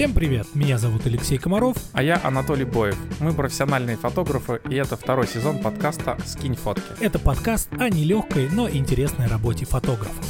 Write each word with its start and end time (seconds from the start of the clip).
Всем 0.00 0.14
привет! 0.14 0.46
Меня 0.54 0.78
зовут 0.78 1.04
Алексей 1.04 1.36
Комаров. 1.36 1.76
А 1.92 2.02
я 2.02 2.18
Анатолий 2.24 2.64
Боев. 2.64 2.96
Мы 3.20 3.34
профессиональные 3.34 3.98
фотографы, 3.98 4.58
и 4.70 4.74
это 4.76 4.96
второй 4.96 5.26
сезон 5.26 5.58
подкаста 5.58 6.16
«Скинь 6.24 6.54
фотки». 6.54 6.82
Это 7.02 7.18
подкаст 7.18 7.68
о 7.78 7.90
нелегкой, 7.90 8.48
но 8.50 8.66
интересной 8.66 9.26
работе 9.26 9.66
фотографа. 9.66 10.22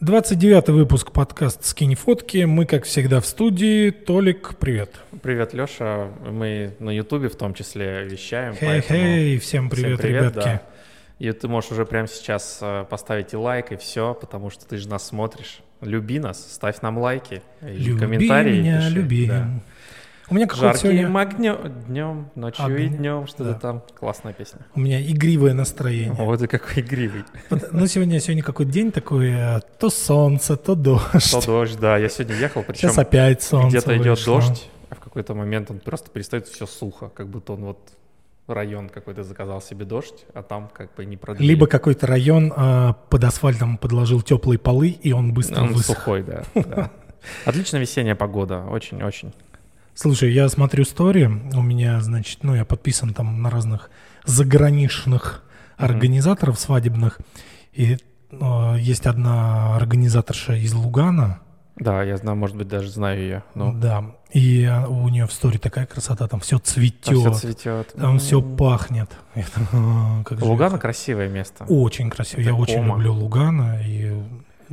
29 0.00 0.70
выпуск 0.70 1.12
подкаст 1.12 1.62
«Скинь 1.66 1.94
фотки». 1.94 2.44
Мы, 2.44 2.64
как 2.64 2.84
всегда, 2.84 3.20
в 3.20 3.26
студии. 3.26 3.90
Толик, 3.90 4.56
привет. 4.58 4.94
Привет, 5.22 5.52
Леша. 5.52 6.08
Мы 6.26 6.74
на 6.78 6.88
Ютубе 6.88 7.28
в 7.28 7.36
том 7.36 7.52
числе 7.52 8.04
вещаем. 8.04 8.54
Хей-хей, 8.54 9.36
всем 9.40 9.68
привет, 9.68 9.98
всем 9.98 9.98
привет 9.98 10.04
ребятки. 10.06 10.38
Да. 10.38 10.62
И 11.18 11.30
ты 11.32 11.48
можешь 11.48 11.70
уже 11.70 11.84
прямо 11.84 12.08
сейчас 12.08 12.60
э, 12.62 12.86
поставить 12.88 13.34
и 13.34 13.36
лайк, 13.36 13.72
и 13.72 13.76
все, 13.76 14.14
потому 14.14 14.48
что 14.48 14.64
ты 14.64 14.78
же 14.78 14.88
нас 14.88 15.06
смотришь. 15.06 15.60
Люби 15.84 16.18
нас, 16.18 16.52
ставь 16.52 16.80
нам 16.80 16.98
лайки 16.98 17.42
и 17.62 17.66
люби 17.66 18.00
комментарии. 18.00 18.60
Меня, 18.60 18.78
пиши. 18.78 18.90
люби. 18.90 19.26
Да. 19.26 19.48
У 20.30 20.34
меня 20.34 20.46
какой-то 20.46 20.78
сегодня... 20.78 21.20
огнем, 21.20 21.58
днем, 21.86 22.30
ночью 22.34 22.64
Огнем. 22.64 22.78
и 22.78 22.88
днем, 22.88 23.26
что-то 23.26 23.52
да. 23.52 23.58
там. 23.58 23.82
Классная 23.98 24.32
песня. 24.32 24.60
У 24.74 24.80
меня 24.80 25.00
игривое 25.00 25.52
настроение. 25.52 26.14
О, 26.18 26.34
ты 26.36 26.46
какой 26.46 26.82
игривый. 26.82 27.24
Ну, 27.50 27.86
сегодня, 27.86 28.18
сегодня 28.20 28.42
какой 28.42 28.64
день 28.64 28.90
такой, 28.90 29.30
э, 29.30 29.60
то 29.78 29.90
солнце, 29.90 30.56
то 30.56 30.74
дождь. 30.74 31.30
То 31.30 31.44
дождь, 31.44 31.78
да. 31.78 31.98
Я 31.98 32.08
сегодня 32.08 32.36
ехал, 32.36 32.62
причем... 32.62 32.88
Сейчас 32.88 32.98
опять 32.98 33.42
солнце 33.42 33.68
Где-то 33.68 33.98
идет 33.98 34.24
дождь, 34.24 34.70
а 34.88 34.94
в 34.94 35.00
какой-то 35.00 35.34
момент 35.34 35.70
он 35.70 35.78
просто 35.78 36.10
перестает 36.10 36.48
все 36.48 36.66
сухо, 36.66 37.10
как 37.10 37.28
будто 37.28 37.52
он 37.52 37.64
вот 37.64 37.78
район 38.46 38.88
какой-то 38.88 39.22
заказал 39.22 39.62
себе 39.62 39.84
дождь, 39.84 40.26
а 40.34 40.42
там 40.42 40.68
как 40.72 40.94
бы 40.94 41.04
не 41.04 41.16
продлили. 41.16 41.48
Либо 41.48 41.66
какой-то 41.66 42.06
район 42.06 42.52
э, 42.54 42.94
под 43.08 43.24
асфальтом 43.24 43.78
подложил 43.78 44.20
теплые 44.22 44.58
полы, 44.58 44.88
и 44.88 45.12
он 45.12 45.32
быстро 45.32 45.62
Он 45.62 45.72
высох. 45.72 45.96
сухой, 45.96 46.22
да. 46.22 46.42
да. 46.54 46.90
Отличная 47.44 47.80
весенняя 47.80 48.14
погода, 48.14 48.64
очень-очень. 48.64 49.32
Слушай, 49.94 50.32
я 50.32 50.48
смотрю 50.48 50.84
стори, 50.84 51.26
у 51.26 51.62
меня, 51.62 52.00
значит, 52.00 52.40
ну, 52.42 52.54
я 52.54 52.64
подписан 52.64 53.14
там 53.14 53.40
на 53.42 53.48
разных 53.48 53.90
заграничных 54.24 55.44
организаторов 55.76 56.58
свадебных, 56.58 57.20
и 57.72 57.96
э, 58.30 58.76
есть 58.78 59.06
одна 59.06 59.76
организаторша 59.76 60.54
из 60.54 60.74
Лугана, 60.74 61.40
да, 61.76 62.02
я 62.04 62.16
знаю, 62.16 62.36
может 62.36 62.56
быть, 62.56 62.68
даже 62.68 62.88
знаю 62.88 63.20
ее. 63.20 63.44
Но... 63.54 63.72
Да, 63.72 64.04
и 64.32 64.70
у 64.88 65.08
нее 65.08 65.26
в 65.26 65.32
сторе 65.32 65.58
такая 65.58 65.86
красота, 65.86 66.28
там 66.28 66.40
все 66.40 66.58
цветет. 66.58 67.04
Там 67.04 67.32
все 67.32 67.32
цветет. 67.32 67.92
Там 67.94 68.18
все 68.18 68.40
пахнет. 68.40 69.10
Это, 69.34 69.60
а, 69.72 70.22
как 70.24 70.40
Лугана 70.40 70.78
красивое 70.78 71.28
место. 71.28 71.64
Очень 71.64 72.10
красивое. 72.10 72.44
Я 72.44 72.54
очень 72.54 72.84
люблю 72.84 73.12
Лугана 73.12 73.80
и 73.84 74.12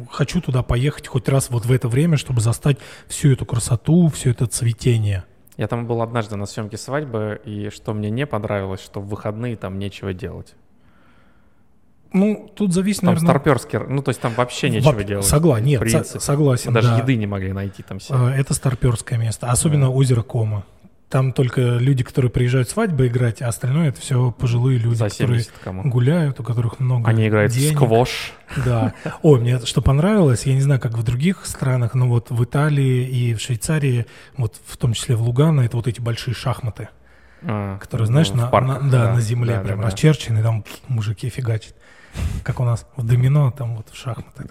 хочу 0.09 0.41
туда 0.41 0.61
поехать 0.63 1.07
хоть 1.07 1.27
раз 1.27 1.49
вот 1.49 1.65
в 1.65 1.71
это 1.71 1.87
время, 1.87 2.17
чтобы 2.17 2.41
застать 2.41 2.77
всю 3.07 3.31
эту 3.33 3.45
красоту, 3.45 4.07
все 4.09 4.31
это 4.31 4.45
цветение. 4.45 5.25
Я 5.57 5.67
там 5.67 5.85
был 5.85 6.01
однажды 6.01 6.37
на 6.37 6.45
съемке 6.45 6.77
свадьбы, 6.77 7.41
и 7.45 7.69
что 7.69 7.93
мне 7.93 8.09
не 8.09 8.25
понравилось, 8.25 8.81
что 8.81 9.01
в 9.01 9.07
выходные 9.07 9.55
там 9.57 9.79
нечего 9.79 10.13
делать. 10.13 10.55
Ну, 12.13 12.51
тут 12.55 12.73
зависит, 12.73 13.01
там 13.01 13.13
наверное... 13.13 13.29
старперский, 13.29 13.79
ну, 13.87 14.01
то 14.01 14.09
есть 14.09 14.19
там 14.19 14.33
вообще 14.35 14.69
нечего 14.69 14.91
Во... 14.91 15.03
делать. 15.03 15.25
Согласен, 15.25 15.65
нет, 15.65 15.89
со- 15.89 16.19
согласен, 16.19 16.73
Даже 16.73 16.89
да. 16.89 16.97
еды 16.99 17.15
не 17.15 17.25
могли 17.25 17.53
найти 17.53 17.83
там 17.83 17.99
себе. 18.01 18.17
А, 18.19 18.31
это 18.31 18.53
старперское 18.53 19.17
место, 19.17 19.49
особенно 19.49 19.85
да. 19.85 19.91
озеро 19.91 20.21
Кома. 20.21 20.65
Там 21.07 21.33
только 21.33 21.61
люди, 21.61 22.05
которые 22.05 22.31
приезжают 22.31 22.69
свадьбы 22.69 23.07
играть, 23.07 23.41
а 23.41 23.49
остальное 23.49 23.89
это 23.89 23.99
все 23.99 24.31
пожилые 24.31 24.77
люди, 24.77 24.95
За 24.95 25.09
которые 25.09 25.43
кому. 25.61 25.83
гуляют, 25.89 26.39
у 26.39 26.43
которых 26.43 26.79
много 26.79 27.09
Они 27.09 27.27
играют 27.27 27.51
денег. 27.51 27.73
в 27.73 27.83
сквош. 27.83 28.31
Да. 28.65 28.93
Ой, 29.21 29.41
мне 29.41 29.59
что 29.59 29.81
понравилось, 29.81 30.45
я 30.45 30.53
не 30.53 30.61
знаю, 30.61 30.79
как 30.79 30.93
в 30.93 31.03
других 31.03 31.45
странах, 31.45 31.95
но 31.95 32.07
вот 32.07 32.29
в 32.29 32.41
Италии 32.43 33.05
и 33.05 33.33
в 33.33 33.41
Швейцарии, 33.41 34.05
вот 34.37 34.55
в 34.65 34.77
том 34.77 34.93
числе 34.93 35.17
в 35.17 35.21
Лугано, 35.21 35.61
это 35.61 35.75
вот 35.75 35.87
эти 35.87 35.99
большие 35.99 36.33
шахматы, 36.33 36.87
а, 37.43 37.77
которые, 37.79 38.05
знаешь, 38.07 38.29
ну, 38.29 38.37
на, 38.43 38.47
парках, 38.47 38.81
на, 38.81 38.89
да, 38.89 39.05
да, 39.07 39.13
на 39.13 39.21
земле 39.21 39.55
да, 39.55 39.61
прям 39.61 39.81
да, 39.81 39.87
расчерчены, 39.87 40.41
там 40.41 40.63
мужики 40.87 41.27
фигачат 41.27 41.75
как 42.43 42.59
у 42.59 42.63
нас 42.63 42.85
в 42.95 43.05
домино, 43.05 43.51
там 43.51 43.75
вот 43.77 43.89
в 43.89 43.95
шахматы. 43.95 44.49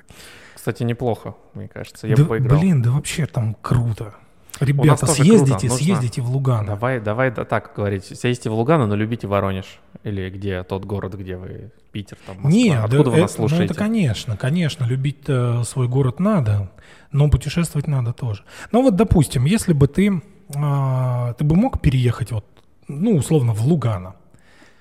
Кстати, 0.55 0.83
неплохо, 0.83 1.35
мне 1.55 1.69
кажется, 1.69 2.07
я 2.07 2.17
да, 2.17 2.23
бы 2.23 2.29
поиграл. 2.29 2.59
Блин, 2.59 2.83
да 2.83 2.91
вообще 2.91 3.27
там 3.27 3.57
круто. 3.61 4.15
Ребята, 4.61 5.07
съездите, 5.07 5.69
круто. 5.69 5.83
съездите 5.83 6.21
в 6.21 6.31
Лугано. 6.31 6.67
Давай, 6.67 7.01
давай 7.01 7.31
да, 7.31 7.45
так 7.47 7.73
говорить. 7.75 8.05
Съездите 8.05 8.51
в 8.51 8.55
Лугано, 8.55 8.87
но 8.87 8.95
любите 8.95 9.27
Воронеж. 9.27 9.81
Или 10.05 10.29
где 10.29 10.63
тот 10.65 10.85
город, 10.85 11.15
где 11.15 11.37
вы, 11.37 11.73
Питер, 11.93 12.19
там, 12.27 12.37
Москва. 12.37 12.51
Не, 12.51 12.79
Откуда 12.79 13.05
да, 13.05 13.11
вы 13.11 13.21
нас 13.21 13.33
слушаете? 13.33 13.65
Ну, 13.65 13.71
это, 13.71 13.75
конечно, 13.75 14.37
конечно, 14.37 14.85
любить 14.85 15.25
свой 15.65 15.89
город 15.89 16.21
надо, 16.21 16.71
но 17.13 17.31
путешествовать 17.31 17.87
надо 17.87 18.13
тоже. 18.13 18.45
Ну 18.73 18.83
вот, 18.83 18.97
допустим, 18.97 19.47
если 19.47 19.73
бы 19.73 19.89
ты, 19.89 20.23
а, 20.55 21.33
ты 21.35 21.45
бы 21.45 21.57
мог 21.57 21.81
переехать 21.81 22.33
вот, 22.33 22.45
ну, 22.89 23.17
условно, 23.17 23.53
в 23.53 23.65
Лугано, 23.67 24.15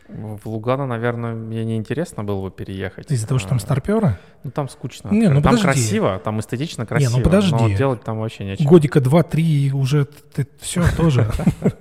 в 0.10 0.48
Лугано, 0.48 0.88
наверное, 0.88 1.34
мне 1.34 1.64
не 1.64 1.78
интересно 1.78 2.24
было 2.24 2.42
бы 2.42 2.52
переехать. 2.52 3.12
Из-за 3.12 3.28
того, 3.28 3.40
что 3.40 3.50
там 3.50 3.58
а, 3.58 3.62
старперы? 3.62 4.18
Ну, 4.44 4.52
там 4.52 4.68
скучно. 4.68 5.10
Не, 5.10 5.28
ну 5.28 5.36
там 5.36 5.56
подожди. 5.56 5.64
красиво, 5.64 6.20
там 6.20 6.40
эстетично 6.40 6.86
красиво. 6.86 7.12
Не, 7.12 7.18
ну 7.18 7.24
подожди. 7.24 7.56
Но 7.56 7.70
делать 7.70 8.04
там 8.04 8.20
вообще 8.20 8.46
нечего. 8.46 8.68
Годика 8.68 9.02
два-три 9.02 9.72
уже 9.72 10.06
ты 10.06 10.48
все 10.60 10.84
тоже. 10.96 11.30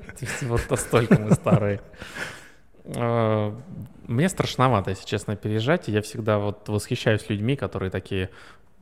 Вот 0.42 0.62
настолько 0.68 1.16
мы 1.16 1.32
старые. 1.32 1.80
А, 2.96 3.56
мне 4.08 4.28
страшновато, 4.28 4.90
если 4.90 5.06
честно, 5.06 5.36
переезжать. 5.36 5.86
Я 5.86 6.02
всегда 6.02 6.38
вот 6.38 6.68
восхищаюсь 6.68 7.28
людьми, 7.28 7.54
которые 7.54 7.90
такие, 7.90 8.30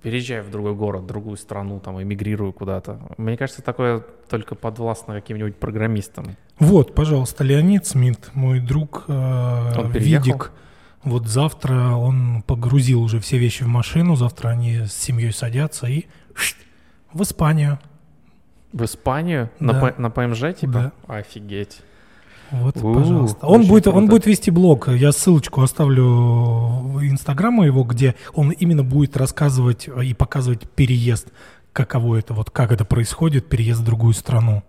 переезжаю 0.07 0.45
в 0.45 0.51
другой 0.53 0.77
город, 0.77 1.03
в 1.03 1.07
другую 1.07 1.37
страну, 1.37 1.81
там, 1.81 2.01
эмигрирую 2.01 2.53
куда-то. 2.53 3.01
Мне 3.19 3.37
кажется, 3.37 3.61
такое 3.61 4.05
только 4.31 4.55
подвластно 4.55 5.15
каким-нибудь 5.15 5.57
программистам. 5.57 6.37
Вот, 6.61 6.95
пожалуйста, 6.95 7.43
Леонид 7.43 7.87
Смит, 7.87 8.31
мой 8.33 8.61
друг, 8.61 9.07
э, 9.09 9.91
Видик. 9.95 10.53
Вот 11.03 11.27
завтра 11.27 11.97
он 11.97 12.43
погрузил 12.47 13.03
уже 13.03 13.19
все 13.19 13.39
вещи 13.39 13.65
в 13.65 13.67
машину, 13.67 14.15
завтра 14.15 14.51
они 14.51 14.87
с 14.87 14.93
семьей 14.93 15.33
садятся 15.33 15.89
и 15.89 16.05
в 17.13 17.23
Испанию. 17.23 17.81
В 18.73 18.85
Испанию? 18.85 19.51
Да. 19.59 19.73
На, 19.73 19.95
на 19.99 20.11
ПМЖ 20.11 20.55
типа? 20.55 20.93
Да. 21.09 21.17
Офигеть. 21.17 21.81
Вот, 22.51 22.77
У-у-у, 22.77 22.95
пожалуйста. 22.95 23.47
Он 23.47 23.67
будет, 23.67 23.87
он 23.87 24.09
будет 24.09 24.27
вести 24.27 24.51
блог. 24.51 24.89
Я 24.89 25.13
ссылочку 25.13 25.63
оставлю 25.63 26.05
в 26.05 27.03
инстаграму 27.03 27.65
его, 27.65 27.85
где 27.85 28.15
он 28.35 28.51
именно 28.51 28.85
будет 28.85 29.17
рассказывать 29.17 29.89
и 29.89 30.15
показывать 30.15 30.69
переезд, 30.71 31.33
каково 31.73 32.17
это, 32.17 32.35
вот 32.35 32.51
как 32.51 32.73
это 32.73 32.85
происходит, 32.85 33.49
переезд 33.49 33.81
в 33.81 33.85
другую 33.85 34.15
страну. 34.15 34.63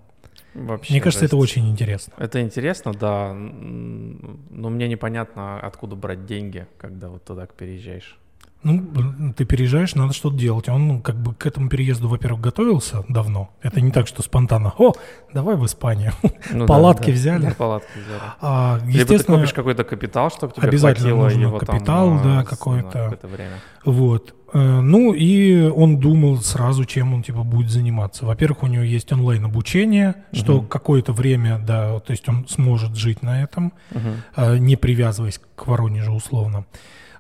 Вообще, 0.53 0.93
мне 0.93 1.01
кажется, 1.01 1.25
это 1.25 1.37
очень 1.37 1.69
интересно. 1.69 2.13
Это 2.17 2.41
интересно, 2.41 2.91
да. 2.91 3.31
Но 3.33 4.69
мне 4.69 4.87
непонятно, 4.87 5.59
откуда 5.59 5.95
брать 5.95 6.25
деньги, 6.25 6.65
когда 6.79 7.09
вот 7.09 7.23
туда 7.23 7.45
переезжаешь. 7.45 8.17
Ну, 8.67 9.33
ты 9.33 9.45
переезжаешь, 9.45 9.95
надо 9.95 10.13
что-то 10.13 10.35
делать. 10.35 10.67
Он 10.67 10.87
ну, 10.87 10.99
как 10.99 11.15
бы 11.15 11.33
к 11.33 11.45
этому 11.45 11.69
переезду, 11.69 12.09
во-первых, 12.09 12.41
готовился 12.41 13.05
давно. 13.07 13.49
Это 13.61 13.79
не 13.79 13.91
так, 13.91 14.07
что 14.07 14.21
спонтанно. 14.21 14.73
О, 14.77 14.91
давай 15.33 15.55
в 15.55 15.65
Испанию. 15.65 16.11
Ну, 16.51 16.65
палатки 16.67 17.07
да, 17.07 17.11
взяли. 17.13 17.45
Да, 17.45 17.51
палатки 17.57 17.97
взяли. 17.97 18.21
А, 18.41 18.79
естественно, 18.85 19.13
Либо 19.13 19.23
ты 19.23 19.33
купишь 19.33 19.53
какой-то 19.53 19.83
капитал, 19.85 20.29
чтобы 20.31 20.53
тебе 20.53 20.67
обязательно 20.67 21.15
нужно 21.15 21.41
его 21.41 21.57
капитал, 21.57 22.09
там, 22.09 22.23
да, 22.23 22.43
какой-то. 22.43 23.09
какое 23.11 23.31
время. 23.31 23.55
Вот. 23.85 24.35
Э, 24.53 24.81
ну 24.81 25.13
и 25.13 25.61
он 25.69 25.99
думал 25.99 26.37
сразу, 26.41 26.83
чем 26.83 27.13
он 27.13 27.23
типа 27.23 27.43
будет 27.43 27.71
заниматься. 27.71 28.25
Во-первых, 28.25 28.63
у 28.63 28.67
него 28.67 28.83
есть 28.83 29.11
онлайн 29.13 29.45
обучение, 29.45 30.15
что 30.33 30.61
какое-то 30.61 31.13
время, 31.13 31.59
да, 31.59 31.99
то 32.01 32.11
есть 32.11 32.27
он 32.27 32.45
сможет 32.49 32.95
жить 32.95 33.21
на 33.21 33.41
этом, 33.41 33.71
угу. 33.91 34.55
не 34.57 34.75
привязываясь 34.75 35.39
к 35.55 35.67
Воронежу 35.67 36.13
условно. 36.13 36.65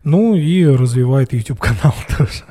Ну 0.07 0.35
и 0.35 0.65
развивает 0.65 1.33
YouTube 1.33 1.59
канал 1.59 1.93
тоже. 2.17 2.43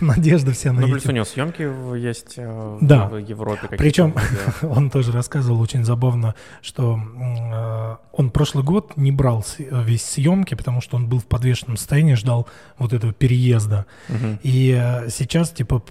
Надежда 0.00 0.50
вся 0.52 0.72
на 0.72 0.80
Ну, 0.80 0.88
плюс 0.88 1.06
у 1.06 1.12
него 1.12 1.24
съемки 1.24 1.96
есть 1.96 2.34
э, 2.36 2.78
да. 2.80 3.06
в 3.08 3.18
Европе. 3.18 3.68
Причем 3.76 4.12
он 4.62 4.90
тоже 4.90 5.12
рассказывал 5.12 5.60
очень 5.60 5.84
забавно, 5.84 6.34
что 6.62 6.98
э, 6.98 7.96
он 8.12 8.30
прошлый 8.30 8.64
год 8.64 8.96
не 8.96 9.12
брал 9.12 9.44
весь 9.58 10.04
съемки, 10.04 10.54
потому 10.54 10.80
что 10.80 10.96
он 10.96 11.08
был 11.08 11.20
в 11.20 11.26
подвешенном 11.26 11.76
состоянии, 11.76 12.14
ждал 12.14 12.48
вот 12.76 12.92
этого 12.92 13.12
переезда. 13.12 13.86
Угу. 14.08 14.38
И 14.42 14.76
э, 14.76 15.08
сейчас, 15.10 15.50
типа, 15.50 15.84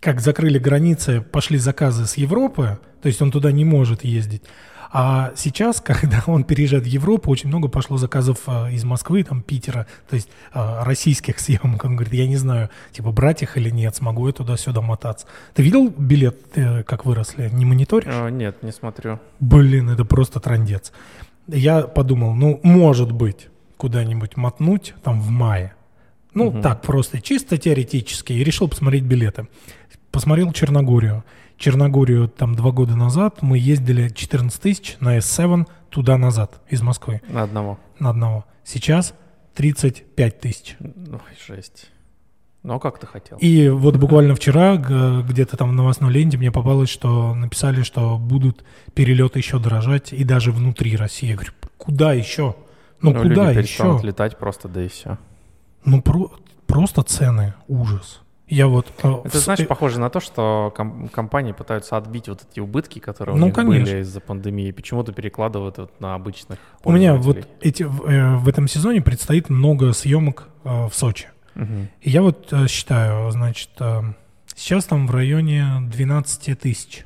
как 0.00 0.20
закрыли 0.20 0.58
границы, 0.58 1.20
пошли 1.20 1.58
заказы 1.58 2.06
с 2.06 2.16
Европы, 2.16 2.78
то 3.02 3.08
есть 3.08 3.20
он 3.20 3.30
туда 3.30 3.52
не 3.52 3.66
может 3.66 4.04
ездить. 4.04 4.42
А 4.90 5.32
сейчас, 5.36 5.80
когда 5.84 6.22
он 6.26 6.44
переезжает 6.44 6.84
в 6.84 6.88
Европу, 6.88 7.30
очень 7.30 7.48
много 7.48 7.68
пошло 7.68 7.96
заказов 7.96 8.40
а, 8.46 8.70
из 8.70 8.84
Москвы, 8.84 9.22
там, 9.22 9.42
Питера, 9.42 9.86
то 10.08 10.16
есть 10.16 10.28
а, 10.52 10.84
российских 10.84 11.38
съемок. 11.40 11.84
Он 11.84 11.96
говорит, 11.96 12.14
я 12.14 12.26
не 12.26 12.36
знаю, 12.36 12.70
типа, 12.92 13.12
брать 13.12 13.42
их 13.42 13.56
или 13.56 13.70
нет, 13.70 13.96
смогу 13.96 14.26
я 14.26 14.32
туда-сюда 14.32 14.80
мотаться. 14.80 15.26
Ты 15.54 15.62
видел 15.62 15.88
билет, 15.88 16.36
э, 16.54 16.82
как 16.82 17.04
выросли? 17.04 17.48
Не 17.52 17.64
мониторишь? 17.64 18.14
О, 18.14 18.28
нет, 18.28 18.62
не 18.62 18.72
смотрю. 18.72 19.18
Блин, 19.40 19.90
это 19.90 20.04
просто 20.04 20.40
трандец. 20.40 20.92
Я 21.46 21.82
подумал, 21.82 22.34
ну, 22.34 22.60
может 22.62 23.12
быть, 23.12 23.48
куда-нибудь 23.76 24.36
мотнуть, 24.36 24.94
там, 25.02 25.20
в 25.20 25.30
мае. 25.30 25.74
Ну, 26.34 26.48
угу. 26.48 26.60
так, 26.60 26.82
просто 26.82 27.20
чисто 27.20 27.56
теоретически. 27.56 28.32
И 28.32 28.44
решил 28.44 28.68
посмотреть 28.68 29.04
билеты 29.04 29.46
посмотрел 30.16 30.50
Черногорию. 30.50 31.24
Черногорию 31.56 32.28
там 32.28 32.54
два 32.54 32.70
года 32.70 32.96
назад 32.96 33.42
мы 33.42 33.58
ездили 33.58 34.08
14 34.08 34.60
тысяч 34.60 34.96
на 35.00 35.18
S7 35.18 35.66
туда-назад 35.90 36.60
из 36.68 36.82
Москвы. 36.82 37.22
На 37.28 37.42
одного. 37.44 37.78
На 37.98 38.10
одного. 38.10 38.44
Сейчас 38.64 39.14
35 39.54 40.40
тысяч. 40.40 40.76
Ой, 40.80 41.20
жесть. 41.46 41.90
Ну, 42.62 42.74
а 42.74 42.80
как 42.80 42.98
ты 42.98 43.06
хотел? 43.06 43.38
И 43.38 43.68
вот 43.68 43.96
буквально 43.96 44.34
вчера 44.34 44.76
где-то 44.76 45.56
там 45.56 45.70
в 45.70 45.72
новостной 45.72 46.12
ленте 46.12 46.36
мне 46.36 46.50
попалось, 46.50 46.90
что 46.90 47.32
написали, 47.34 47.82
что 47.82 48.18
будут 48.18 48.64
перелеты 48.92 49.38
еще 49.38 49.58
дорожать 49.60 50.12
и 50.12 50.24
даже 50.24 50.50
внутри 50.50 50.96
России. 50.96 51.28
Я 51.28 51.34
говорю, 51.36 51.52
куда 51.78 52.12
еще? 52.12 52.56
Ну, 53.00 53.12
ну 53.12 53.22
куда 53.22 53.52
еще? 53.52 54.00
летать 54.02 54.36
просто, 54.36 54.68
да 54.68 54.82
и 54.82 54.88
все. 54.88 55.16
Ну, 55.84 56.02
про- 56.02 56.32
просто 56.66 57.02
цены, 57.04 57.54
ужас. 57.68 58.20
Я 58.48 58.68
вот... 58.68 58.86
Э, 59.02 59.16
Это, 59.24 59.38
знаешь, 59.38 59.60
э, 59.60 59.66
похоже 59.66 59.98
на 59.98 60.08
то, 60.08 60.20
что 60.20 60.72
ком- 60.76 61.08
компании 61.08 61.52
пытаются 61.52 61.96
отбить 61.96 62.28
вот 62.28 62.46
эти 62.48 62.60
убытки, 62.60 63.00
которые 63.00 63.36
ну, 63.36 63.42
у 63.42 63.46
них 63.46 63.54
конечно. 63.54 63.84
были 63.84 64.02
из-за 64.02 64.20
пандемии, 64.20 64.70
почему-то 64.70 65.12
перекладывают 65.12 65.78
вот 65.78 66.00
на 66.00 66.14
обычных 66.14 66.58
У 66.84 66.92
меня 66.92 67.14
вот 67.14 67.48
эти, 67.60 67.82
э, 67.82 68.36
в 68.36 68.48
этом 68.48 68.68
сезоне 68.68 69.02
предстоит 69.02 69.50
много 69.50 69.92
съемок 69.92 70.48
в 70.62 70.90
Сочи. 70.92 71.28
Угу. 71.56 71.88
И 72.02 72.10
я 72.10 72.22
вот 72.22 72.52
считаю, 72.68 73.30
значит, 73.30 73.70
сейчас 74.54 74.84
там 74.84 75.06
в 75.06 75.10
районе 75.10 75.64
12 75.90 76.60
тысяч 76.60 77.04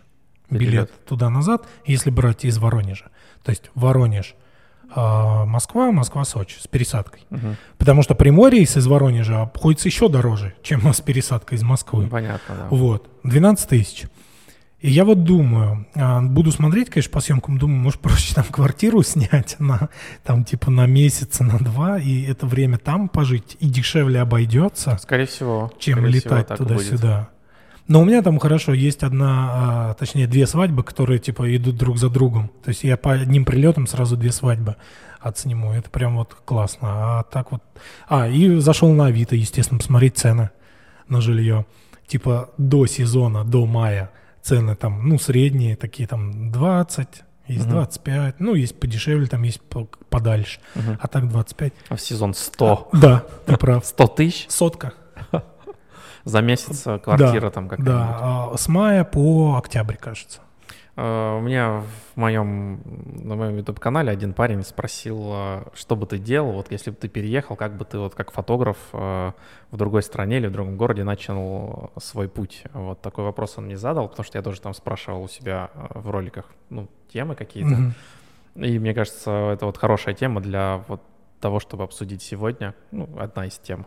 билет, 0.50 0.70
билет 0.70 1.04
туда-назад, 1.06 1.66
если 1.86 2.10
брать 2.10 2.44
из 2.44 2.58
Воронежа. 2.58 3.10
То 3.44 3.50
есть 3.50 3.70
Воронеж, 3.74 4.34
Москва, 4.94 5.92
Москва-Сочи 5.92 6.58
с 6.60 6.66
пересадкой. 6.66 7.22
Угу. 7.30 7.56
Потому 7.78 8.02
что 8.02 8.14
прямой 8.14 8.50
рейс 8.50 8.76
из 8.76 8.86
Воронежа 8.86 9.42
обходится 9.42 9.88
еще 9.88 10.08
дороже, 10.08 10.54
чем 10.62 10.92
с 10.92 11.00
пересадкой 11.00 11.58
из 11.58 11.62
Москвы. 11.62 12.08
Понятно, 12.08 12.54
да. 12.54 12.66
Вот, 12.70 13.08
12 13.24 13.68
тысяч. 13.68 14.06
И 14.80 14.90
я 14.90 15.04
вот 15.04 15.24
думаю, 15.24 15.86
а, 15.94 16.22
буду 16.22 16.50
смотреть, 16.52 16.88
конечно, 16.88 17.12
по 17.12 17.20
съемкам, 17.20 17.58
думаю, 17.58 17.80
может, 17.80 18.00
проще 18.00 18.34
там 18.34 18.44
квартиру 18.44 19.02
снять 19.04 19.56
на, 19.58 19.90
там, 20.24 20.44
типа, 20.44 20.70
на 20.70 20.86
месяц, 20.86 21.40
на 21.40 21.58
два, 21.58 21.98
и 21.98 22.22
это 22.22 22.46
время 22.46 22.78
там 22.78 23.08
пожить, 23.08 23.56
и 23.60 23.68
дешевле 23.68 24.20
обойдется. 24.20 24.98
Скорее 25.00 25.26
всего. 25.26 25.70
Чем 25.78 25.98
скорее 25.98 26.12
летать 26.12 26.48
туда-сюда. 26.48 27.28
Но 27.88 28.00
у 28.00 28.04
меня 28.04 28.22
там 28.22 28.38
хорошо, 28.38 28.72
есть 28.72 29.02
одна, 29.02 29.90
а, 29.90 29.94
точнее, 29.94 30.26
две 30.26 30.46
свадьбы, 30.46 30.84
которые, 30.84 31.18
типа, 31.18 31.56
идут 31.56 31.76
друг 31.76 31.98
за 31.98 32.08
другом. 32.08 32.50
То 32.62 32.68
есть 32.68 32.84
я 32.84 32.96
по 32.96 33.12
одним 33.12 33.44
прилетам 33.44 33.86
сразу 33.86 34.16
две 34.16 34.32
свадьбы 34.32 34.76
отсниму. 35.18 35.72
Это 35.72 35.90
прям 35.90 36.16
вот 36.16 36.34
классно. 36.44 36.88
А 37.18 37.22
так 37.24 37.52
вот... 37.52 37.62
А, 38.08 38.28
и 38.28 38.58
зашел 38.58 38.92
на 38.92 39.06
Авито, 39.06 39.36
естественно, 39.36 39.78
посмотреть 39.78 40.18
цены 40.18 40.50
на 41.08 41.20
жилье. 41.20 41.66
Типа 42.06 42.50
до 42.58 42.86
сезона, 42.86 43.44
до 43.44 43.66
мая 43.66 44.10
цены 44.42 44.74
там, 44.76 45.08
ну, 45.08 45.18
средние 45.18 45.76
такие 45.76 46.08
там 46.08 46.50
20, 46.50 47.08
есть 47.46 47.64
угу. 47.64 47.72
25, 47.72 48.40
ну, 48.40 48.54
есть 48.54 48.78
подешевле, 48.78 49.26
там 49.26 49.42
есть 49.42 49.60
подальше, 50.08 50.60
угу. 50.74 50.96
а 51.00 51.08
так 51.08 51.28
25. 51.28 51.72
А 51.88 51.96
в 51.96 52.00
сезон 52.00 52.34
100? 52.34 52.88
А, 52.92 52.96
да, 52.96 53.24
ты 53.46 53.56
прав. 53.58 53.84
100 53.84 54.06
тысяч? 54.08 54.46
Сотка. 54.48 54.94
За 56.24 56.40
месяц 56.40 56.82
квартира 57.02 57.40
да, 57.40 57.50
там 57.50 57.68
какая-то. 57.68 58.50
Да, 58.50 58.56
с 58.56 58.68
мая 58.68 59.04
по 59.04 59.56
октябрь, 59.56 59.96
кажется. 59.96 60.40
Э, 60.96 61.38
у 61.38 61.40
меня 61.40 61.82
в 62.14 62.16
моем, 62.16 62.80
на 63.24 63.34
моем 63.34 63.56
YouTube-канале 63.56 64.10
один 64.10 64.34
парень 64.34 64.62
спросил, 64.62 65.30
э, 65.32 65.62
что 65.74 65.96
бы 65.96 66.06
ты 66.06 66.18
делал, 66.18 66.52
вот 66.52 66.70
если 66.70 66.90
бы 66.90 66.96
ты 66.96 67.08
переехал, 67.08 67.56
как 67.56 67.76
бы 67.76 67.84
ты 67.84 67.98
вот 67.98 68.14
как 68.14 68.30
фотограф 68.30 68.76
э, 68.92 69.32
в 69.70 69.76
другой 69.76 70.02
стране 70.02 70.36
или 70.38 70.48
в 70.48 70.52
другом 70.52 70.76
городе 70.76 71.04
начал 71.04 71.90
свой 71.98 72.28
путь. 72.28 72.64
Вот 72.74 73.00
такой 73.00 73.24
вопрос 73.24 73.54
он 73.56 73.64
мне 73.64 73.78
задал, 73.78 74.08
потому 74.08 74.24
что 74.24 74.36
я 74.36 74.42
тоже 74.42 74.60
там 74.60 74.74
спрашивал 74.74 75.22
у 75.22 75.28
себя 75.28 75.70
в 75.74 76.10
роликах, 76.10 76.46
ну, 76.68 76.88
темы 77.10 77.34
какие-то. 77.34 77.70
Mm-hmm. 77.70 78.66
И 78.66 78.78
мне 78.78 78.92
кажется, 78.92 79.30
это 79.54 79.66
вот 79.66 79.78
хорошая 79.78 80.14
тема 80.14 80.40
для 80.40 80.84
вот 80.88 81.02
того, 81.40 81.60
чтобы 81.60 81.84
обсудить 81.84 82.20
сегодня. 82.20 82.74
Ну, 82.90 83.08
одна 83.18 83.46
из 83.46 83.58
тем. 83.58 83.86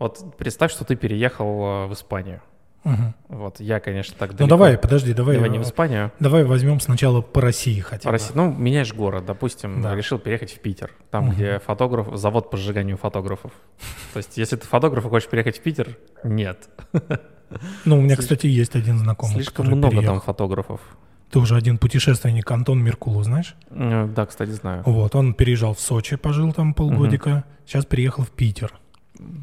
Вот 0.00 0.36
представь, 0.36 0.72
что 0.72 0.84
ты 0.84 0.96
переехал 0.96 1.86
в 1.86 1.92
Испанию. 1.92 2.40
Угу. 2.84 3.14
Вот, 3.28 3.60
я, 3.60 3.78
конечно, 3.78 4.14
так 4.18 4.30
далеко. 4.30 4.44
Ну 4.44 4.48
давай, 4.48 4.78
подожди, 4.78 5.12
давай. 5.12 5.36
Давай 5.36 5.50
не 5.50 5.58
в 5.58 5.62
Испанию. 5.62 6.12
Давай 6.18 6.44
возьмем 6.44 6.80
сначала 6.80 7.20
по 7.20 7.42
России 7.42 7.80
хотя 7.80 8.08
бы. 8.08 8.12
России. 8.12 8.32
Ну, 8.34 8.50
меняешь 8.50 8.94
город, 8.94 9.26
допустим, 9.26 9.82
да. 9.82 9.94
решил 9.94 10.18
переехать 10.18 10.52
в 10.52 10.60
Питер, 10.60 10.90
там, 11.10 11.28
угу. 11.28 11.34
где 11.34 11.58
фотограф, 11.58 12.16
завод 12.16 12.50
по 12.50 12.56
сжиганию 12.56 12.96
фотографов. 12.96 13.52
То 14.14 14.16
есть, 14.16 14.38
если 14.38 14.56
ты 14.56 14.66
фотограф 14.66 15.04
и 15.04 15.08
хочешь 15.08 15.28
переехать 15.28 15.58
в 15.58 15.62
Питер, 15.62 15.98
нет. 16.24 16.68
Ну, 17.84 17.98
у 17.98 18.00
меня, 18.00 18.14
кстати, 18.14 18.46
есть 18.46 18.76
один 18.76 18.98
знакомый, 18.98 19.34
Слишком 19.34 19.66
много 19.66 20.02
там 20.02 20.20
фотографов. 20.20 20.80
Ты 21.30 21.40
уже 21.40 21.56
один 21.56 21.78
путешественник, 21.78 22.50
Антон 22.50 22.82
Меркулов, 22.82 23.24
знаешь? 23.24 23.56
Э, 23.70 24.06
да, 24.06 24.26
кстати, 24.26 24.50
знаю. 24.50 24.82
Вот, 24.86 25.14
он 25.14 25.34
переезжал 25.34 25.74
в 25.74 25.80
Сочи, 25.80 26.16
пожил 26.16 26.52
там 26.52 26.74
полгодика, 26.74 27.28
угу. 27.28 27.42
сейчас 27.66 27.86
переехал 27.86 28.24
в 28.24 28.30
Питер. 28.30 28.72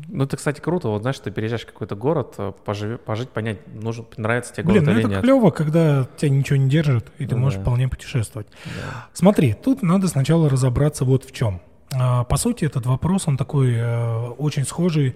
Ну, 0.07 0.24
это, 0.24 0.38
кстати, 0.38 0.59
круто. 0.59 0.88
Вот 0.89 1.01
знаешь, 1.01 1.19
ты 1.19 1.31
переезжаешь 1.31 1.63
в 1.63 1.68
какой-то 1.68 1.95
город, 1.95 2.35
э, 2.38 2.51
поживи, 2.65 2.97
пожить, 2.97 3.29
понять, 3.29 3.59
нужен, 3.74 4.06
нравится 4.18 4.53
тебе 4.53 4.63
город 4.63 4.83
Блин, 4.83 4.85
ну 4.85 4.91
или 4.91 5.00
это 5.01 5.09
нет. 5.09 5.21
клево, 5.21 5.51
когда 5.51 6.07
тебя 6.18 6.29
ничего 6.29 6.57
не 6.57 6.69
держит, 6.69 7.12
и 7.18 7.27
ты 7.27 7.35
ну, 7.35 7.41
можешь 7.41 7.57
да. 7.57 7.63
вполне 7.63 7.88
путешествовать. 7.88 8.47
Да. 8.65 9.07
Смотри, 9.13 9.53
тут 9.53 9.83
надо 9.83 10.07
сначала 10.07 10.50
разобраться 10.50 11.06
вот 11.06 11.25
в 11.25 11.31
чем. 11.31 11.62
А, 11.94 12.24
по 12.24 12.38
сути, 12.38 12.65
этот 12.65 12.85
вопрос, 12.85 13.27
он 13.27 13.38
такой 13.38 13.74
э, 13.75 14.27
очень 14.38 14.65
схожий 14.65 15.15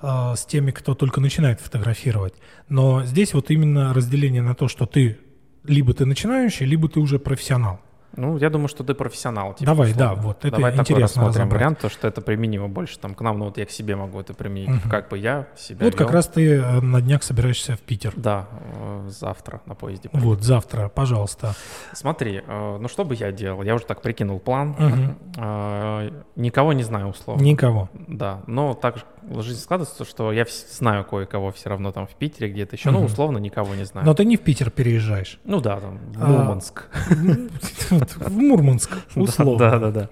э, 0.00 0.34
с 0.36 0.44
теми, 0.46 0.70
кто 0.70 0.94
только 0.94 1.20
начинает 1.20 1.60
фотографировать. 1.60 2.34
Но 2.68 3.04
здесь 3.04 3.34
вот 3.34 3.50
именно 3.50 3.92
разделение 3.92 4.42
на 4.42 4.54
то, 4.54 4.68
что 4.68 4.86
ты 4.86 5.18
либо 5.64 5.92
ты 5.94 6.06
начинающий, 6.06 6.66
либо 6.66 6.88
ты 6.88 7.00
уже 7.00 7.18
профессионал. 7.18 7.80
Ну, 8.16 8.36
я 8.38 8.50
думаю, 8.50 8.68
что 8.68 8.84
ты 8.84 8.94
профессионал. 8.94 9.54
Типа, 9.54 9.72
Давай, 9.72 9.90
условно. 9.90 10.16
да, 10.16 10.20
вот 10.20 10.44
это 10.44 10.56
Давай 10.56 10.72
интересно 10.72 10.84
такой 10.84 11.02
рассмотрим 11.02 11.30
разобрать. 11.30 11.52
вариант, 11.52 11.78
то, 11.80 11.88
что 11.88 12.08
это 12.08 12.20
применимо 12.20 12.68
больше 12.68 12.98
там 12.98 13.14
к 13.14 13.20
нам, 13.20 13.38
ну 13.38 13.46
вот 13.46 13.58
я 13.58 13.66
к 13.66 13.70
себе 13.70 13.96
могу 13.96 14.20
это 14.20 14.34
применить, 14.34 14.70
угу. 14.70 14.88
как 14.90 15.08
бы 15.08 15.18
я 15.18 15.48
себя 15.56 15.84
Вот 15.84 15.94
вел. 15.94 16.06
как 16.06 16.14
раз 16.14 16.28
ты 16.28 16.56
э, 16.56 16.80
на 16.80 17.00
днях 17.00 17.22
собираешься 17.22 17.76
в 17.76 17.80
Питер. 17.80 18.12
Да, 18.16 18.48
э, 18.50 19.08
завтра 19.08 19.60
на 19.66 19.74
поезде. 19.74 20.08
Вот, 20.12 20.42
завтра, 20.42 20.88
пожалуйста. 20.88 21.54
Смотри, 21.92 22.42
э, 22.46 22.78
ну 22.80 22.88
что 22.88 23.04
бы 23.04 23.14
я 23.14 23.32
делал? 23.32 23.62
Я 23.62 23.74
уже 23.74 23.84
так 23.84 24.02
прикинул 24.02 24.38
план. 24.38 24.70
Угу. 24.70 26.12
Никого 26.36 26.72
не 26.72 26.82
знаю, 26.82 27.08
условно. 27.08 27.42
Никого. 27.42 27.88
Да, 28.08 28.42
но 28.46 28.74
так 28.74 28.96
жизнь 29.38 29.60
складывается, 29.60 30.04
что 30.04 30.32
я 30.32 30.46
знаю 30.70 31.04
кое-кого 31.04 31.52
все 31.52 31.68
равно 31.68 31.92
там 31.92 32.06
в 32.06 32.14
Питере 32.14 32.50
где-то 32.50 32.76
еще, 32.76 32.90
угу. 32.90 32.98
ну 32.98 33.04
условно 33.04 33.38
никого 33.38 33.74
не 33.74 33.84
знаю. 33.84 34.06
Но 34.06 34.14
ты 34.14 34.24
не 34.24 34.36
в 34.36 34.40
Питер 34.40 34.70
переезжаешь. 34.70 35.38
Ну 35.44 35.60
да, 35.60 35.80
там 35.80 35.98
в 36.12 36.22
а, 36.22 36.26
Мурманск. 36.26 36.84
В 37.90 38.36
Мурманск, 38.36 38.98
условно. 39.14 39.58
Да, 39.58 39.78
да, 39.78 39.90
да. 39.90 40.10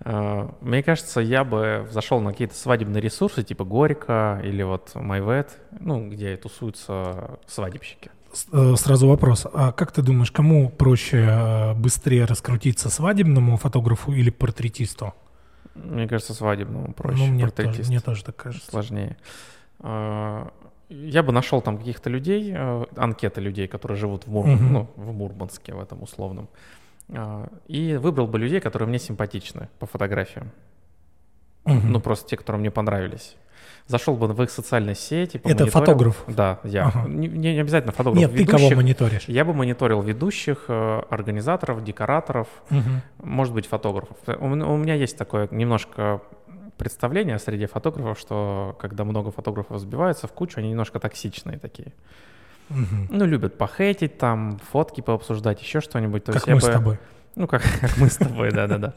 А, 0.00 0.54
мне 0.60 0.82
кажется, 0.82 1.20
я 1.20 1.44
бы 1.44 1.88
зашел 1.90 2.20
на 2.20 2.32
какие-то 2.32 2.54
свадебные 2.54 3.00
ресурсы, 3.00 3.42
типа 3.42 3.64
Горько 3.64 4.40
или 4.44 4.62
вот 4.62 4.92
MyVet, 4.94 5.48
ну, 5.80 6.08
где 6.08 6.36
тусуются 6.36 7.38
свадебщики. 7.46 8.10
Э, 8.52 8.74
сразу 8.76 9.08
вопрос. 9.08 9.46
А 9.52 9.72
как 9.72 9.92
ты 9.92 10.02
думаешь, 10.02 10.30
кому 10.30 10.68
проще 10.68 11.26
э, 11.28 11.74
быстрее 11.74 12.24
раскрутиться, 12.24 12.90
свадебному 12.90 13.56
фотографу 13.56 14.12
или 14.12 14.30
портретисту? 14.30 15.14
Мне 15.74 16.08
кажется, 16.08 16.34
свадебному 16.34 16.92
проще. 16.92 17.18
Ну, 17.18 17.26
мне, 17.26 17.48
тоже, 17.50 17.82
мне 17.86 18.00
тоже 18.00 18.24
так 18.24 18.36
кажется. 18.36 18.70
Сложнее. 18.70 19.16
А, 19.80 20.52
я 20.88 21.22
бы 21.22 21.32
нашел 21.32 21.60
там 21.60 21.78
каких-то 21.78 22.10
людей, 22.10 22.52
э, 22.54 22.84
анкеты 22.96 23.40
людей, 23.40 23.66
которые 23.66 23.98
живут 23.98 24.26
в, 24.26 24.30
Мур... 24.30 24.46
угу. 24.46 24.62
ну, 24.62 24.90
в 24.96 25.12
Мурманске, 25.12 25.74
в 25.74 25.80
этом 25.80 26.02
условном. 26.02 26.48
А, 27.08 27.48
и 27.66 27.96
выбрал 27.96 28.26
бы 28.26 28.38
людей, 28.38 28.60
которые 28.60 28.88
мне 28.88 28.98
симпатичны 28.98 29.68
по 29.78 29.86
фотографиям. 29.86 30.52
Угу. 31.64 31.86
Ну, 31.86 32.00
просто 32.00 32.28
те, 32.28 32.36
которые 32.36 32.60
мне 32.60 32.70
понравились. 32.70 33.36
Зашел 33.86 34.16
бы 34.16 34.28
в 34.28 34.42
их 34.42 34.50
социальные 34.50 34.94
сети. 34.94 35.40
Это 35.44 35.66
фотограф? 35.66 36.24
Да, 36.26 36.58
я. 36.64 36.86
Ага. 36.86 37.06
Не, 37.06 37.28
не 37.28 37.60
обязательно 37.60 37.92
фотограф. 37.92 38.18
Нет, 38.18 38.32
ведущих. 38.32 38.50
ты 38.50 38.56
кого 38.56 38.70
мониторишь? 38.76 39.24
Я 39.26 39.44
бы 39.44 39.52
мониторил 39.52 40.00
ведущих, 40.00 40.64
э, 40.68 41.02
организаторов, 41.10 41.84
декораторов, 41.84 42.48
угу. 42.70 42.80
может 43.22 43.52
быть, 43.52 43.66
фотографов. 43.66 44.16
У, 44.26 44.46
у 44.46 44.76
меня 44.76 44.94
есть 44.94 45.18
такое 45.18 45.48
немножко 45.50 46.22
представление 46.78 47.38
среди 47.38 47.66
фотографов, 47.66 48.18
что 48.18 48.74
когда 48.80 49.04
много 49.04 49.30
фотографов 49.30 49.78
сбиваются 49.78 50.26
в 50.26 50.32
кучу, 50.32 50.60
они 50.60 50.70
немножко 50.70 50.98
токсичные 50.98 51.58
такие. 51.58 51.92
Угу. 52.70 53.08
Ну, 53.10 53.26
любят 53.26 53.58
похейтить, 53.58 54.16
там, 54.18 54.58
фотки 54.70 55.02
пообсуждать, 55.02 55.60
еще 55.60 55.80
что-нибудь. 55.80 56.24
То 56.24 56.32
как 56.32 56.46
есть 56.46 56.48
мы 56.48 56.54
бы... 56.54 56.60
с 56.60 56.64
тобой. 56.64 56.98
Ну, 57.36 57.46
как, 57.46 57.62
как 57.80 57.96
мы 57.98 58.08
с 58.08 58.16
тобой, 58.16 58.50
да-да-да. 58.50 58.94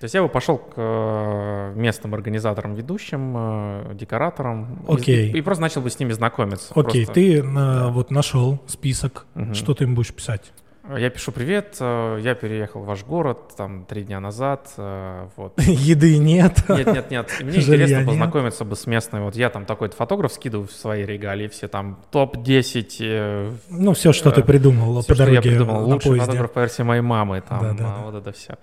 То 0.00 0.04
есть 0.04 0.14
я 0.14 0.22
бы 0.22 0.28
пошел 0.28 0.58
к 0.58 0.74
э, 0.76 1.72
местным 1.74 2.12
организаторам, 2.14 2.74
ведущим, 2.74 3.34
э, 3.36 3.94
декораторам. 3.94 4.84
Окей. 4.88 5.30
И, 5.32 5.38
и 5.38 5.40
просто 5.40 5.62
начал 5.62 5.80
бы 5.80 5.88
с 5.90 5.98
ними 5.98 6.12
знакомиться. 6.12 6.72
Окей, 6.74 7.06
просто. 7.06 7.14
ты 7.14 7.42
на, 7.42 7.88
вот 7.88 8.10
нашел 8.10 8.60
список, 8.66 9.26
угу. 9.34 9.54
что 9.54 9.74
ты 9.74 9.84
им 9.84 9.94
будешь 9.94 10.12
писать? 10.12 10.52
Я 10.96 11.10
пишу 11.10 11.32
привет, 11.32 11.78
э, 11.80 12.20
я 12.22 12.34
переехал 12.36 12.82
в 12.82 12.86
ваш 12.86 13.04
город 13.04 13.38
там 13.56 13.86
три 13.86 14.04
дня 14.04 14.20
назад, 14.20 14.70
вот. 14.76 15.54
Еды 15.60 16.18
нет. 16.18 16.62
Нет, 16.68 16.86
нет, 16.86 17.10
нет. 17.10 17.32
Мне 17.40 17.50
Жилья 17.60 17.74
интересно 17.74 17.96
нет. 17.96 18.06
познакомиться 18.06 18.64
бы 18.64 18.76
с 18.76 18.86
местной. 18.86 19.20
Вот 19.22 19.34
я 19.34 19.48
там 19.50 19.64
такой-то 19.64 19.96
фотограф 19.96 20.32
скидываю 20.32 20.68
в 20.68 20.72
свои 20.72 21.04
регалии, 21.04 21.48
все 21.48 21.66
там 21.68 21.98
топ-10. 22.12 22.96
э, 23.00 23.50
Ну, 23.70 23.94
все, 23.94 24.12
что 24.12 24.30
ты 24.30 24.42
Э, 24.42 24.44
придумал 24.44 25.00
всё, 25.00 25.08
по 25.08 25.14
дороге 25.16 25.36
я 25.36 25.42
придумал. 25.42 25.84
Лучший 25.88 26.10
поезде. 26.10 26.26
фотограф 26.26 26.52
по 26.52 26.58
версии 26.60 26.82
моей 26.82 27.02
мамы, 27.02 27.40
там, 27.48 27.60
Да, 27.62 27.72
да, 27.72 27.84
а, 27.84 27.96
да. 27.96 28.02
вот 28.04 28.14
это 28.14 28.32
все. 28.32 28.56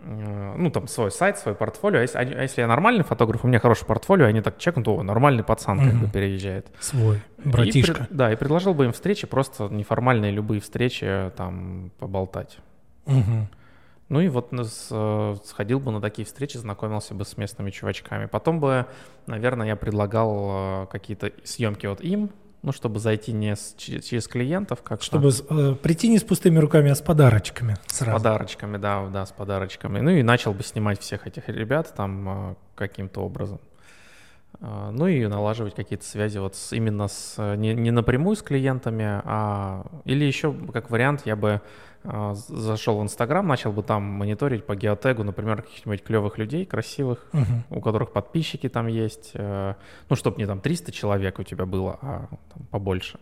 Ну, 0.00 0.70
там 0.70 0.86
свой 0.86 1.10
сайт, 1.10 1.38
свой 1.38 1.54
портфолио. 1.54 1.98
А 1.98 2.02
если, 2.02 2.18
а 2.18 2.42
если 2.42 2.60
я 2.60 2.66
нормальный 2.68 3.02
фотограф, 3.04 3.44
у 3.44 3.48
меня 3.48 3.58
хорошее 3.58 3.86
портфолио, 3.86 4.26
они 4.26 4.40
так 4.40 4.58
чекнут, 4.58 4.86
о, 4.88 5.02
нормальный 5.02 5.42
пацан 5.42 5.78
как 5.78 5.92
Мгм. 5.94 6.00
бы 6.06 6.08
переезжает. 6.10 6.68
Свой, 6.80 7.16
И 7.44 7.48
братишка. 7.48 7.94
пред- 7.94 8.08
да, 8.10 8.32
и 8.32 8.36
предложил 8.36 8.74
бы 8.74 8.84
им 8.84 8.92
встречи, 8.92 9.26
просто 9.26 9.64
неформальные 9.68 10.30
любые 10.30 10.60
встречи, 10.60 11.04
э, 11.04 11.30
там, 11.36 11.90
поболтать. 11.98 12.58
Мгм. 13.06 13.48
Ну 14.08 14.20
и 14.20 14.28
вот 14.28 14.52
э, 14.90 15.36
сходил 15.44 15.80
бы 15.80 15.90
на 15.92 16.00
такие 16.00 16.24
встречи, 16.24 16.56
знакомился 16.56 17.14
бы 17.14 17.24
с 17.24 17.36
местными 17.36 17.70
чувачками. 17.70 18.26
Потом 18.26 18.60
бы, 18.60 18.86
наверное, 19.26 19.66
я 19.66 19.76
предлагал 19.76 20.84
э, 20.84 20.86
какие-то 20.90 21.30
съемки 21.44 21.86
вот 21.86 22.00
им, 22.00 22.30
ну, 22.62 22.72
чтобы 22.72 22.98
зайти 22.98 23.32
не 23.32 23.54
с- 23.56 23.74
че- 23.76 24.00
через 24.00 24.26
клиентов, 24.28 24.82
как 24.82 25.02
Чтобы 25.02 25.30
э, 25.50 25.74
прийти 25.82 26.08
не 26.08 26.18
с 26.18 26.22
пустыми 26.24 26.58
руками, 26.58 26.90
а 26.90 26.94
с 26.94 27.00
подарочками 27.00 27.76
с 27.86 27.96
сразу. 27.98 28.18
подарочками, 28.18 28.76
да, 28.78 29.06
да, 29.06 29.24
с 29.26 29.32
подарочками. 29.32 30.00
Ну 30.00 30.10
и 30.10 30.22
начал 30.22 30.52
бы 30.52 30.62
снимать 30.62 31.00
всех 31.00 31.26
этих 31.26 31.48
ребят 31.48 31.94
там 31.96 32.28
э, 32.28 32.54
каким-то 32.74 33.20
образом. 33.20 33.60
А, 34.60 34.90
Ну 34.90 35.06
и 35.06 35.26
налаживать 35.26 35.74
какие-то 35.74 36.04
связи 36.04 36.38
вот 36.38 36.56
с- 36.56 36.72
именно 36.72 37.06
с 37.08 37.34
э, 37.38 37.54
не, 37.56 37.74
не 37.74 37.90
напрямую 37.90 38.34
с 38.36 38.42
клиентами, 38.42 39.04
а 39.24 39.84
или 40.04 40.24
еще 40.24 40.52
как 40.72 40.90
вариант 40.90 41.22
я 41.26 41.36
бы 41.36 41.60
з- 41.60 41.60
зашел 42.04 42.98
в 42.98 43.02
Инстаграм, 43.02 43.46
начал 43.46 43.72
бы 43.72 43.82
там 43.82 44.02
мониторить 44.02 44.64
по 44.66 44.74
геотегу, 44.76 45.24
например, 45.24 45.62
каких-нибудь 45.62 46.02
клевых 46.02 46.38
людей, 46.38 46.64
красивых, 46.64 47.26
Мгм. 47.32 47.64
у 47.70 47.80
которых 47.80 48.12
подписчики 48.12 48.68
там 48.68 48.86
есть, 48.86 49.32
э, 49.34 49.74
ну, 50.08 50.16
чтобы 50.16 50.38
не 50.38 50.46
там 50.46 50.60
300 50.60 50.92
человек 50.92 51.38
у 51.38 51.42
тебя 51.42 51.66
было, 51.66 51.98
а 52.02 52.28
там 52.54 52.66
побольше. 52.70 53.18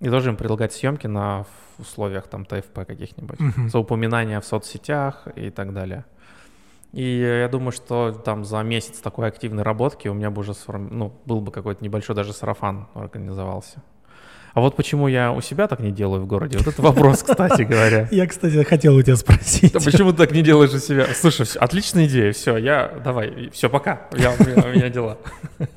И 0.00 0.08
тоже 0.08 0.30
им 0.30 0.36
предлагать 0.36 0.72
съемки 0.72 1.06
на 1.06 1.44
условиях 1.78 2.26
там 2.28 2.44
ТФП 2.44 2.84
каких-нибудь, 2.86 3.40
Мгм. 3.40 3.68
за 3.68 3.78
упоминания 3.78 4.40
в 4.40 4.44
соцсетях 4.44 5.26
и 5.36 5.50
так 5.50 5.72
далее. 5.72 6.04
И 6.92 7.18
я 7.42 7.48
думаю, 7.48 7.72
что 7.72 8.12
там 8.12 8.44
за 8.44 8.62
месяц 8.62 9.00
такой 9.00 9.26
активной 9.26 9.64
работки 9.64 10.06
у 10.06 10.14
меня 10.14 10.30
бы 10.30 10.40
уже 10.40 10.52
сформ- 10.52 10.88
ну, 10.92 11.12
был 11.26 11.40
бы 11.40 11.50
какой-то 11.50 11.82
небольшой 11.82 12.14
даже 12.14 12.32
сарафан 12.32 12.86
организовался. 12.94 13.82
А 14.54 14.60
вот 14.60 14.76
почему 14.76 15.08
я 15.08 15.32
у 15.32 15.40
себя 15.40 15.66
так 15.66 15.80
не 15.80 15.90
делаю 15.90 16.22
в 16.22 16.26
городе, 16.26 16.58
вот 16.58 16.68
это 16.68 16.80
вопрос, 16.80 17.24
кстати 17.24 17.62
говоря. 17.62 18.08
Я, 18.12 18.26
кстати, 18.28 18.62
хотел 18.62 18.94
у 18.94 19.02
тебя 19.02 19.16
спросить. 19.16 19.72
Да 19.72 19.80
почему 19.80 20.12
ты 20.12 20.18
так 20.18 20.30
не 20.30 20.42
делаешь 20.42 20.72
у 20.72 20.78
себя? 20.78 21.06
Слушай, 21.12 21.46
отличная 21.56 22.06
идея, 22.06 22.32
все, 22.32 22.56
я, 22.56 22.92
давай, 23.04 23.50
все, 23.52 23.68
пока, 23.68 24.02
у 24.12 24.16
меня 24.16 24.88
дела. 24.90 25.18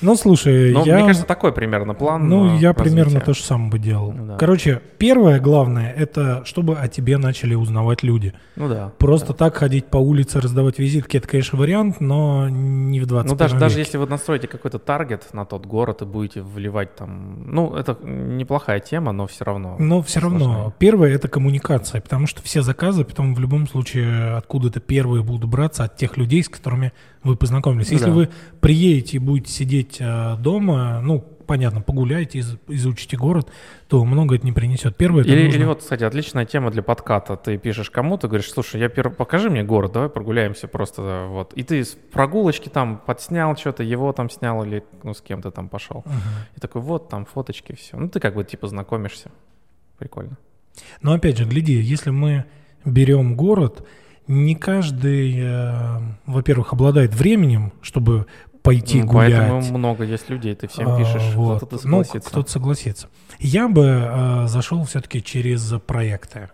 Ну, 0.00 0.14
слушай, 0.16 0.72
Ну, 0.72 0.84
я... 0.84 0.96
мне 0.96 1.06
кажется, 1.06 1.26
такой 1.26 1.52
примерно 1.52 1.94
план. 1.94 2.28
Ну, 2.28 2.56
э, 2.56 2.58
я 2.58 2.74
примерно 2.74 3.04
развития. 3.04 3.24
то 3.24 3.34
же 3.34 3.42
самое 3.42 3.70
бы 3.70 3.78
делал. 3.78 4.12
Ну 4.12 4.26
да. 4.26 4.36
Короче, 4.36 4.82
первое 4.98 5.40
главное, 5.40 5.92
это 5.92 6.42
чтобы 6.44 6.76
о 6.76 6.88
тебе 6.88 7.16
начали 7.18 7.54
узнавать 7.54 8.02
люди. 8.02 8.34
Ну 8.56 8.68
да. 8.68 8.92
Просто 8.98 9.32
так 9.32 9.56
ходить 9.56 9.86
по 9.86 9.96
улице, 9.96 10.40
раздавать 10.40 10.78
визитки, 10.78 11.16
это, 11.16 11.28
конечно, 11.28 11.58
вариант, 11.58 12.00
но 12.00 12.48
не 12.48 13.00
в 13.00 13.06
21 13.06 13.30
Ну, 13.32 13.38
даже, 13.38 13.58
даже 13.58 13.78
если 13.78 13.96
вы 13.96 14.06
настроите 14.06 14.48
какой-то 14.48 14.78
таргет 14.78 15.32
на 15.32 15.44
тот 15.44 15.66
город 15.66 16.02
и 16.02 16.04
будете 16.04 16.42
вливать 16.42 16.94
там... 16.94 17.50
Ну, 17.50 17.74
это 17.74 17.96
неплохая 18.02 18.80
тема, 18.80 19.12
но 19.12 19.26
все 19.26 19.44
равно. 19.44 19.76
Но 19.78 20.02
все 20.02 20.20
равно, 20.20 20.44
сложнее. 20.44 20.72
первое 20.78 21.14
это 21.14 21.28
коммуникация, 21.28 22.00
потому 22.00 22.26
что 22.26 22.42
все 22.42 22.62
заказы 22.62 23.04
потом 23.04 23.34
в 23.34 23.40
любом 23.40 23.66
случае 23.66 24.36
откуда-то 24.36 24.80
первые 24.80 25.22
будут 25.22 25.48
браться 25.48 25.84
от 25.84 25.96
тех 25.96 26.16
людей, 26.16 26.42
с 26.42 26.48
которыми 26.48 26.92
вы 27.26 27.36
познакомились. 27.36 27.90
Если 27.90 28.06
Да. 28.06 28.12
вы 28.12 28.28
приедете 28.60 29.16
и 29.16 29.20
будете 29.20 29.52
сидеть 29.52 29.98
э, 30.00 30.36
дома, 30.38 31.00
ну, 31.02 31.20
понятно, 31.46 31.80
погуляете, 31.80 32.40
из- 32.40 32.56
изучите 32.66 33.16
город, 33.16 33.48
то 33.88 34.04
много 34.04 34.34
это 34.34 34.44
не 34.44 34.52
принесет. 34.52 34.96
Первое 34.96 35.22
это 35.22 35.30
Или, 35.30 35.44
нужно- 35.44 35.56
или 35.58 35.64
вот, 35.64 35.78
кстати, 35.80 36.02
отличная 36.02 36.44
тема 36.44 36.70
для 36.72 36.82
подката. 36.82 37.36
Ты 37.36 37.56
пишешь 37.56 37.88
кому-то, 37.90 38.26
говоришь, 38.26 38.50
слушай, 38.50 38.80
я 38.80 38.86
пер- 38.88 39.10
покажи 39.14 39.48
мне 39.48 39.62
город, 39.62 39.92
давай 39.92 40.08
прогуляемся 40.08 40.66
просто, 40.66 41.26
вот. 41.30 41.52
И 41.54 41.62
ты 41.62 41.84
с 41.84 41.96
прогулочки 42.12 42.68
там 42.68 43.00
подснял 43.06 43.56
что-то, 43.56 43.84
его 43.84 44.12
там 44.12 44.28
снял 44.28 44.64
или 44.64 44.82
ну, 45.04 45.14
с 45.14 45.20
кем-то 45.20 45.50
там 45.52 45.68
пошел. 45.68 46.02
Мгм. 46.04 46.14
И 46.56 46.60
такой, 46.60 46.82
вот, 46.82 47.08
там 47.08 47.24
фоточки, 47.26 47.74
все. 47.76 47.96
Ну, 47.96 48.08
ты 48.08 48.18
как 48.18 48.34
бы 48.34 48.42
типа 48.42 48.66
знакомишься. 48.66 49.30
Прикольно. 49.98 50.36
Но 51.00 51.12
опять 51.12 51.38
же, 51.38 51.44
гляди, 51.44 51.74
если 51.74 52.10
мы 52.10 52.44
берем 52.84 53.36
город, 53.36 53.86
не 54.28 54.54
каждый, 54.54 55.36
э, 55.40 55.98
во-первых, 56.26 56.72
обладает 56.72 57.14
временем, 57.14 57.72
чтобы 57.82 58.26
пойти 58.62 59.02
Ну, 59.02 59.06
гулять. 59.06 59.50
Поэтому 59.50 59.78
много 59.78 60.04
есть 60.04 60.28
людей, 60.28 60.54
ты 60.56 60.66
всем 60.66 60.88
А, 60.88 60.98
пишешь, 60.98 61.34
вот. 61.34 61.58
кто-то 61.58 61.74
Ну, 61.76 62.02
согласится. 62.02 62.30
кто-то 62.30 62.50
согласится. 62.50 63.08
Я 63.38 63.68
бы 63.68 63.84
э, 63.84 64.46
зашел 64.48 64.82
все-таки 64.84 65.22
через 65.22 65.72
проекты. 65.86 66.48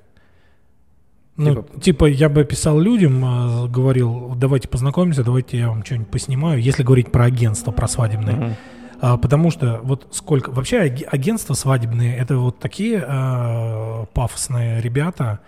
Ну, 1.37 1.55
Типа- 1.55 1.81
типа, 1.81 2.05
я 2.07 2.29
бы 2.29 2.45
писал 2.45 2.79
людям, 2.79 3.25
э, 3.25 3.69
говорил, 3.69 4.35
давайте 4.37 4.69
познакомимся, 4.69 5.25
давайте 5.25 5.59
я 5.59 5.69
вам 5.69 5.83
что-нибудь 5.85 6.09
поснимаю, 6.11 6.61
если 6.61 6.83
говорить 6.83 7.11
про 7.11 7.25
агентство, 7.25 7.73
про 7.73 7.89
свадебное. 7.89 8.35
Мгм. 8.37 8.55
А, 9.01 9.17
потому 9.17 9.51
что 9.51 9.81
вот 9.83 10.09
сколько... 10.13 10.51
Вообще 10.51 10.81
агентства 11.11 11.55
свадебные— 11.55 12.17
это 12.19 12.37
вот 12.37 12.59
такие 12.59 13.03
э, 13.07 14.05
пафосные 14.13 14.81
ребята 14.83 15.41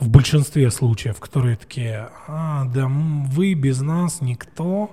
в 0.00 0.08
большинстве 0.08 0.70
случаев, 0.70 1.20
которые 1.20 1.56
такие, 1.56 2.08
а, 2.26 2.64
да 2.64 2.88
вы 2.88 3.54
без 3.54 3.80
нас 3.80 4.20
никто. 4.20 4.90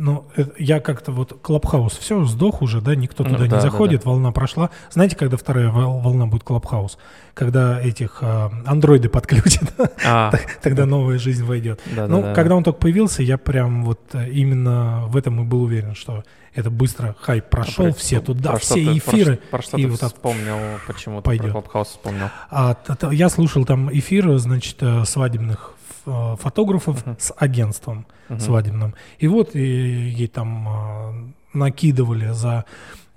Ну, 0.00 0.26
я 0.60 0.78
как-то 0.78 1.10
вот 1.10 1.40
Clubhouse, 1.42 1.98
все, 1.98 2.24
сдох 2.24 2.62
уже, 2.62 2.80
да, 2.80 2.94
никто 2.94 3.24
Ну, 3.24 3.30
туда 3.30 3.38
да, 3.40 3.44
не 3.46 3.50
да, 3.50 3.60
заходит, 3.60 4.04
волна 4.04 4.30
прошла. 4.30 4.70
Знаете, 4.92 5.16
когда 5.16 5.36
вторая 5.36 5.70
вол- 5.70 5.98
волна 5.98 6.26
будет 6.26 6.44
Clubhouse? 6.44 6.98
Когда 7.34 7.80
этих 7.82 8.18
э, 8.22 8.48
андроиды 8.64 9.08
подключат, 9.08 9.74
А, 10.06 10.30
тогда 10.62 10.86
новая 10.86 11.18
жизнь 11.18 11.44
войдет. 11.44 11.80
да, 11.96 12.06
Ну, 12.06 12.20
да, 12.22 12.28
да. 12.28 12.34
когда 12.34 12.54
он 12.54 12.62
только 12.62 12.78
появился, 12.78 13.24
я 13.24 13.38
прям 13.38 13.84
вот 13.84 13.98
э, 14.12 14.30
именно 14.30 15.02
в 15.08 15.16
этом 15.16 15.40
и 15.42 15.44
был 15.44 15.62
уверен, 15.64 15.96
что 15.96 16.22
это 16.54 16.70
быстро 16.70 17.14
хайп 17.20 17.48
прошел, 17.48 17.86
Про- 17.86 17.94
все 17.94 18.20
туда, 18.20 18.50
про 18.52 18.58
что 18.60 18.74
все 18.74 18.84
ты- 18.84 18.98
эфиры. 18.98 19.36
Про, 19.36 19.42
что- 19.42 19.50
про 19.50 19.62
что 19.62 19.76
и 19.78 19.82
ты 19.84 19.88
вот 19.88 20.00
вспомнил, 20.00 20.56
почему 20.86 21.22
пойдет. 21.22 21.46
про 21.52 21.52
Клабхаус 21.62 21.88
вспомнил? 21.88 22.30
А 22.50 22.74
т- 22.74 22.94
т- 22.94 23.14
я 23.14 23.28
слушал 23.28 23.64
там 23.64 23.90
эфиры, 23.92 24.38
значит, 24.38 24.76
э, 24.80 25.04
свадебных 25.04 25.74
э, 26.06 26.36
фотографов 26.40 27.04
Мгм. 27.04 27.16
с 27.18 27.34
агентством 27.36 28.06
Мгм. 28.30 28.40
свадебным. 28.40 28.94
И 29.18 29.28
вот 29.28 29.54
и, 29.54 29.60
ей 29.60 30.26
там 30.28 30.68
э, 30.68 31.56
накидывали 31.58 32.30
за 32.32 32.64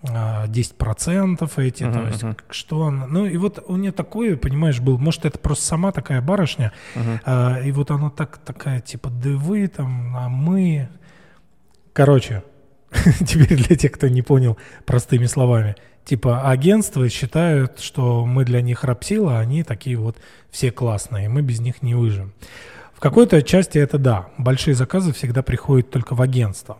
э, 0.03 0.47
10% 0.47 1.57
эти, 1.59 1.83
Мгм, 1.83 1.93
то 1.93 2.07
есть 2.07 2.21
к- 2.21 2.53
что 2.53 2.85
она... 2.87 3.05
Ну 3.05 3.27
и 3.27 3.37
вот 3.37 3.63
у 3.67 3.75
нее 3.77 3.91
такое, 3.91 4.35
понимаешь, 4.35 4.79
был, 4.79 4.97
может, 4.97 5.25
это 5.25 5.37
просто 5.37 5.63
сама 5.63 5.91
такая 5.91 6.21
барышня, 6.21 6.71
Мгм. 6.95 7.21
А, 7.23 7.59
и 7.61 7.71
вот 7.71 7.91
она 7.91 8.09
так 8.09 8.39
такая, 8.39 8.81
типа, 8.81 9.09
да 9.11 9.29
вы 9.29 9.67
там, 9.67 10.17
а 10.17 10.27
мы... 10.27 10.89
Короче, 11.93 12.43
теперь 13.25 13.55
для 13.55 13.75
тех, 13.75 13.91
кто 13.91 14.07
не 14.07 14.21
понял 14.21 14.57
простыми 14.85 15.25
словами. 15.25 15.75
Типа, 16.05 16.49
агентства 16.49 17.07
считают, 17.09 17.79
что 17.79 18.25
мы 18.25 18.43
для 18.43 18.61
них 18.61 18.83
рабсила, 18.83 19.37
а 19.37 19.41
они 19.41 19.63
такие 19.63 19.97
вот 19.97 20.17
все 20.49 20.71
классные, 20.71 21.29
мы 21.29 21.41
без 21.41 21.59
них 21.59 21.81
не 21.81 21.93
выживем. 21.93 22.33
В 22.93 22.99
какой-то 22.99 23.41
части 23.41 23.77
это 23.77 23.97
да. 23.97 24.27
Большие 24.37 24.75
заказы 24.75 25.13
всегда 25.13 25.41
приходят 25.41 25.89
только 25.89 26.15
в 26.15 26.21
агентство. 26.21 26.77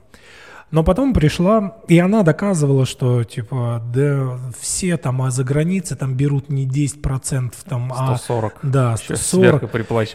Но 0.72 0.84
потом 0.84 1.13
пришла, 1.13 1.75
и 1.90 2.00
она 2.00 2.24
доказывала, 2.24 2.86
что, 2.86 3.25
типа, 3.25 3.84
да 3.94 4.40
все 4.58 4.96
там, 4.96 5.22
а 5.22 5.30
за 5.30 5.44
границей 5.44 5.98
там 5.98 6.16
берут 6.16 6.50
не 6.50 6.66
10%, 6.66 7.54
там, 7.66 7.92
а... 7.94 8.16
140. 8.18 8.60
Да, 8.63 8.94
Еще 8.94 9.18
140. 9.18 9.20
сверху 9.20 9.68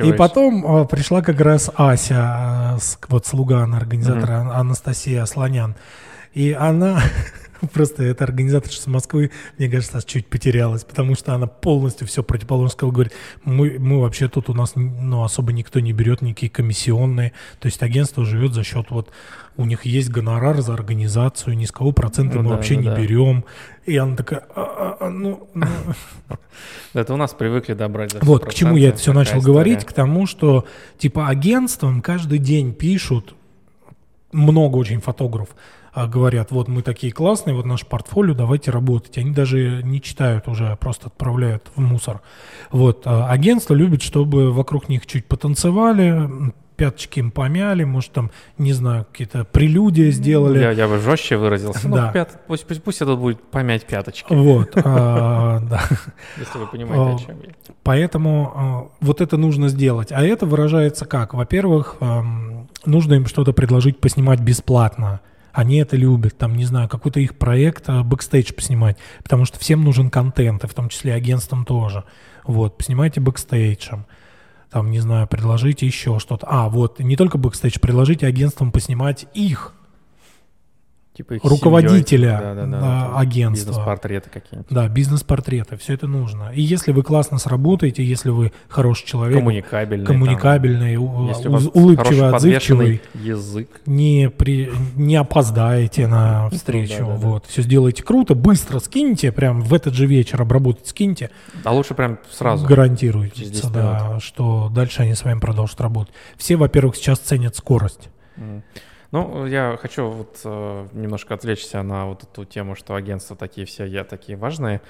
И 0.03 0.13
потом 0.17 0.65
а, 0.67 0.85
пришла 0.87 1.21
как 1.21 1.41
раз 1.41 1.71
Ася, 1.77 2.15
а, 2.19 2.79
с- 2.79 2.99
вот 3.09 3.27
слуга 3.27 3.65
она, 3.65 3.77
организатора 3.77 4.41
Ан- 4.41 4.51
Анастасия 4.51 5.27
Слонян. 5.27 5.77
И 6.33 6.53
она, 6.53 7.03
просто 7.75 8.05
эта 8.05 8.25
организаторша 8.25 8.81
с 8.81 8.87
Москвы, 8.87 9.33
мне 9.59 9.69
кажется, 9.69 10.01
чуть 10.07 10.27
потерялась, 10.27 10.85
потому 10.85 11.17
что 11.17 11.35
она 11.35 11.47
полностью 11.47 12.07
все 12.07 12.23
противоположно 12.23 12.71
сказала, 12.71 12.93
говорит, 12.93 13.13
мы, 13.45 13.77
мы 13.79 14.01
вообще 14.01 14.29
тут 14.29 14.49
у 14.49 14.55
нас 14.55 14.73
ну, 14.75 15.23
особо 15.23 15.53
никто 15.53 15.81
не 15.81 15.93
берет 15.93 16.23
никакие 16.23 16.51
комиссионные, 16.51 17.33
то 17.61 17.67
есть 17.67 17.83
агентство 17.83 18.25
живет 18.25 18.55
за 18.55 18.65
счет 18.65 18.87
вот, 18.91 19.11
у 19.57 19.65
них 19.65 19.87
есть 19.87 20.11
гонорар 20.11 20.61
за 20.61 20.75
организацию, 20.75 21.57
ни 21.57 21.65
с 21.65 21.73
кого 21.73 21.93
процента 21.93 22.37
Ну 22.37 22.43
мы 22.43 22.49
да, 22.51 22.57
вообще 22.57 22.75
да, 22.75 22.81
не 22.81 22.87
да. 22.89 22.97
берем. 22.97 23.45
И 23.85 23.97
она 23.97 24.17
такая, 24.17 24.45
«А, 24.55 24.97
а, 25.01 25.07
а, 25.07 25.11
ну, 25.11 25.49
ну, 25.55 25.67
Это 26.95 27.15
у 27.15 27.17
нас 27.17 27.33
привыкли 27.33 27.75
добрать 27.75 28.13
за 28.13 28.19
вот, 28.23 28.45
к 28.45 28.55
чему 28.55 28.77
я 28.77 28.89
это 28.89 28.99
все 28.99 29.13
проценты, 29.13 29.35
начал 29.37 29.47
говорить, 29.47 29.85
к 29.85 29.93
тому, 29.93 30.27
что 30.27 30.67
типа 30.99 31.29
агентствам 31.29 32.03
каждый 32.03 32.39
день 32.39 32.75
пишут 32.75 33.35
много 34.33 34.77
очень 34.77 35.01
фотографов, 35.01 35.55
говорят, 35.95 36.51
вот 36.51 36.69
мы 36.69 36.83
такие 36.83 37.13
классные, 37.13 37.57
вот 37.57 37.65
наш 37.65 37.87
портфолио, 37.87 38.35
давайте 38.35 38.71
работать. 38.71 39.17
Они 39.17 39.31
даже 39.31 39.81
не 39.83 40.03
читают 40.03 40.47
уже, 40.47 40.69
а 40.69 40.77
просто 40.77 41.07
отправляют 41.07 41.71
в 41.75 41.81
мусор. 41.81 42.21
Вот. 42.71 43.03
Агентство 43.07 43.73
любит, 43.73 44.03
чтобы 44.03 44.53
вокруг 44.53 44.91
них 44.91 45.07
чуть 45.07 45.25
потанцевали, 45.25 46.53
пяточки 46.76 47.18
им 47.18 47.30
помяли, 47.30 47.85
может, 47.85 48.12
там, 48.12 48.30
не 48.59 48.73
знаю, 48.73 49.06
какие-то 49.11 49.45
прелюдии 49.45 50.11
сделали. 50.11 50.59
Я, 50.61 50.71
я 50.71 50.88
бы 50.88 50.99
жестче 50.99 51.37
выразился. 51.37 51.88
Да. 51.88 52.06
Ну, 52.06 52.12
пят, 52.12 52.40
пусть, 52.47 52.66
пусть, 52.66 52.83
пусть 52.83 53.02
это 53.02 53.16
будет 53.16 53.42
помять 53.42 53.87
пяточки. 53.87 54.33
Вот, 54.33 54.73
а, 54.76 55.61
да. 55.71 55.83
Если 56.38 56.59
вы 56.59 56.66
понимаете, 56.66 57.25
о 57.25 57.26
чем 57.26 57.40
я. 57.42 57.50
Поэтому 57.83 58.52
а, 58.54 58.88
вот 59.00 59.21
это 59.21 59.37
нужно 59.37 59.68
сделать. 59.68 60.12
А 60.12 60.23
это 60.23 60.47
выражается 60.47 61.06
как? 61.06 61.35
Во-первых, 61.35 61.97
нужно 62.85 63.14
им 63.14 63.26
что-то 63.26 63.52
предложить 63.52 63.99
поснимать 63.99 64.40
бесплатно. 64.40 65.21
Они 65.52 65.78
это 65.78 65.97
любят, 65.97 66.37
там, 66.37 66.54
не 66.54 66.66
знаю, 66.66 66.87
какой-то 66.87 67.18
их 67.18 67.38
проект, 67.38 67.85
а, 67.88 68.02
бэкстейдж 68.02 68.52
поснимать, 68.52 68.99
потому 69.23 69.47
что 69.47 69.59
всем 69.59 69.83
нужен 69.83 70.11
контент, 70.11 70.64
и 70.64 70.66
в 70.66 70.75
том 70.75 70.90
числе 70.90 71.14
агентствам 71.14 71.64
тоже. 71.64 72.04
Вот, 72.45 72.76
поснимайте 72.76 73.21
бэкстейджем 73.21 74.04
там, 74.76 74.90
не 74.90 75.00
знаю, 75.00 75.26
предложите 75.26 75.87
еще 75.87 76.18
что-то. 76.18 76.47
А, 76.50 76.68
вот, 76.68 76.99
не 76.99 77.16
только 77.16 77.38
бэкстейдж, 77.38 77.78
предложите 77.80 78.26
агентствам 78.26 78.71
поснимать 78.71 79.25
их, 79.33 79.73
Типа 81.16 81.37
руководителя. 81.42 82.38
Да, 82.42 82.54
да, 82.54 82.66
да, 82.66 83.18
агентства. 83.18 83.68
Бизнес-портреты 83.70 84.28
какие-нибудь. 84.30 84.70
Да, 84.70 84.87
бизнес-портреты, 84.88 85.76
все 85.78 85.94
это 85.94 86.06
нужно. 86.06 86.50
И 86.54 86.61
если 86.61 86.92
вы 86.92 87.02
классно 87.02 87.38
сработаете, 87.38 88.04
если 88.04 88.28
вы 88.28 88.52
хороший 88.68 89.06
человек, 89.06 89.38
Коммуникабельный. 89.38 90.04
коммуникабельный, 90.06 90.94
там. 90.96 91.28
Если 91.28 91.49
у 91.49 91.52
вас 91.52 91.68
улыбчивый, 91.73 92.28
отзывчивый, 92.35 93.00
язык. 93.14 93.80
не, 93.87 94.28
при, 94.28 94.70
не 94.94 95.16
опоздаете 95.16 96.06
на 96.06 96.50
встречу. 96.50 96.99
да, 96.99 97.06
да, 97.06 97.16
да. 97.18 97.26
вот, 97.28 97.46
все 97.46 97.62
сделайте 97.62 98.02
круто, 98.02 98.35
быстро 98.35 98.78
скиньте, 98.78 99.32
прям 99.32 99.62
в 99.62 99.73
этот 99.73 99.94
же 99.94 100.04
вечер 100.04 100.42
обработать 100.42 100.87
скиньте, 100.87 101.30
А 101.64 101.73
лучше 101.73 101.94
прям 101.94 102.18
сразу. 102.30 102.66
гарантируете, 102.66 103.37
через 103.37 103.50
10 103.52 103.73
да, 103.73 104.18
что 104.20 104.70
дальше 104.75 105.02
они 105.02 105.14
с 105.14 105.25
вами 105.25 105.38
продолжат 105.40 105.80
работать. 105.80 106.12
Все, 106.37 106.56
во-первых, 106.56 106.96
сейчас 106.96 107.20
ценят 107.20 107.56
скорость. 107.56 108.11
М. 108.37 108.62
Ну, 109.13 109.47
я 109.47 109.77
хочу 109.81 110.09
вот 110.09 110.41
э, 110.45 110.87
немножко 110.93 111.35
отвлечься 111.35 111.83
на 111.83 112.07
вот 112.07 112.25
эту 112.25 112.45
тему, 112.45 112.75
что 112.75 112.95
агентства 112.95 113.37
такие 113.37 113.67
все, 113.67 113.85
я 113.85 114.05
такие 114.05 114.37
важные. 114.37 114.81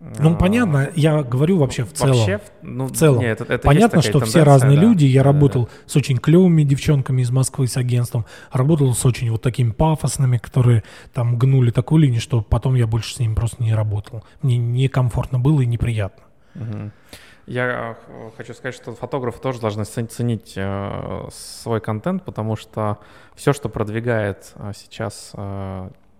Ну, 0.00 0.34
А, 0.34 0.36
понятно, 0.36 0.90
я 0.94 1.22
говорю 1.24 1.58
вообще 1.58 1.82
в 1.84 1.92
целом. 1.92 2.16
Вообще, 2.16 2.40
ну, 2.62 2.86
В 2.86 2.92
целом. 2.92 3.18
не, 3.18 3.26
это- 3.26 3.42
это 3.44 3.58
Понятно, 3.66 4.00
что 4.00 4.20
все 4.20 4.44
разные 4.44 4.76
да. 4.76 4.82
люди. 4.82 5.04
Я 5.06 5.24
Да-да-да. 5.24 5.34
работал 5.38 5.68
с 5.86 5.96
очень 5.96 6.18
клевыми 6.18 6.62
девчонками 6.62 7.22
из 7.22 7.30
Москвы 7.32 7.66
с 7.66 7.76
агентством, 7.76 8.24
работал 8.52 8.94
с 8.94 9.04
очень 9.04 9.28
вот 9.30 9.42
такими 9.42 9.72
пафосными, 9.72 10.38
которые 10.38 10.84
там 11.12 11.36
гнули 11.36 11.72
такую 11.72 12.02
линию, 12.02 12.20
что 12.20 12.42
потом 12.42 12.76
я 12.76 12.86
больше 12.86 13.12
с 13.14 13.18
ними 13.18 13.34
просто 13.34 13.60
не 13.60 13.74
работал. 13.74 14.22
Мне 14.40 14.56
некомфортно 14.56 15.40
было 15.40 15.62
и 15.62 15.66
неприятно. 15.66 16.22
Мгм. 16.54 16.92
Я 17.48 17.96
э, 18.08 18.30
хочу 18.36 18.52
сказать, 18.54 18.74
что 18.74 18.92
фотографы 18.94 19.40
тоже 19.40 19.60
должны 19.60 19.84
цен- 19.84 20.08
ценить 20.08 20.52
э, 20.56 21.28
свой 21.32 21.80
контент, 21.80 22.24
потому 22.24 22.56
что 22.56 22.98
все, 23.34 23.52
что 23.52 23.68
продвигает 23.68 24.52
э, 24.56 24.72
сейчас 24.74 25.32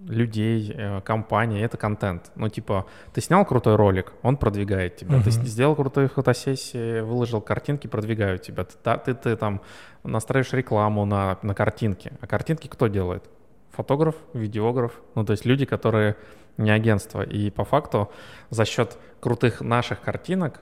людей, 0.07 0.77
компании, 1.05 1.65
это 1.65 1.77
контент. 1.77 2.31
Ну, 2.37 2.49
типа, 2.49 2.87
ты 3.13 3.21
снял 3.21 3.45
крутой 3.45 3.75
ролик, 3.75 4.13
он 4.23 4.37
продвигает 4.37 4.95
тебя. 4.97 5.15
Ты 5.21 5.31
Мгм. 5.31 5.31
с- 5.33 5.49
сделал 5.49 5.75
крутые 5.75 6.07
фотосессии, 6.09 7.01
выложил 7.01 7.41
картинки, 7.41 7.89
продвигают 7.89 8.43
тебя. 8.43 8.63
Ты, 8.65 8.97
ты, 9.05 9.15
ты 9.15 9.37
там 9.37 9.61
настраиваешь 10.05 10.53
рекламу 10.53 11.05
на, 11.05 11.37
на 11.43 11.53
картинки. 11.53 12.13
А 12.21 12.29
картинки 12.29 12.69
кто 12.69 12.87
делает? 12.87 13.25
Фотограф, 13.73 14.15
видеограф. 14.35 14.93
Ну, 15.17 15.25
то 15.25 15.33
есть 15.33 15.45
люди, 15.45 15.67
которые 15.67 16.15
не 16.59 16.71
агентство. 16.71 17.23
И 17.23 17.51
по 17.51 17.65
факту 17.65 18.09
за 18.51 18.65
счет 18.65 18.97
крутых 19.21 19.61
наших 19.63 20.01
картинок 20.01 20.61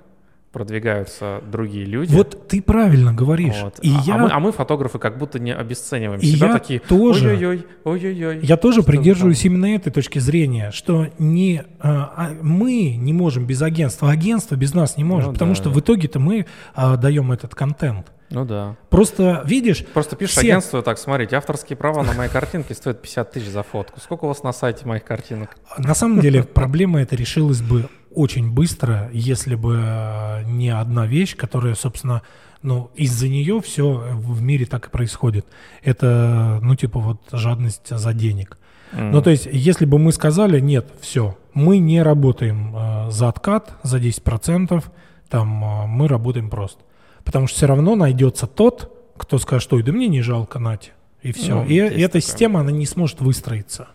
продвигаются 0.56 1.42
другие 1.52 1.84
люди. 1.84 2.14
Вот 2.14 2.48
ты 2.48 2.62
правильно 2.62 3.12
говоришь. 3.12 3.56
Вот. 3.62 3.78
И 3.82 3.90
а, 3.94 4.00
я, 4.06 4.14
а 4.14 4.18
мы, 4.18 4.30
а 4.30 4.40
мы, 4.40 4.52
фотографы, 4.52 4.98
как 4.98 5.18
будто 5.18 5.38
не 5.38 5.52
обесцениваем 5.52 6.18
И 6.20 6.25
себя 6.25 6.46
я 6.46 6.52
такие. 6.54 6.80
тоже. 6.80 7.28
Ой-ой-ой, 7.28 7.66
ой-ой-ой. 7.84 8.40
я 8.42 8.56
тоже 8.56 8.80
Что 8.80 8.90
придерживаюсь 8.90 9.42
там? 9.42 9.52
именно 9.52 9.66
этой 9.76 9.90
точки 9.92 10.18
зрения, 10.18 10.70
что 10.70 11.08
не, 11.18 11.62
а, 11.78 12.12
а, 12.16 12.30
мы 12.40 12.96
не 12.96 13.12
можем 13.12 13.44
без 13.46 13.60
агентства, 13.60 14.10
агентство 14.10 14.54
без 14.56 14.72
нас 14.72 14.96
не 14.96 15.04
может, 15.04 15.26
Ну 15.26 15.32
потому 15.34 15.50
да. 15.52 15.56
что 15.56 15.68
в 15.68 15.78
итоге-то 15.78 16.20
мы 16.20 16.46
а, 16.74 16.96
даем 16.96 17.33
этот 17.33 17.54
контент. 17.54 18.07
Ну 18.31 18.46
да. 18.46 18.76
Просто 18.88 19.42
видишь, 19.44 19.85
Просто 19.92 20.16
пишешь 20.16 20.37
Все- 20.37 20.40
агентству 20.48 20.83
так, 20.83 20.98
смотрите, 20.98 21.37
авторские 21.37 21.76
права 21.76 22.02
на 22.02 22.14
моей 22.14 22.31
картинке 22.31 22.72
стоят 22.74 23.02
50 23.02 23.31
тысяч 23.31 23.48
за 23.48 23.62
фотку. 23.62 24.00
Сколько 24.00 24.24
у 24.24 24.28
вас 24.28 24.42
на 24.42 24.54
сайте 24.54 24.87
моих 24.87 25.04
картинок? 25.04 25.50
На 25.76 25.94
самом 25.94 26.20
деле 26.20 26.44
проблема 26.44 27.02
эта 27.02 27.14
решилась 27.14 27.61
бы 27.61 27.88
очень 28.16 28.50
быстро, 28.50 29.11
если 29.12 29.55
бы 29.55 29.81
э, 29.81 30.42
не 30.44 30.70
одна 30.70 31.07
вещь, 31.07 31.37
которая, 31.37 31.74
собственно, 31.74 32.22
ну, 32.62 32.90
из-за 32.96 33.29
нее 33.29 33.61
все 33.61 33.92
в 34.14 34.42
мире 34.42 34.66
так 34.66 34.88
и 34.88 34.90
происходит. 34.90 35.46
Это, 35.85 36.59
ну, 36.62 36.74
типа 36.74 36.98
вот 36.98 37.20
жадность 37.31 37.88
за 37.90 38.12
денег. 38.12 38.59
Ну, 38.92 39.20
то 39.20 39.31
есть, 39.31 39.46
если 39.50 39.85
бы 39.85 39.98
мы 39.98 40.12
сказали, 40.12 40.59
нет, 40.61 40.87
все, 41.00 41.37
мы 41.55 41.79
не 41.79 42.02
работаем 42.02 42.74
э, 42.74 43.11
за 43.11 43.29
откат, 43.29 43.74
за 43.83 43.98
10%, 43.98 44.83
там 45.29 45.64
э, 45.64 45.87
мы 45.87 46.09
работаем 46.09 46.50
просто. 46.50 46.83
Потому 47.24 47.46
что 47.46 47.57
все 47.57 47.66
равно 47.66 47.94
найдется 47.96 48.46
тот, 48.46 48.92
кто 49.16 49.38
скажет, 49.38 49.72
ой, 49.72 49.83
да 49.83 49.92
мне 49.92 50.09
не 50.09 50.22
жалко, 50.22 50.59
Нате. 50.59 50.92
И 51.22 51.33
все. 51.33 51.57
Ну, 51.57 51.64
и 51.66 51.74
эта 51.74 52.07
такое. 52.07 52.20
система, 52.22 52.61
она 52.61 52.70
не 52.70 52.87
сможет 52.87 53.20
выстроиться. 53.20 53.88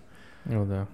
Ну 0.45 0.65
да. 0.65 0.87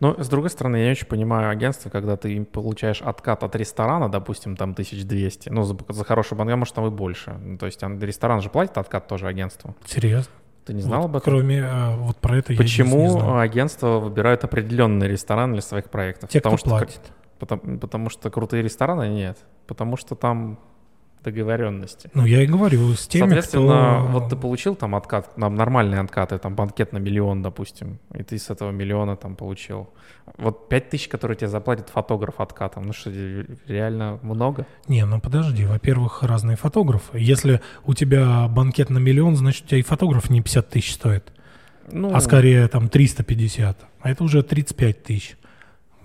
Но, 0.00 0.14
с 0.22 0.28
другой 0.28 0.50
стороны, 0.50 0.76
я 0.76 0.84
не 0.86 0.90
очень 0.92 1.06
понимаю 1.06 1.50
агентство, 1.50 1.90
когда 1.90 2.16
ты 2.16 2.44
получаешь 2.44 3.02
откат 3.02 3.42
от 3.42 3.56
ресторана, 3.56 4.08
допустим, 4.08 4.56
там 4.56 4.70
1200, 4.70 5.48
ну, 5.48 5.64
за, 5.64 5.76
за 5.88 6.04
хороший 6.04 6.36
банк, 6.38 6.54
может, 6.54 6.74
там 6.74 6.86
и 6.86 6.90
больше. 6.90 7.32
Ну, 7.32 7.58
то 7.58 7.66
есть 7.66 7.82
он- 7.82 7.98
ресторан 7.98 8.40
же 8.40 8.48
платит 8.48 8.78
откат 8.78 9.08
тоже 9.08 9.26
агентству. 9.26 9.74
Серьезно. 9.84 10.32
Ты 10.66 10.74
не 10.74 10.82
знал 10.82 11.00
Вот 11.02 11.06
об 11.08 11.16
этом? 11.16 11.32
Кроме 11.32 11.58
э, 11.60 11.96
вот 11.96 12.18
про 12.18 12.36
это 12.36 12.52
я 12.52 12.56
здесь 12.58 12.78
не 12.78 12.84
Почему 12.84 13.10
знаю. 13.10 13.38
агентства 13.38 13.98
выбирают 13.98 14.44
определенный 14.44 15.08
ресторан 15.08 15.52
для 15.52 15.62
своих 15.62 15.90
проектов? 15.90 16.30
Те, 16.30 16.40
потому 16.40 16.56
кто 16.58 16.66
что, 16.66 16.70
платит. 16.78 17.00
Потому, 17.38 17.78
потому 17.78 18.10
что 18.10 18.30
крутые 18.30 18.62
рестораны 18.62 19.08
нет. 19.08 19.38
Потому 19.66 19.96
что 19.96 20.14
там 20.14 20.58
договоренности. 21.24 22.10
Ну, 22.14 22.24
я 22.24 22.42
и 22.42 22.46
говорю 22.46 22.92
с 22.94 23.06
теми, 23.06 23.22
Соответственно, 23.22 24.02
кто... 24.02 24.12
вот 24.12 24.28
ты 24.30 24.36
получил 24.36 24.74
там 24.74 24.94
откат, 24.94 25.34
там 25.34 25.54
нормальные 25.54 26.00
откаты, 26.00 26.38
там 26.38 26.54
банкет 26.54 26.92
на 26.92 26.98
миллион, 26.98 27.42
допустим, 27.42 27.98
и 28.14 28.22
ты 28.22 28.38
с 28.38 28.50
этого 28.50 28.70
миллиона 28.70 29.16
там 29.16 29.36
получил. 29.36 29.90
Вот 30.36 30.68
пять 30.68 30.90
тысяч, 30.90 31.08
которые 31.08 31.36
тебе 31.36 31.48
заплатит 31.48 31.88
фотограф 31.88 32.40
откатом, 32.40 32.84
ну 32.84 32.92
что, 32.92 33.10
реально 33.66 34.18
много? 34.22 34.66
Не, 34.86 35.04
ну 35.04 35.20
подожди, 35.20 35.64
во-первых, 35.64 36.22
разные 36.22 36.56
фотографы. 36.56 37.18
Если 37.18 37.60
у 37.84 37.94
тебя 37.94 38.46
банкет 38.48 38.90
на 38.90 38.98
миллион, 38.98 39.36
значит, 39.36 39.64
у 39.64 39.68
тебя 39.68 39.78
и 39.78 39.82
фотограф 39.82 40.30
не 40.30 40.40
50 40.40 40.68
тысяч 40.68 40.94
стоит, 40.94 41.32
Ну, 41.90 42.14
а 42.14 42.20
скорее 42.20 42.68
там 42.68 42.88
350. 42.88 43.78
А 44.00 44.10
это 44.10 44.24
уже 44.24 44.42
35 44.42 45.02
тысяч. 45.02 45.36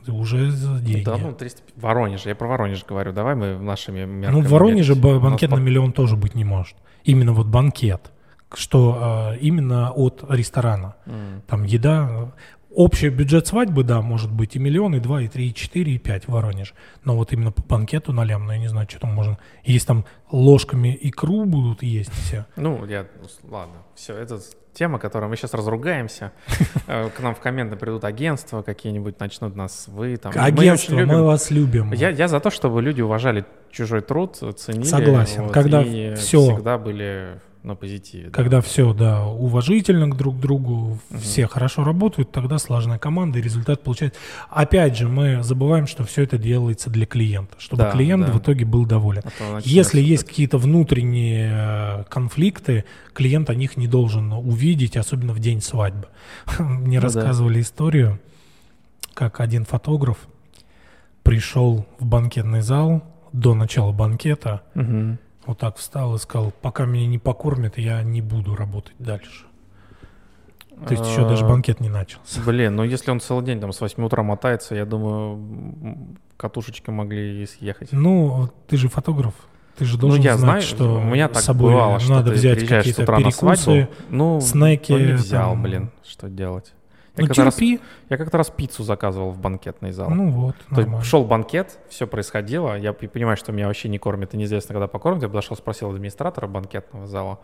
Уже 0.08 0.52
за 0.52 0.80
деньги. 0.80 1.04
Да, 1.04 1.18
ну, 1.18 1.34
300... 1.34 1.62
Воронеж, 1.76 2.26
я 2.26 2.36
про 2.36 2.48
Воронеж 2.48 2.86
говорю, 2.86 3.14
давай 3.14 3.36
мы 3.36 3.58
нашими 3.58 4.06
мерками. 4.06 4.42
Ну, 4.42 4.48
в 4.48 4.52
Воронеже 4.52 4.96
мерить. 4.96 5.22
банкет 5.22 5.52
на 5.52 5.56
миллион 5.60 5.92
тоже 5.92 6.16
быть 6.16 6.36
не 6.36 6.44
может. 6.44 6.76
Именно 7.04 7.34
вот 7.34 7.48
банкет, 7.48 8.12
что 8.54 9.32
э, 9.34 9.38
именно 9.40 9.92
от 9.92 10.24
ресторана. 10.30 10.96
М. 11.06 11.42
Там 11.48 11.64
еда. 11.64 12.32
Общий 12.76 13.10
бюджет 13.10 13.46
свадьбы, 13.48 13.84
да, 13.84 14.02
может 14.02 14.32
быть 14.32 14.56
и 14.56 14.60
миллион, 14.60 14.96
и 14.96 15.00
два, 15.00 15.22
и 15.22 15.28
три, 15.28 15.50
и 15.50 15.54
четыре, 15.54 15.94
и 15.94 15.98
пять 16.00 16.26
в 16.28 16.30
Воронеже. 16.32 16.74
Но 17.04 17.16
вот 17.16 17.32
именно 17.34 17.52
по 17.52 17.62
банкету 17.62 18.14
на 18.14 18.24
лям, 18.24 18.46
ну, 18.48 18.52
я 18.54 18.58
не 18.58 18.68
знаю, 18.68 18.88
что 18.90 19.00
там 19.00 19.14
можно. 19.14 19.38
Есть 19.64 19.86
там 19.88 20.06
ложками 20.32 20.98
икру 21.00 21.46
будут 21.46 21.84
есть 21.84 22.12
все. 22.14 22.46
Ну, 22.56 22.86
я, 22.86 23.06
ладно, 23.50 23.76
все, 23.96 24.16
это 24.16 24.40
тема, 24.74 24.98
которой 24.98 25.30
мы 25.30 25.36
сейчас 25.38 25.54
разругаемся. 25.54 26.32
Э, 26.88 27.10
К 27.16 27.22
нам 27.22 27.34
в 27.34 27.40
комменты 27.40 27.76
придут 27.78 28.04
агентства 28.04 28.62
какие-нибудь, 28.62 29.18
начнут 29.20 29.56
нас 29.56 29.86
вы 29.88 30.18
там. 30.18 30.34
Мы 30.36 30.42
Агентство, 30.42 30.96
мы, 30.96 31.02
любим- 31.02 31.24
вас 31.24 31.50
любим. 31.52 31.94
Я, 31.94 32.10
я 32.10 32.28
за 32.28 32.40
то, 32.42 32.50
чтобы 32.50 32.82
люди 32.82 33.02
уважали 33.02 33.46
чужой 33.72 34.02
труд, 34.02 34.36
ценили. 34.58 34.84
Согласен. 34.84 35.44
вот, 35.44 35.54
Когда 35.54 35.82
и 35.82 36.16
всё- 36.16 36.42
всегда 36.56 36.78
были 36.78 37.40
на 37.64 37.76
позитиве. 37.76 38.26
да. 38.26 38.32
Когда 38.32 38.60
все, 38.60 38.94
да, 38.94 39.26
уважительно 39.26 40.10
к 40.10 40.18
друг 40.18 40.38
другу, 40.40 41.00
все 41.18 41.48
хорошо 41.48 41.84
работают, 41.86 42.30
тогда 42.32 42.58
слаженная 42.58 43.00
команда 43.00 43.40
и 43.40 43.42
результат 43.42 43.82
получается. 43.84 44.20
Опять 44.50 44.98
же, 44.98 45.08
мы 45.08 45.42
забываем, 45.44 45.88
что 45.88 46.04
все 46.04 46.24
это 46.24 46.38
делается 46.38 46.90
для 46.90 47.06
клиента, 47.06 47.56
чтобы 47.60 47.84
Да, 47.84 47.92
клиент 47.92 48.26
да. 48.26 48.32
в 48.34 48.40
итоге 48.40 48.66
был 48.66 48.86
доволен. 48.86 49.24
А 49.40 49.60
Если 49.64 50.02
есть 50.02 50.26
какие-то 50.26 50.58
внутренние 50.58 51.52
э, 51.54 52.04
конфликты, 52.10 52.84
клиент 53.14 53.50
о 53.50 53.56
них 53.56 53.78
не 53.78 53.88
должен 53.88 54.34
увидеть, 54.34 54.98
особенно 54.98 55.32
в 55.34 55.40
день 55.40 55.62
свадьбы. 55.62 56.08
Мне 56.60 57.00
Ну 57.00 57.02
да. 57.02 57.02
рассказывали 57.02 57.62
историю, 57.62 58.20
как 59.14 59.40
один 59.40 59.64
фотограф 59.64 60.18
пришел 61.24 61.86
в 62.00 62.06
банкетный 62.06 62.62
зал 62.62 63.04
до 63.32 63.54
начала 63.56 63.92
банкета, 63.92 64.62
Мгм. 64.76 65.18
Вот 65.46 65.60
так 65.60 65.78
встал 65.78 66.16
и 66.16 66.20
сказал, 66.20 66.52
пока 66.62 66.86
меня 66.86 67.08
не 67.08 67.20
покормят, 67.20 67.78
я 67.78 68.02
не 68.04 68.22
буду 68.22 68.56
работать 68.56 68.96
дальше. 69.00 69.46
То 70.88 70.94
есть 70.94 71.06
еще 71.06 71.28
даже 71.28 71.46
А, 71.46 71.50
банкет 71.50 71.80
не 71.80 71.90
начался. 71.90 72.42
Блин, 72.42 72.76
ну 72.76 72.84
если 72.84 73.12
он 73.12 73.20
целый 73.20 73.46
день 73.46 73.62
там 73.62 73.72
с 73.72 73.80
8 73.80 74.04
утра 74.04 74.24
мотается, 74.24 74.76
я 74.76 74.86
думаю, 74.86 76.18
катушечки 76.36 76.90
могли 76.90 77.44
и 77.44 77.46
съехать. 77.46 77.90
Ну, 77.92 78.50
ты 78.68 78.78
же 78.78 78.90
фотограф. 78.90 79.34
Ты 79.78 79.86
же 79.86 79.98
должен 79.98 80.20
ну, 80.20 80.24
я 80.24 80.38
знать, 80.38 80.64
знаю, 80.66 80.76
что 80.76 80.96
у 81.00 81.04
меня 81.04 81.28
так 81.28 81.42
с 81.42 81.46
собой 81.46 81.72
бывало, 81.72 82.00
что 82.00 82.14
надо 82.14 82.32
взять 82.32 82.68
какие-то 82.68 83.10
на 83.12 83.18
перекусы. 83.18 83.38
свадьбу, 83.64 83.92
ну, 84.10 84.42
снеки, 84.42 84.92
ну, 84.92 85.00
не 85.00 85.12
взял, 85.14 85.52
там. 85.52 85.64
блин, 85.64 85.92
что 86.04 86.30
делать. 86.30 86.74
Я 87.16 87.22
Ну, 87.22 87.28
как-то 87.28 87.44
раз-. 87.44 87.60
Я 87.60 88.18
как-то 88.18 88.38
раз 88.38 88.50
пиццу 88.50 88.84
заказывал 88.84 89.32
в 89.32 89.40
банкетный 89.40 89.92
зал. 89.92 90.10
Ну 90.10 90.32
вот, 90.32 90.56
То 90.74 90.82
есть 90.82 91.06
шел 91.06 91.26
банкет, 91.26 91.78
все 91.90 92.08
происходило. 92.08 92.76
Я 92.76 92.94
понимаю, 92.94 93.38
что 93.38 93.52
меня 93.52 93.68
вообще 93.68 93.90
не 93.90 94.00
кормят, 94.00 94.34
и 94.34 94.38
неизвестно, 94.38 94.74
когда 94.74 94.88
покормят. 94.88 95.22
Я 95.22 95.30
подошел, 95.30 95.56
спросил 95.56 95.92
администратора 95.92 96.48
банкетного 96.48 97.06
зала. 97.06 97.40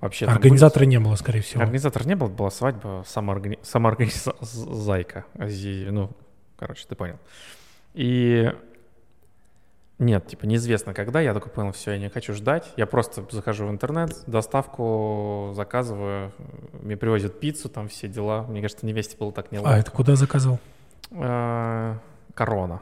Вообще 0.00 0.24
Организатора 0.24 0.84
не 0.84 0.98
было, 0.98 1.14
скорее 1.16 1.42
всего. 1.42 1.62
Организатор 1.62 2.06
не 2.06 2.16
был, 2.16 2.28
была 2.28 2.50
свадьба, 2.50 3.04
самооргани... 3.06 3.58
самоорганизайка. 3.62 5.26
Ну, 5.34 6.10
короче, 6.56 6.86
ты 6.88 6.94
понял. 6.94 7.18
И 7.92 8.50
нет, 10.00 10.26
типа 10.26 10.46
неизвестно 10.46 10.92
когда. 10.94 11.20
Я 11.20 11.32
только 11.32 11.48
понял, 11.48 11.70
все, 11.72 11.92
я 11.92 11.98
не 11.98 12.08
хочу 12.08 12.34
ждать. 12.34 12.72
Я 12.76 12.86
просто 12.86 13.24
захожу 13.30 13.66
в 13.66 13.70
интернет, 13.70 14.24
доставку 14.26 15.52
заказываю, 15.54 16.32
мне 16.82 16.96
привозят 16.96 17.38
пиццу, 17.38 17.68
там 17.68 17.86
все 17.88 18.08
дела. 18.08 18.42
Мне 18.48 18.60
кажется, 18.62 18.84
невесте 18.86 19.16
было 19.16 19.30
так 19.32 19.52
неловко. 19.52 19.72
А 19.74 19.78
это 19.78 19.90
куда 19.92 20.16
заказывал? 20.16 20.58
Э, 21.12 21.96
Корона. 22.34 22.80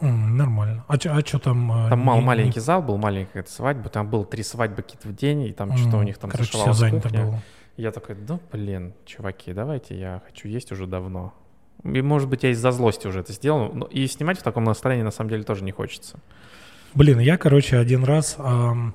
Нормально. 0.00 0.84
А 0.88 0.98
что 0.98 1.38
там? 1.38 1.86
э, 1.86 1.88
Там 1.90 1.98
мал, 2.00 2.16
не- 2.16 2.20
не- 2.22 2.26
маленький 2.26 2.60
зал 2.60 2.82
был, 2.82 2.96
маленькая 2.96 3.26
какая-то 3.42 3.50
свадьба. 3.52 3.88
Там 3.90 4.08
было 4.08 4.24
три 4.24 4.42
свадьбы 4.42 4.76
какие-то 4.82 5.08
в 5.08 5.14
день, 5.14 5.42
и 5.42 5.52
там 5.52 5.76
что-то 5.76 5.98
у 5.98 6.02
них 6.02 6.16
там 6.18 6.30
Короче, 6.30 6.50
все 6.56 6.72
занято 6.72 7.08
кухня. 7.08 7.24
было. 7.24 7.38
Я 7.76 7.90
такой, 7.90 8.16
ну, 8.28 8.40
блин, 8.52 8.94
чуваки, 9.04 9.52
давайте, 9.52 9.98
я 9.98 10.22
хочу 10.26 10.48
есть 10.48 10.72
уже 10.72 10.86
давно. 10.86 11.34
И, 11.84 12.02
может 12.02 12.28
быть, 12.28 12.42
я 12.42 12.50
из-за 12.50 12.70
злости 12.72 13.06
уже 13.06 13.20
это 13.20 13.32
сделал. 13.32 13.72
но 13.72 13.86
И 13.86 14.06
снимать 14.06 14.38
в 14.38 14.42
таком 14.42 14.64
настроении, 14.64 15.02
на 15.02 15.10
самом 15.10 15.30
деле, 15.30 15.42
тоже 15.42 15.64
не 15.64 15.72
хочется. 15.72 16.18
Блин, 16.94 17.18
я, 17.20 17.36
короче, 17.38 17.78
один 17.78 18.04
раз 18.04 18.36
ам, 18.38 18.94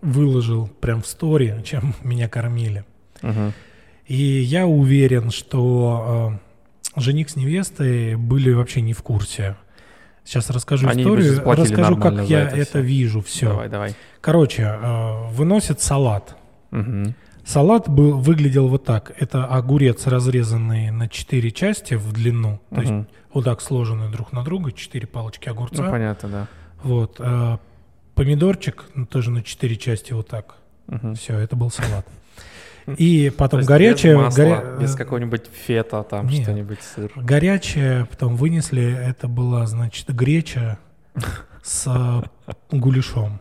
выложил 0.00 0.68
прям 0.80 1.02
в 1.02 1.06
стори, 1.06 1.54
чем 1.64 1.94
меня 2.02 2.28
кормили. 2.28 2.84
Мгм. 3.22 3.52
И 4.06 4.14
я 4.14 4.66
уверен, 4.66 5.30
что 5.30 6.32
э, 6.96 7.00
жених 7.00 7.30
с 7.30 7.36
невестой 7.36 8.16
были 8.16 8.52
вообще 8.52 8.80
не 8.80 8.92
в 8.92 9.02
курсе. 9.02 9.56
Сейчас 10.24 10.50
расскажу 10.50 10.88
Они 10.88 11.02
историю, 11.02 11.42
расскажу, 11.44 11.96
как 11.96 12.24
я 12.24 12.42
это 12.42 12.56
это, 12.56 12.70
всё. 12.70 12.80
вижу. 12.80 13.22
Все. 13.22 13.48
Давай, 13.48 13.68
давай. 13.68 13.94
Короче, 14.20 14.62
э, 14.62 15.28
выносят 15.30 15.80
салат. 15.80 16.36
Мгм. 16.70 17.14
Салат 17.44 17.88
был, 17.88 18.18
выглядел 18.18 18.68
вот 18.68 18.84
так. 18.84 19.12
Это 19.18 19.44
огурец, 19.46 20.06
разрезанный 20.06 20.90
на 20.90 21.08
четыре 21.08 21.50
части 21.50 21.94
в 21.94 22.12
длину. 22.12 22.60
То 22.70 22.80
есть 22.80 22.92
вот 23.32 23.44
так 23.44 23.60
сложенные 23.60 24.10
друг 24.10 24.32
на 24.32 24.44
друга, 24.44 24.72
четыре 24.72 25.06
палочки 25.06 25.48
огурца. 25.48 25.82
Ну, 25.84 25.90
понятно, 25.90 26.28
да. 26.28 26.46
Вот. 26.82 27.16
э, 27.18 27.58
помидорчик 28.14 28.84
ну, 28.94 29.06
тоже 29.06 29.30
на 29.30 29.42
четыре 29.42 29.76
части 29.76 30.12
вот 30.12 30.28
так. 30.28 30.56
Мгм. 30.86 31.14
Все, 31.14 31.38
это 31.38 31.56
был 31.56 31.70
салат. 31.70 32.06
И 32.96 33.30
То 33.30 33.36
потом 33.36 33.62
горячее, 33.62 34.14
без 34.16 34.22
масла, 34.22 34.42
горя- 34.42 34.78
без 34.80 34.94
э, 34.94 34.98
какого-нибудь 34.98 35.42
фета, 35.52 36.02
там 36.02 36.26
Нет. 36.26 36.42
что-нибудь, 36.42 36.78
сыр. 36.82 37.12
горячее, 37.14 38.06
потом 38.06 38.36
вынесли, 38.36 38.82
это 38.82 39.28
была, 39.28 39.66
значит, 39.66 40.08
греча 40.08 40.78
с 41.62 41.84
э, 41.86 42.54
гуляшом. 42.76 43.40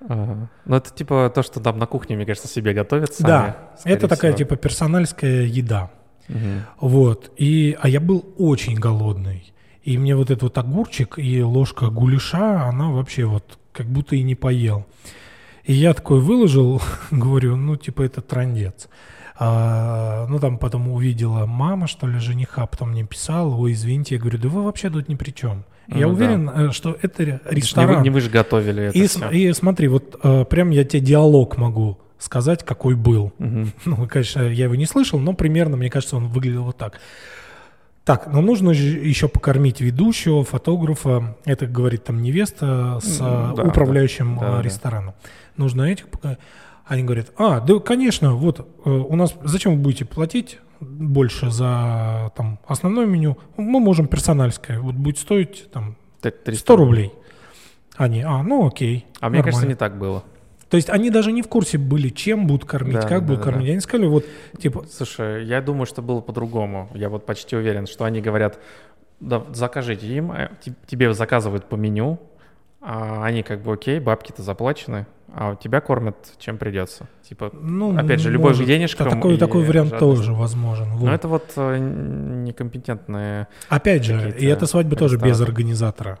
Ага. 0.00 0.48
Ну, 0.64 0.76
это 0.76 0.90
типа 0.90 1.30
то, 1.34 1.42
что 1.42 1.60
там 1.60 1.78
на 1.78 1.86
кухне, 1.86 2.16
мне 2.16 2.26
кажется, 2.26 2.48
себе 2.48 2.72
готовят 2.74 3.14
сами. 3.14 3.26
Да, 3.26 3.56
это 3.84 4.08
такая 4.08 4.32
всего. 4.32 4.38
типа 4.48 4.56
персональская 4.56 5.42
еда. 5.44 5.90
Мгм. 6.28 6.62
Вот. 6.80 7.32
И, 7.36 7.76
а 7.80 7.88
я 7.88 8.00
был 8.00 8.24
очень 8.38 8.74
голодный. 8.74 9.52
И 9.82 9.98
мне 9.98 10.16
вот 10.16 10.30
этот 10.30 10.42
вот 10.42 10.58
огурчик 10.58 11.18
и 11.18 11.42
ложка 11.42 11.88
гуляша, 11.90 12.64
она 12.64 12.90
вообще 12.90 13.24
вот 13.24 13.58
как 13.72 13.86
будто 13.86 14.16
и 14.16 14.22
не 14.22 14.34
поел. 14.34 14.86
И 15.64 15.72
я 15.72 15.94
такой 15.94 16.20
выложил, 16.20 16.82
говорю, 17.10 17.56
ну, 17.56 17.76
типа, 17.76 18.02
это 18.02 18.20
трандец. 18.20 18.88
А, 19.38 20.26
ну, 20.28 20.38
там 20.38 20.58
потом 20.58 20.88
увидела 20.88 21.46
мама, 21.46 21.86
что 21.86 22.06
ли, 22.06 22.18
жениха, 22.18 22.66
потом 22.66 22.90
мне 22.90 23.04
писала, 23.04 23.54
ой, 23.54 23.72
извините, 23.72 24.14
я 24.14 24.20
говорю, 24.20 24.38
да 24.38 24.48
вы 24.48 24.62
вообще 24.62 24.88
тут 24.90 25.08
ни 25.08 25.14
при 25.14 25.30
чем. 25.30 25.64
Я 25.88 26.06
Ну 26.06 26.14
да. 26.14 26.14
уверен, 26.14 26.50
э, 26.52 26.72
что 26.72 26.96
это 27.00 27.24
ре- 27.24 27.32
Не 27.32 27.38
вы, 27.50 27.54
ресторан. 27.56 28.02
не 28.02 28.10
вы 28.10 28.20
же 28.20 28.28
готовили 28.30 28.84
это 28.84 28.98
и, 28.98 29.06
см- 29.06 29.32
и 29.34 29.52
смотри, 29.52 29.88
вот 29.88 30.18
э, 30.22 30.44
прям 30.44 30.70
я 30.70 30.84
тебе 30.84 31.00
диалог 31.00 31.56
могу 31.56 31.98
сказать, 32.18 32.64
какой 32.64 32.94
был. 32.96 33.32
Мгм. 33.38 33.72
Ну, 33.84 34.08
конечно, 34.08 34.42
я 34.42 34.64
его 34.64 34.74
не 34.74 34.86
слышал, 34.86 35.18
но 35.20 35.32
примерно, 35.32 35.76
мне 35.76 35.90
кажется, 35.90 36.16
он 36.16 36.26
выглядел 36.28 36.64
вот 36.64 36.76
так. 36.76 36.98
Так, 38.04 38.28
но 38.32 38.40
нужно 38.40 38.70
еще 38.70 39.26
покормить 39.28 39.80
ведущего, 39.80 40.44
фотографа. 40.44 41.36
Это 41.44 41.66
говорит 41.66 42.04
там 42.04 42.22
невеста 42.22 43.00
с 43.02 43.20
М, 43.20 43.26
а, 43.26 43.54
да, 43.56 43.62
управляющим 43.64 44.38
да. 44.38 44.46
а, 44.46 44.50
Да, 44.50 44.56
да. 44.58 44.62
рестораном. 44.62 45.14
Нужно 45.56 45.82
этих 45.82 46.08
пока. 46.08 46.36
Они 46.86 47.02
говорят, 47.02 47.32
а, 47.36 47.60
да, 47.60 47.78
конечно, 47.80 48.34
вот 48.34 48.60
э, 48.84 48.88
у 48.90 49.16
нас, 49.16 49.34
зачем 49.42 49.74
вы 49.76 49.78
будете 49.82 50.04
платить 50.04 50.58
больше 50.80 51.50
за 51.50 52.30
там 52.36 52.60
основное 52.66 53.06
меню? 53.06 53.38
Мы 53.56 53.80
можем 53.80 54.06
персональское, 54.06 54.78
вот 54.78 54.94
будет 54.94 55.18
стоить 55.18 55.68
там 55.72 55.96
Т- 56.20 56.30
300 56.30 56.60
100 56.60 56.76
рублей. 56.76 57.12
Они, 57.96 58.22
а, 58.22 58.42
ну 58.42 58.66
окей. 58.68 59.04
А 59.20 59.28
мне 59.30 59.38
кажется, 59.38 59.62
нормально». 59.62 59.68
не 59.70 59.74
так 59.76 59.98
было. 59.98 60.22
То 60.70 60.76
есть 60.76 60.90
они 60.90 61.10
даже 61.10 61.32
не 61.32 61.42
в 61.42 61.48
курсе 61.48 61.78
были, 61.78 62.08
чем 62.08 62.46
будут 62.46 62.68
кормить, 62.68 62.94
Да, 62.96 63.02
как 63.02 63.20
да, 63.20 63.26
будут 63.26 63.38
да, 63.38 63.44
кормить. 63.44 63.66
да. 63.66 63.72
Они 63.72 63.80
сказали, 63.80 64.06
вот, 64.08 64.24
типа, 64.60 64.84
Слушай, 64.90 65.44
я 65.46 65.60
думаю, 65.62 65.86
что 65.86 66.02
было 66.02 66.20
по-другому. 66.20 66.88
Я 66.94 67.08
вот 67.08 67.24
почти 67.26 67.56
уверен, 67.56 67.86
что 67.86 68.04
они 68.04 68.20
говорят, 68.20 68.58
да, 69.20 69.44
закажите 69.52 70.06
им, 70.06 70.30
а 70.32 70.50
те- 70.64 70.74
тебе 70.86 71.12
заказывают 71.14 71.68
по 71.68 71.74
меню, 71.76 72.20
а 72.88 73.24
они 73.24 73.42
как 73.42 73.62
бы 73.62 73.72
окей, 73.72 73.98
бабки-то 73.98 74.42
заплачены, 74.42 75.06
а 75.34 75.56
тебя 75.56 75.80
кормят 75.80 76.16
чем 76.38 76.56
придется. 76.56 77.08
Типа, 77.28 77.50
ну, 77.52 77.98
Опять 77.98 78.20
же, 78.20 78.30
любой 78.30 78.52
может, 78.52 78.64
денежком 78.64 79.08
да, 79.08 79.16
такой, 79.16 79.36
такой 79.38 79.64
вариант 79.64 79.90
жадность. 79.90 80.16
тоже 80.18 80.32
возможен. 80.32 80.90
вот. 80.92 81.06
ну 81.06 81.10
это 81.12 81.26
вот 81.26 81.52
э, 81.56 81.78
некомпетентные. 81.78 83.48
Опять 83.68 84.04
же, 84.04 84.30
и 84.38 84.46
эта 84.46 84.66
свадьба 84.66 84.94
тоже 84.96 85.18
без 85.18 85.40
организатора. 85.40 86.20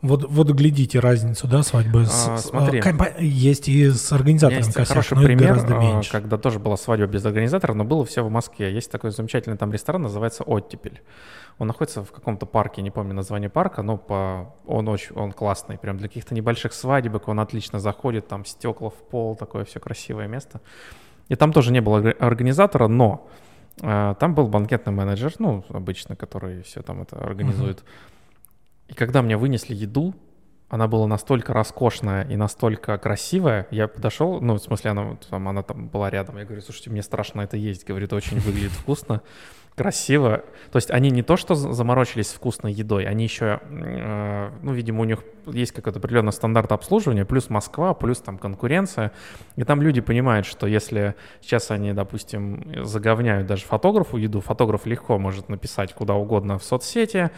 Вот, 0.00 0.24
вот 0.28 0.50
глядите 0.50 0.98
разницу, 1.00 1.46
да, 1.48 1.62
свадьбы. 1.62 2.04
с- 2.04 2.28
А, 2.28 2.36
с- 2.36 2.48
смотри. 2.48 2.78
а, 2.80 2.82
компа- 2.82 3.14
есть 3.20 3.68
и 3.70 3.88
с 3.90 4.12
У 4.12 4.14
организатором 4.14 4.58
есть 4.58 4.74
косяк, 4.74 4.88
хороший 4.88 5.14
но 5.16 5.22
пример, 5.22 5.48
гораздо 5.48 5.78
а, 5.78 5.80
меньше. 5.80 6.10
когда 6.12 6.36
тоже 6.36 6.58
была 6.58 6.76
свадьба 6.76 7.06
без 7.06 7.24
организатора, 7.24 7.72
но 7.72 7.84
было 7.84 8.04
все 8.04 8.22
в 8.22 8.30
Москве. 8.30 8.70
Есть 8.72 8.90
такой 8.90 9.12
замечательный 9.12 9.56
там 9.56 9.72
ресторан, 9.72 10.02
называется 10.02 10.42
«Оттепель». 10.44 11.00
Он 11.58 11.68
находится 11.68 12.02
в 12.02 12.10
каком-то 12.10 12.46
парке, 12.46 12.82
не 12.82 12.90
помню 12.90 13.14
название 13.14 13.48
парка, 13.48 13.82
но 13.82 13.96
по... 13.96 14.54
он 14.66 14.88
очень 14.88 15.14
он 15.14 15.32
классный. 15.32 15.78
Прям 15.78 15.98
для 15.98 16.08
каких-то 16.08 16.34
небольших 16.34 16.72
свадебок 16.72 17.28
он 17.28 17.38
отлично 17.38 17.78
заходит, 17.78 18.26
там 18.26 18.44
стекла 18.44 18.90
в 18.90 18.94
пол, 18.94 19.36
такое 19.36 19.64
все 19.64 19.78
красивое 19.78 20.26
место. 20.26 20.60
И 21.28 21.36
там 21.36 21.52
тоже 21.52 21.72
не 21.72 21.80
было 21.80 22.00
орга- 22.00 22.16
организатора, 22.18 22.88
но 22.88 23.28
а, 23.82 24.14
там 24.14 24.34
был 24.34 24.48
банкетный 24.48 24.92
менеджер, 24.92 25.32
ну, 25.38 25.64
обычно, 25.68 26.16
который 26.16 26.62
все 26.62 26.82
там 26.82 27.02
это 27.02 27.16
организует. 27.18 27.84
И 28.88 28.94
когда 28.94 29.22
мне 29.22 29.36
вынесли 29.36 29.74
еду, 29.74 30.14
она 30.68 30.88
была 30.88 31.06
настолько 31.06 31.52
роскошная 31.52 32.24
и 32.24 32.36
настолько 32.36 32.98
красивая, 32.98 33.66
я 33.70 33.86
подошел, 33.86 34.40
ну, 34.40 34.54
в 34.54 34.58
смысле, 34.58 34.90
она, 34.90 35.16
там, 35.30 35.48
она 35.48 35.62
там 35.62 35.88
была 35.88 36.10
рядом, 36.10 36.38
я 36.38 36.44
говорю, 36.44 36.62
слушайте, 36.62 36.90
мне 36.90 37.02
страшно 37.02 37.42
это 37.42 37.56
есть, 37.56 37.86
говорит, 37.86 38.12
очень 38.12 38.40
выглядит 38.40 38.72
вкусно, 38.72 39.22
красиво. 39.76 40.44
То 40.70 40.76
есть 40.76 40.90
они 40.90 41.10
не 41.10 41.22
то, 41.22 41.36
что 41.36 41.54
за- 41.54 41.72
заморочились 41.72 42.32
вкусной 42.32 42.72
едой, 42.72 43.04
они 43.04 43.24
еще, 43.24 43.60
э, 43.68 44.50
ну, 44.62 44.72
видимо, 44.72 45.00
у 45.00 45.04
них 45.04 45.24
есть 45.46 45.72
какой-то 45.72 45.98
определенный 45.98 46.32
стандарт 46.32 46.72
обслуживания, 46.72 47.24
плюс 47.24 47.50
Москва, 47.50 47.92
плюс 47.94 48.18
там 48.18 48.38
конкуренция, 48.38 49.12
и 49.56 49.64
там 49.64 49.82
люди 49.82 50.00
понимают, 50.00 50.46
что 50.46 50.66
если 50.66 51.14
сейчас 51.40 51.70
они, 51.70 51.92
допустим, 51.92 52.84
заговняют 52.84 53.46
даже 53.46 53.64
фотографу 53.64 54.16
еду, 54.16 54.40
фотограф 54.40 54.86
легко 54.86 55.18
может 55.18 55.48
написать 55.48 55.92
куда 55.92 56.14
угодно 56.14 56.58
в 56.58 56.64
соцсети, 56.64 57.30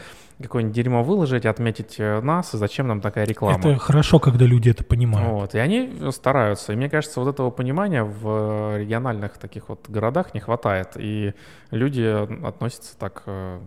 какое-нибудь 0.43 0.75
дерьмо 0.77 1.03
выложить, 1.03 1.47
отметить 1.47 1.97
э, 1.99 2.21
нас, 2.21 2.55
и 2.55 2.59
зачем 2.59 2.89
нам 2.89 3.01
такая 3.01 3.25
реклама. 3.27 3.59
Это 3.59 3.77
хорошо, 3.79 4.19
когда 4.19 4.45
люди 4.45 4.69
это 4.71 4.85
понимают. 4.85 5.31
Вот, 5.31 5.55
и 5.55 5.59
они 5.59 6.11
стараются. 6.11 6.73
И 6.73 6.77
мне 6.77 6.91
кажется, 6.91 7.21
вот 7.21 7.29
этого 7.29 7.51
понимания 7.51 8.05
в 8.05 8.75
э, 8.75 8.79
региональных 8.81 9.39
таких 9.39 9.69
вот 9.69 9.89
городах 9.89 10.35
не 10.35 10.41
хватает. 10.41 10.93
И 10.97 11.33
люди 11.71 12.03
относятся 12.47 12.99
так 12.99 13.23
э, 13.27 13.61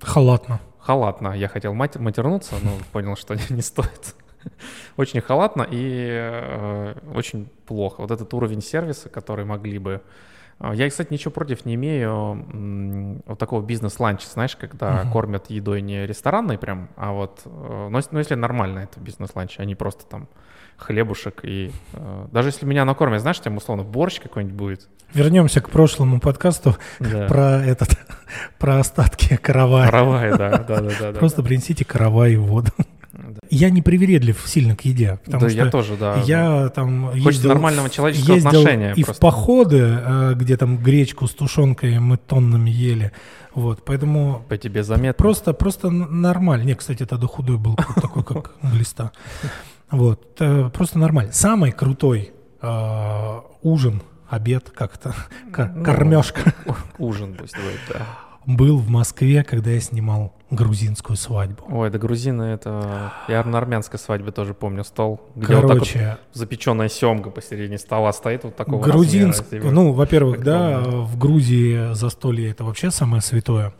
Халатно. 0.00 0.60
халатно. 0.80 1.32
Я 1.36 1.48
хотел 1.48 1.72
мать- 1.74 1.96
матернуться, 1.96 2.56
но 2.62 2.72
понял, 2.92 3.16
что 3.16 3.34
не 3.50 3.62
стоит. 3.62 4.14
Очень 4.96 5.20
халатно 5.20 5.66
и 5.70 6.08
э, 6.10 6.94
очень 7.14 7.48
плохо. 7.66 8.00
Вот 8.02 8.10
этот 8.10 8.34
уровень 8.34 8.60
сервиса, 8.60 9.08
который 9.08 9.44
могли 9.44 9.78
бы 9.78 10.02
Я, 10.74 10.88
кстати, 10.88 11.12
ничего 11.12 11.30
против 11.32 11.64
не 11.64 11.74
имею 11.74 13.20
вот 13.26 13.38
такого 13.38 13.62
бизнес-ланча, 13.62 14.28
знаешь, 14.28 14.54
когда 14.56 15.02
Мгм. 15.02 15.12
кормят 15.12 15.50
едой 15.50 15.80
не 15.82 16.06
ресторанной 16.06 16.56
прям, 16.58 16.88
а 16.96 17.12
вот, 17.12 17.42
ну, 17.44 17.96
если- 17.96 18.10
ну, 18.12 18.18
если 18.18 18.34
нормально 18.36 18.80
это 18.80 19.00
бизнес-ланч, 19.00 19.56
а 19.58 19.64
не 19.64 19.74
просто 19.74 20.04
там 20.06 20.28
хлебушек 20.76 21.40
и... 21.44 21.70
э, 21.92 22.26
даже 22.32 22.48
если 22.48 22.66
меня 22.66 22.84
накормят, 22.84 23.20
знаешь, 23.20 23.38
там 23.38 23.56
условно 23.56 23.84
борщ 23.84 24.20
какой-нибудь 24.20 24.56
будет. 24.56 24.88
Вернемся 25.14 25.60
к 25.60 25.70
прошлому 25.70 26.18
подкасту 26.20 26.76
Да. 26.98 27.26
про 27.28 27.62
этот, 27.64 27.90
про 28.58 28.78
остатки 28.80 29.36
каравая. 29.36 29.86
Каравай, 29.86 30.30
да, 30.30 30.58
да, 30.58 30.80
да, 30.80 30.80
да. 30.98 31.12
да. 31.12 31.18
Просто 31.18 31.42
принесите 31.42 31.84
каравай 31.84 32.32
и 32.32 32.36
воду. 32.36 32.70
Да. 33.32 33.40
Я 33.50 33.70
не 33.70 33.82
привередлив 33.82 34.42
сильно 34.46 34.76
к 34.76 34.84
еде, 34.84 35.18
потому 35.24 35.42
Да, 35.42 35.48
что 35.50 35.58
я 35.64 35.70
тоже, 35.70 35.96
да. 35.96 36.16
я 36.26 36.68
там 36.70 37.06
Хочется 37.10 37.28
ездил, 37.28 37.48
нормального 37.50 37.90
человеческого 37.90 38.34
ездил 38.34 38.48
отношения 38.50 38.92
и 38.96 39.02
просто. 39.04 39.12
в 39.14 39.18
походы, 39.20 39.78
э, 39.80 40.32
где 40.36 40.56
там 40.56 40.78
гречку 40.78 41.26
с 41.26 41.34
тушенкой 41.34 41.98
мы 41.98 42.16
тоннами 42.16 42.70
ели. 42.70 43.12
Вот, 43.54 43.84
поэтому 43.84 44.44
По 44.48 44.56
тебе 44.56 44.82
заметно. 44.82 45.12
просто, 45.14 45.52
просто 45.52 45.90
нормально. 45.90 46.64
Не, 46.64 46.74
кстати, 46.74 47.04
тогда 47.04 47.26
худой 47.26 47.58
был, 47.58 47.76
такой, 48.00 48.24
как 48.24 48.52
глиста. 48.62 49.12
Вот, 49.90 50.36
э, 50.40 50.70
просто 50.72 50.98
нормально. 50.98 51.32
Самый 51.32 51.70
крутой 51.72 52.32
э, 52.62 53.40
ужин, 53.62 54.02
обед, 54.28 54.70
как-то, 54.74 55.14
Ну, 55.74 55.84
кормежка 55.84 56.54
Ужин 56.98 57.34
пусть 57.34 57.54
будет, 57.56 57.80
да. 57.92 58.06
Был 58.46 58.78
в 58.78 58.88
Москве, 58.88 59.44
когда 59.44 59.70
я 59.70 59.80
снимал 59.80 60.34
грузинскую 60.50 61.16
свадьбу. 61.16 61.64
Ой, 61.70 61.90
да 61.90 61.98
грузины 61.98 62.42
это... 62.42 63.12
Я 63.28 63.42
на 63.44 63.58
армянской 63.58 63.98
свадьбе 63.98 64.32
тоже 64.32 64.54
помню 64.54 64.84
стол, 64.84 65.20
где 65.34 65.54
вот 65.54 65.62
так 65.62 65.78
вот 65.78 65.88
Короче, 65.88 66.18
запеченная 66.32 66.88
семга 66.88 67.30
посередине 67.30 67.78
стола 67.78 68.12
стоит 68.12 68.44
вот 68.44 68.56
такого 68.56 68.82
грузинск... 68.82 69.44
размера. 69.44 69.70
Ну, 69.70 69.92
во-первых, 69.92 70.42
да, 70.42 70.80
помню. 70.82 71.00
в 71.02 71.18
Грузии 71.18 71.94
застолье 71.94 72.50
это 72.50 72.64
вообще 72.64 72.90
самое 72.90 73.22
святое. 73.22 73.72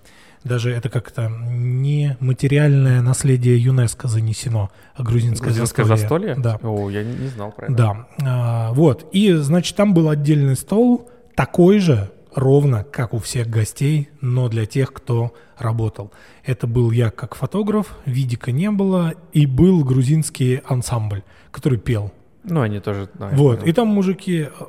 Даже 0.44 0.72
это 0.72 0.88
как-то 0.88 1.28
не 1.28 2.16
материальное 2.18 3.00
наследие 3.00 3.62
ЮНЕСКо 3.62 4.08
занесено, 4.08 4.70
а 4.94 5.02
грузинское, 5.02 5.50
Грузинское 5.50 5.86
застолье. 5.86 6.34
застолье? 6.34 6.58
Да. 6.60 6.68
О, 6.68 6.90
я 6.90 7.04
не, 7.04 7.14
не 7.14 7.28
знал 7.28 7.52
про 7.52 7.66
это. 7.66 7.74
Да. 7.74 8.06
А, 8.24 8.72
вот. 8.72 9.06
И, 9.12 9.32
значит, 9.34 9.76
там 9.76 9.94
был 9.94 10.08
отдельный 10.08 10.56
стол, 10.56 11.08
такой 11.36 11.78
же, 11.78 12.10
ровно, 12.34 12.84
как 12.84 13.14
у 13.14 13.18
всех 13.18 13.48
гостей, 13.48 14.08
но 14.20 14.48
для 14.48 14.66
тех, 14.66 14.92
кто 14.92 15.32
работал. 15.58 16.12
Это 16.44 16.66
был 16.66 16.90
я 16.90 17.10
как 17.10 17.34
фотограф, 17.34 17.96
видика 18.06 18.52
не 18.52 18.70
было, 18.70 19.14
и 19.32 19.46
был 19.46 19.84
грузинский 19.84 20.60
ансамбль, 20.66 21.22
который 21.50 21.78
пел. 21.78 22.12
Ну, 22.44 22.60
они 22.60 22.80
тоже... 22.80 23.08
да, 23.14 23.28
вот. 23.32 23.64
И 23.64 23.72
там 23.72 23.86
мужики 23.88 24.48
э, 24.48 24.64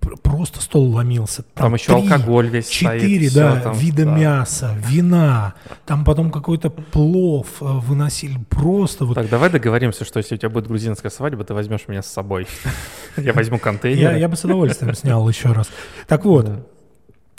пр- 0.00 0.16
просто 0.22 0.62
стол 0.62 0.90
ломился. 0.90 1.42
Там, 1.52 1.74
еще 1.74 1.92
три, 1.92 2.10
алкоголь 2.10 2.48
весь 2.48 2.68
Четыре, 2.68 3.28
стоит. 3.28 3.34
да, 3.34 3.52
всё 3.54 3.62
там, 3.64 3.76
вида 3.76 4.04
да. 4.06 4.16
мяса, 4.16 4.74
вина. 4.86 5.54
Там 5.84 6.06
потом 6.06 6.30
какой-то 6.30 6.70
плов 6.70 7.46
э, 7.60 7.64
выносили. 7.66 8.38
Просто 8.48 9.04
вот 9.04 9.14
Так, 9.14 9.28
давай 9.28 9.50
договоримся, 9.50 10.06
что 10.06 10.18
если 10.18 10.36
у 10.36 10.38
тебя 10.38 10.48
будет 10.48 10.68
грузинская 10.68 11.10
свадьба, 11.10 11.44
ты 11.44 11.52
возьмешь 11.52 11.86
меня 11.86 12.00
с 12.00 12.06
собой. 12.06 12.46
Я 13.18 13.34
возьму 13.34 13.58
контейнер. 13.58 14.16
Я, 14.16 14.28
бы 14.28 14.36
с 14.36 14.44
удовольствием 14.44 14.94
снял 14.94 15.28
еще 15.28 15.52
раз. 15.52 15.68
Так 16.06 16.24
вот, 16.24 16.46
Да. 16.46 16.62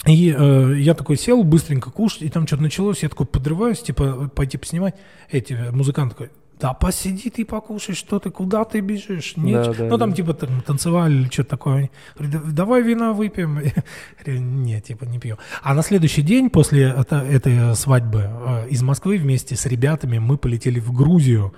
И 0.06 0.36
э, 0.38 0.76
я 0.80 0.94
такой 0.94 1.18
сел, 1.18 1.44
быстренько 1.44 1.92
кушать, 1.92 2.22
и 2.22 2.30
там 2.30 2.48
что-то 2.48 2.64
началось, 2.64 3.04
я 3.04 3.10
такой 3.10 3.26
подрываюсь, 3.26 3.82
типа, 3.82 4.30
пойти 4.34 4.58
поснимать. 4.58 4.96
Эти 5.30 5.54
э, 5.54 5.72
музыканты 5.72 6.16
такой, 6.16 6.30
да 6.60 6.74
посиди 6.74 7.30
ты 7.30 7.46
покушай, 7.46 7.96
что 7.96 8.20
ты, 8.20 8.32
куда 8.32 8.66
ты 8.66 8.82
бежишь? 8.82 9.34
Нет. 9.38 9.66
Да, 9.66 9.74
да, 9.74 9.86
ну, 9.86 9.98
там 9.98 10.10
да. 10.10 10.16
типа 10.18 10.34
там, 10.34 10.62
танцевали 10.62 11.14
или 11.14 11.30
что-то 11.30 11.52
такое. 11.52 11.90
Говорю, 12.18 12.34
«Да- 12.34 12.52
давай 12.52 12.82
вина 12.84 13.14
выпьем. 13.14 13.60
Говорю, 14.26 14.42
Нет, 14.42 14.84
типа 14.84 15.06
не 15.06 15.20
пью. 15.20 15.38
А 15.64 15.74
на 15.74 15.82
следующий 15.84 16.22
день 16.22 16.50
после 16.50 16.84
это- 16.84 17.24
этой 17.24 17.76
свадьбы 17.76 18.30
э, 18.30 18.70
из 18.70 18.82
Москвы 18.82 19.18
вместе 19.18 19.56
с 19.56 19.66
ребятами 19.66 20.18
мы 20.18 20.38
полетели 20.38 20.82
в 20.82 20.92
Грузию. 20.92 21.54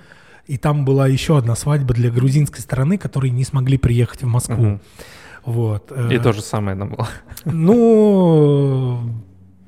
И 0.46 0.58
там 0.58 0.86
была 0.86 1.08
еще 1.08 1.38
одна 1.38 1.56
свадьба 1.56 1.94
для 1.94 2.12
грузинской 2.12 2.60
стороны, 2.60 2.98
которые 2.98 3.32
не 3.32 3.44
смогли 3.44 3.78
приехать 3.78 4.22
в 4.22 4.28
Москву. 4.28 4.64
Мгм. 4.64 4.82
Вот. 5.46 5.92
И 5.92 6.16
э, 6.16 6.20
то 6.20 6.34
же 6.34 6.42
самое 6.42 6.76
нам 6.78 6.90
было. 6.92 7.08
ну, 7.46 9.00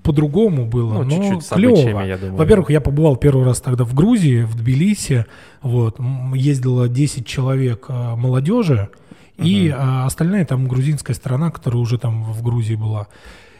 по-другому 0.04 0.66
было, 0.66 1.02
Ну, 1.02 1.04
но 1.04 1.10
чуть-чуть 1.40 1.50
клево. 1.50 2.02
я 2.02 2.18
думаю. 2.18 2.36
Во-первых, 2.36 2.70
я 2.70 2.82
побывал 2.82 3.16
первый 3.16 3.46
раз 3.46 3.62
тогда 3.62 3.84
в 3.86 3.94
Грузии, 3.94 4.44
в 4.44 4.56
Тбилиси, 4.56 5.26
вот, 5.62 6.00
ездило 6.36 6.90
10 6.90 7.26
человек 7.26 7.86
э, 7.90 8.16
молодежи, 8.16 8.90
и 9.38 9.74
а, 9.76 10.06
остальная 10.06 10.46
там 10.46 10.68
грузинская 10.68 11.16
страна, 11.16 11.50
которая 11.50 11.82
уже 11.82 11.98
там 11.98 12.24
в 12.24 12.44
Грузии 12.44 12.76
была. 12.76 13.08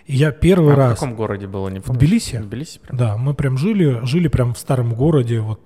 И 0.06 0.16
я 0.16 0.32
первый 0.32 0.74
А 0.74 0.76
в 0.76 0.78
раз... 0.78 0.94
каком 1.00 1.16
городе 1.16 1.48
было, 1.48 1.68
не 1.70 1.80
В? 1.80 1.88
Тбилиси? 1.88 2.38
В 2.38 2.42
Тбилиси 2.46 2.80
прям? 2.80 2.98
Да, 2.98 3.18
мы 3.18 3.34
прям 3.34 3.58
жили, 3.58 4.02
жили 4.04 4.28
прям 4.28 4.54
в 4.54 4.60
старом 4.60 4.94
городе, 4.94 5.40
вот 5.40 5.62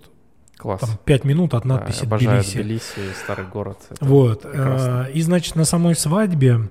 Класс. 0.58 0.80
там 0.82 0.89
5 1.06 1.24
минут 1.24 1.54
от 1.54 1.63
Да, 1.63 1.70
надписи 1.76 2.00
я 2.02 2.04
обожаю 2.08 2.41
Тбилиси. 2.41 2.58
Тбилиси, 2.58 3.13
старый 3.24 3.46
город. 3.46 3.78
Это 3.89 4.04
Вот. 4.06 4.41
прекрасно. 4.41 5.06
э, 5.10 5.12
И, 5.13 5.22
значит, 5.22 5.56
на 5.56 5.65
самой 5.65 5.96
свадьбе 5.96 6.70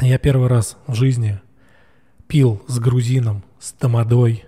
я 0.00 0.18
первый 0.18 0.48
раз 0.48 0.76
в 0.86 0.94
жизни 0.94 1.40
пил 2.26 2.62
с 2.68 2.78
грузином, 2.78 3.42
с 3.58 3.72
тамадой 3.72 4.44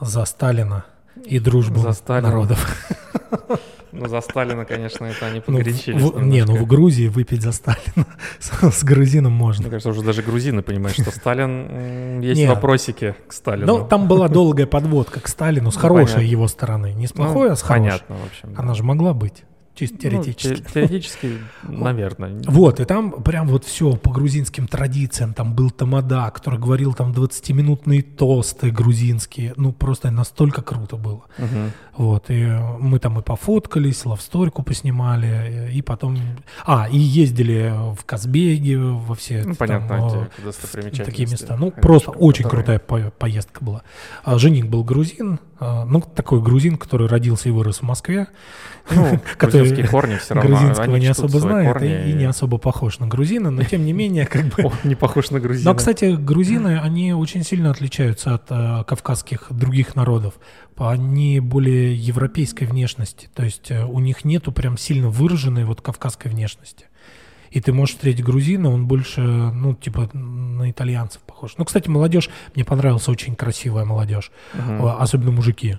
за 0.00 0.24
Сталина 0.26 0.84
и 1.24 1.38
дружбу 1.38 1.80
За 1.80 1.92
Сталина. 1.92 2.28
народов. 2.28 2.86
Ну, 3.96 4.08
за 4.08 4.20
Сталина, 4.20 4.64
конечно, 4.64 5.04
это 5.06 5.26
они 5.26 5.36
Ну, 5.46 5.54
в- 5.54 5.58
погорячились 5.58 6.02
в- 6.02 6.22
не, 6.22 6.44
ну 6.44 6.56
в. 6.56 6.66
Грузии 6.66 7.08
выпить 7.08 7.42
за 7.42 7.52
Сталина 7.52 8.06
с, 8.40 8.50
с 8.70 8.82
грузином 8.84 9.32
можно. 9.32 9.62
Мне 9.62 9.70
кажется, 9.70 9.90
уже 9.90 10.02
даже 10.02 10.22
грузины 10.22 10.62
понимают, 10.62 10.98
что 10.98 11.10
Сталин... 11.10 12.20
Есть 12.20 12.40
Не. 12.40 12.46
вопросики 12.48 13.14
к 13.28 13.32
Сталину. 13.32 13.66
Но 13.66 13.84
там 13.84 14.08
была 14.08 14.28
долгая 14.28 14.66
подводка 14.66 15.20
к 15.20 15.28
Сталину 15.28 15.70
с 15.70 15.74
Ну, 15.76 15.80
хорошей 15.80 16.14
понятно. 16.14 16.30
его 16.30 16.48
стороны. 16.48 16.92
Не 16.94 17.06
с 17.06 17.14
Ну, 17.14 17.24
плохой, 17.24 17.50
а 17.52 17.56
с 17.56 17.62
хорошей. 17.62 17.84
Понятно, 17.84 18.16
в 18.16 18.24
общем. 18.26 18.54
да. 18.54 18.62
Она 18.62 18.74
же 18.74 18.82
могла 18.82 19.14
быть, 19.14 19.44
чисто 19.74 19.96
Ну, 19.96 20.00
теоретически. 20.02 20.54
те- 20.56 20.72
теоретически, 20.72 21.32
наверное. 21.62 22.40
Вот, 22.46 22.80
и 22.80 22.84
там 22.84 23.22
прям 23.22 23.48
вот 23.48 23.64
все 23.64 23.96
по 23.96 24.10
грузинским 24.10 24.66
традициям. 24.68 25.34
Там 25.34 25.54
был 25.54 25.70
Тамада, 25.70 26.30
который 26.30 26.58
говорил 26.58 26.94
там 26.94 27.12
20-минутные 27.12 28.02
тосты 28.02 28.70
грузинские. 28.70 29.52
Ну, 29.56 29.72
просто 29.72 30.10
настолько 30.10 30.62
круто 30.62 30.96
было. 30.96 31.22
Мгм. 31.38 31.72
Вот, 31.96 32.24
и 32.28 32.44
мы 32.80 32.98
там 32.98 33.18
и 33.20 33.22
пофоткались, 33.22 34.04
лавсторику 34.04 34.62
поснимали, 34.62 35.70
и 35.72 35.80
потом... 35.82 36.18
А, 36.66 36.88
и 36.90 36.98
ездили 36.98 37.72
в 37.96 38.04
Казбеге, 38.04 38.78
во 38.78 39.14
все 39.14 39.38
Ну, 39.44 39.54
там, 39.54 39.56
понятно, 39.56 39.94
э, 39.94 40.26
эти 40.36 40.44
достопримечательности. 40.44 41.04
такие 41.10 41.28
места. 41.30 41.56
Ну, 41.56 41.70
просто 41.70 42.10
очень 42.10 42.44
которые- 42.44 42.64
крутая 42.64 42.78
по- 42.80 43.10
поездка 43.12 43.64
была. 43.64 43.82
А 44.24 44.38
жених 44.38 44.66
был 44.68 44.82
грузин, 44.82 45.38
ну, 45.60 46.00
такой 46.00 46.40
грузин, 46.40 46.76
который 46.76 47.08
родился 47.08 47.48
и 47.48 47.52
вырос 47.52 47.78
в 47.78 47.82
Москве. 47.82 48.28
Ну, 48.90 49.18
который 49.38 49.60
грузинские 49.60 49.88
корни 49.88 50.16
все 50.16 50.34
равно. 50.34 50.50
грузинского 50.50 50.96
не 50.96 51.06
особо 51.06 51.38
знает 51.38 51.82
и, 51.82 52.10
и 52.10 52.12
не 52.12 52.24
особо 52.24 52.58
похож 52.58 52.98
на 52.98 53.06
грузина, 53.06 53.50
но 53.50 53.62
тем 53.62 53.84
не 53.84 53.92
менее, 53.94 54.26
как 54.26 54.46
бы... 54.46 54.64
О, 54.64 54.72
не 54.84 54.94
похож 54.94 55.30
на 55.30 55.40
грузина. 55.40 55.70
Но, 55.70 55.76
кстати, 55.76 56.16
грузины, 56.16 56.78
они 56.78 57.14
очень 57.14 57.44
сильно 57.44 57.70
отличаются 57.70 58.34
от 58.34 58.46
э, 58.50 58.84
кавказских 58.86 59.46
других 59.50 59.96
народов. 59.96 60.34
Они 60.76 61.40
более 61.40 61.94
европейской 61.94 62.64
внешности, 62.64 63.28
то 63.32 63.44
есть 63.44 63.70
э, 63.70 63.84
у 63.84 64.00
них 64.00 64.24
нету 64.24 64.52
прям 64.52 64.76
сильно 64.76 65.08
выраженной 65.08 65.64
вот 65.64 65.80
кавказской 65.80 66.28
внешности. 66.28 66.86
И 67.54 67.60
ты 67.60 67.72
можешь 67.72 67.94
встретить 67.94 68.24
грузина, 68.24 68.68
он 68.68 68.86
больше, 68.86 69.20
ну, 69.20 69.74
типа, 69.74 70.10
на 70.12 70.72
итальянцев 70.72 71.22
похож. 71.22 71.54
Ну, 71.56 71.64
кстати, 71.64 71.88
молодежь, 71.88 72.28
мне 72.56 72.64
понравилась 72.64 73.08
очень 73.08 73.36
красивая 73.36 73.84
молодежь, 73.84 74.32
а, 74.52 74.96
особенно 74.98 75.30
мужики. 75.30 75.78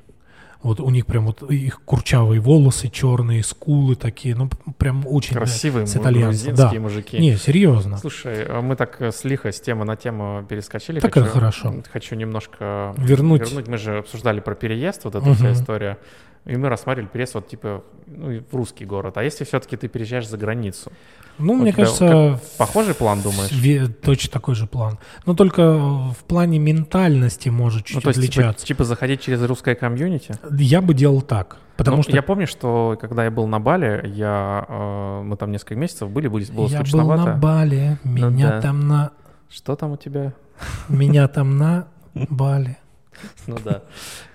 Вот 0.63 0.79
у 0.79 0.89
них 0.89 1.05
прям 1.05 1.25
вот 1.25 1.43
их 1.51 1.81
курчавые 1.83 2.39
волосы 2.39 2.87
черные, 2.87 3.43
скулы 3.43 3.95
такие, 3.95 4.35
ну, 4.35 4.49
прям 4.77 5.05
очень... 5.05 5.35
Красивые 5.35 5.85
с 5.85 5.97
итальянцев, 5.97 6.55
да. 6.55 6.71
мужики. 6.79 7.19
Не, 7.19 7.35
серьезно. 7.35 7.97
Слушай, 7.97 8.45
а 8.45 8.61
мы 8.61 8.77
так 8.77 9.01
э, 9.01 9.11
с 9.11 9.25
лихо 9.25 9.51
с 9.51 9.59
темы 9.59 9.83
на 9.83 9.97
тему 9.97 10.45
перескочили. 10.47 11.01
Так 11.01 11.13
хочу, 11.13 11.27
хорошо. 11.27 11.83
Хочу 11.91 12.15
немножко 12.15 12.95
Вернуть. 12.97 13.67
Мы 13.67 13.77
же 13.77 13.97
обсуждали 13.97 14.39
про 14.39 14.55
переезд, 14.55 15.03
вот 15.03 15.15
эта 15.15 15.25
Мгм. 15.25 15.35
вся 15.35 15.51
история. 15.51 15.97
И 16.45 16.55
мы 16.57 16.69
рассматривали 16.69 17.09
переезд 17.09 17.33
вот 17.33 17.47
типа 17.47 17.83
ну, 18.05 18.39
в 18.51 18.55
русский 18.55 18.85
город. 18.85 19.17
А 19.17 19.23
если 19.23 19.43
все-таки 19.45 19.77
ты 19.77 19.87
переезжаешь 19.87 20.27
за 20.27 20.37
границу? 20.37 20.91
Ну, 21.37 21.53
У 21.53 21.55
мне 21.57 21.73
кажется... 21.73 22.39
Похожий 22.57 22.93
план, 22.93 23.21
думаешь? 23.21 23.91
Точно 24.01 24.31
такой 24.31 24.55
же 24.55 24.67
план. 24.67 24.99
Но 25.25 25.33
только 25.35 25.73
в 25.77 26.23
плане 26.27 26.59
ментальности 26.59 27.49
может 27.49 27.85
чуть 27.85 27.95
Ну, 27.95 28.01
то 28.01 28.09
есть, 28.09 28.21
типа, 28.21 28.31
отличаться. 28.31 28.65
типа 28.65 28.83
заходить 28.85 29.21
через 29.21 29.41
русское 29.43 29.75
комьюнити? 29.75 30.35
Я 30.57 30.81
бы 30.81 30.93
делал 30.93 31.21
так. 31.21 31.57
Потому 31.77 31.97
Ну, 31.97 32.03
что 32.03 32.13
Я 32.13 32.21
помню, 32.21 32.47
что 32.47 32.97
когда 33.01 33.25
я 33.25 33.31
был 33.31 33.47
на 33.47 33.59
Бали, 33.59 34.09
я, 34.15 34.65
э, 34.69 35.21
мы 35.23 35.35
там 35.35 35.51
несколько 35.51 35.75
месяцев 35.75 36.09
были, 36.09 36.29
были- 36.29 36.45
было 36.51 36.67
я 36.67 36.77
был 36.79 36.85
скучновато. 36.85 37.25
на 37.25 37.33
Бали, 37.35 37.97
Ну 38.05 38.29
меня 38.29 38.49
да. 38.51 38.61
там 38.61 38.87
на... 38.87 39.11
Что 39.49 39.75
там 39.75 39.91
у 39.91 39.97
тебя? 39.97 40.33
Меня 40.89 41.27
там 41.27 41.57
на 41.57 41.87
Бали. 42.13 42.77
Ну 43.47 43.57
да. 43.63 43.83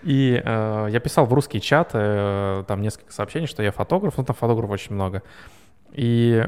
И 0.03 0.41
э, 0.43 0.89
я 0.91 1.01
писал 1.01 1.27
в 1.27 1.33
русский 1.33 1.61
чат, 1.61 1.91
э, 1.95 2.65
там 2.67 2.83
несколько 2.83 3.13
сообщений, 3.13 3.47
что 3.47 3.63
я 3.63 3.73
фотограф, 3.73 4.17
ну 4.17 4.25
там 4.25 4.37
фотографов 4.37 4.71
очень 4.71 4.95
много. 4.95 5.23
И 5.93 6.47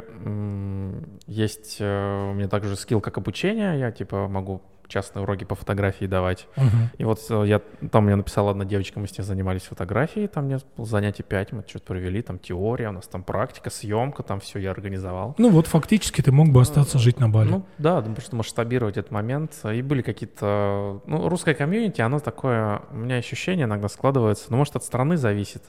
есть 1.27 1.77
э, 1.81 2.31
у 2.31 2.35
меня 2.35 2.49
также 2.49 2.77
скилл 2.77 3.01
как 3.01 3.18
обучение, 3.18 3.79
я 3.79 3.90
типа 3.90 4.29
могу 4.29 4.62
частные 4.92 5.22
уроки 5.22 5.44
по 5.44 5.55
фотографии 5.55 6.05
давать. 6.05 6.46
Мгм. 6.57 6.90
И 6.98 7.05
вот 7.05 7.18
э, 7.31 7.44
я 7.46 7.61
там 7.90 8.05
мне 8.05 8.16
написала 8.16 8.50
одна 8.50 8.64
девочка, 8.64 9.00
мы 9.00 9.07
с 9.07 9.16
ней 9.16 9.24
занимались 9.24 9.62
фотографией, 9.62 10.26
там 10.28 10.46
мне 10.46 10.59
занятий 10.76 11.22
5, 11.22 11.52
мы 11.52 11.64
что-то 11.66 11.87
провели, 11.87 12.22
там 12.22 12.38
теория, 12.38 12.88
у 12.88 12.92
нас 12.92 13.07
там 13.07 13.22
практика, 13.22 13.70
съемка, 13.70 14.22
там 14.22 14.40
все 14.40 14.59
я 14.59 14.70
организовал. 14.70 15.35
Ну 15.38 15.50
вот 15.50 15.66
фактически 15.66 16.20
ты 16.20 16.33
мог 16.33 16.50
бы 16.50 16.61
остаться 16.61 16.98
жить 16.98 17.18
на 17.18 17.28
Бали. 17.28 17.50
Ну 17.50 17.66
да, 17.78 18.00
да, 18.00 18.12
просто 18.12 18.37
масштабировать 18.37 18.96
этот 18.96 19.11
момент. 19.11 19.52
И 19.64 19.83
были 19.83 20.02
какие-то... 20.02 21.00
Ну, 21.07 21.28
русское 21.28 21.55
комьюнити, 21.55 22.00
оно 22.00 22.18
такое... 22.18 22.83
У 22.90 22.96
меня 22.96 23.16
ощущение 23.16 23.64
иногда 23.64 23.88
складывается, 23.88 24.46
ну, 24.50 24.59
может, 24.59 24.76
от 24.76 24.85
страны 24.85 25.16
зависит. 25.16 25.62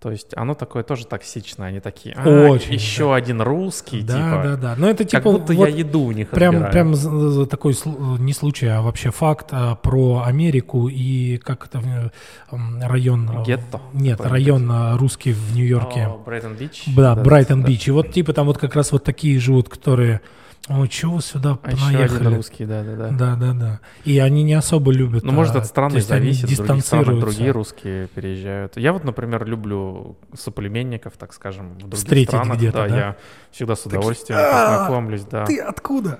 То 0.00 0.12
есть 0.12 0.28
оно 0.36 0.54
такое 0.54 0.84
тоже 0.84 1.06
токсичное. 1.06 1.68
Они 1.68 1.80
такие, 1.80 2.14
а, 2.16 2.50
Очень, 2.50 2.74
еще 2.74 3.08
да. 3.08 3.16
один 3.16 3.42
русский, 3.42 4.02
да, 4.02 4.14
типа. 4.14 4.42
да, 4.44 4.56
да. 4.56 4.74
Но 4.78 4.88
это 4.88 5.02
Как 5.02 5.10
типа 5.10 5.32
будто 5.32 5.52
вот 5.52 5.68
я 5.68 5.74
еду 5.74 6.02
у 6.02 6.12
них 6.12 6.30
прям, 6.30 6.54
отбираю. 6.62 6.94
прям 6.94 7.46
такой 7.48 7.74
не 8.20 8.32
случай, 8.32 8.68
а 8.68 8.80
вообще 8.80 9.10
факт 9.10 9.48
а, 9.50 9.74
про 9.74 10.22
Америку 10.24 10.88
и 10.88 11.38
как 11.38 11.66
это 11.66 12.12
э, 12.50 12.56
район... 12.80 13.28
э, 13.40 13.44
Гетто. 13.44 13.80
Нет, 13.92 14.20
район 14.20 14.70
а, 14.70 14.96
русский 14.96 15.32
в 15.32 15.56
Нью-Йорке. 15.56 16.08
Брайтон-Бич. 16.24 16.84
Да, 16.94 17.16
Брайтон 17.16 17.62
да. 17.62 17.68
Бич. 17.68 17.88
И 17.88 17.90
вот 17.90 18.12
типа 18.12 18.32
там 18.32 18.46
вот 18.46 18.58
как 18.58 18.76
раз 18.76 18.92
вот 18.92 19.02
такие 19.02 19.40
живут, 19.40 19.68
которые... 19.68 20.20
Ой, 20.68 20.86
чего 20.88 21.14
вы 21.16 21.22
сюда 21.22 21.58
А 21.62 21.70
еще 21.70 21.86
один 21.86 21.92
понаехали? 22.08 22.34
русский, 22.36 22.64
да-да-да. 22.66 23.08
Да, 23.10 23.36
да, 23.36 23.52
да. 23.54 23.80
И 24.04 24.18
они 24.18 24.42
не 24.42 24.52
особо 24.52 24.92
любят. 24.92 25.24
Ну, 25.24 25.32
может, 25.32 25.56
а, 25.56 25.60
от 25.60 25.66
страны 25.66 25.94
есть 25.96 26.10
они 26.10 26.20
зависит, 26.32 26.44
в 26.44 26.56
других 26.56 26.58
дистанцируются. 26.84 27.20
другие 27.26 27.50
русские 27.52 28.06
переезжают. 28.08 28.76
Я 28.76 28.92
вот, 28.92 29.04
например, 29.04 29.46
люблю 29.46 30.16
соплеменников, 30.34 31.14
так 31.16 31.32
скажем, 31.32 31.70
в 31.74 31.78
других 31.78 31.98
Встретить 31.98 32.28
странах. 32.28 32.58
где-то, 32.58 32.86
да? 32.86 32.96
я 32.96 33.16
всегда 33.50 33.76
с 33.76 33.86
удовольствием 33.86 34.38
«А, 34.42 34.76
познакомлюсь, 34.78 35.22
да. 35.22 35.46
Ты 35.46 35.58
откуда? 35.58 36.18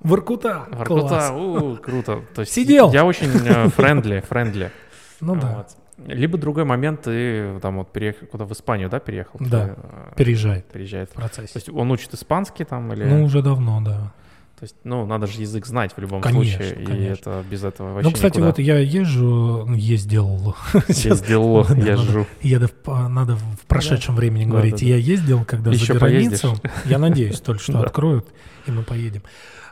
Воркута. 0.00 0.66
Воркута, 0.72 1.32
у, 1.32 1.76
круто. 1.76 2.20
То 2.34 2.40
есть 2.42 2.52
Сидел. 2.52 2.92
Я 2.92 3.04
очень 3.04 3.30
э, 3.46 3.68
friendly, 3.76 4.24
friendly. 4.28 4.70
Ну 5.20 5.36
да. 5.36 5.66
Либо 6.06 6.38
другой 6.38 6.64
момент, 6.64 7.02
ты 7.02 7.58
там 7.60 7.78
вот 7.78 7.92
переехал, 7.92 8.26
куда 8.26 8.44
в 8.44 8.52
Испанию, 8.52 8.88
да, 8.90 8.98
переехал? 9.00 9.38
Да. 9.40 9.66
Ты, 9.68 9.74
э, 9.76 10.14
переезжает 10.16 10.66
Переезжает. 10.66 11.10
в 11.10 11.12
То 11.14 11.20
процессе. 11.20 11.52
есть 11.54 11.68
он 11.68 11.90
учит 11.90 12.12
испанский 12.14 12.64
там 12.64 12.92
или... 12.92 13.04
Ну, 13.04 13.24
уже 13.24 13.42
давно, 13.42 13.80
да. 13.80 14.12
То 14.58 14.62
есть, 14.64 14.76
ну, 14.84 15.04
надо 15.04 15.26
же 15.26 15.40
язык 15.40 15.66
знать 15.66 15.96
в 15.96 16.00
любом 16.00 16.20
Конечно, 16.22 16.62
случае. 16.64 16.82
И 16.82 16.86
конечно. 16.86 17.30
это 17.30 17.44
без 17.50 17.64
этого 17.64 17.92
вообще 17.92 18.08
Ну, 18.08 18.14
кстати, 18.14 18.34
никуда. 18.36 18.46
вот 18.46 18.58
я 18.60 18.78
езжу, 18.78 19.64
ну, 19.66 19.74
ездил, 19.74 20.56
Ездил, 20.88 21.64
Да, 21.68 22.24
я 22.40 22.58
надо- 22.60 23.08
надо 23.08 23.36
в 23.36 23.66
прошедшем 23.66 24.14
времени 24.16 24.44
Да, 24.44 24.50
говорить. 24.52 24.74
да, 24.74 24.78
да. 24.80 24.86
Я 24.86 24.96
ездил, 24.96 25.44
когда 25.44 25.70
Еще 25.72 25.92
за 25.92 25.98
границу. 25.98 26.48
поездишь. 26.62 26.70
Я 26.86 26.98
надеюсь 26.98 27.40
только, 27.40 27.62
что 27.62 27.72
Да. 27.74 27.80
откроют, 27.82 28.26
и 28.66 28.70
мы 28.70 28.82
поедем. 28.84 29.22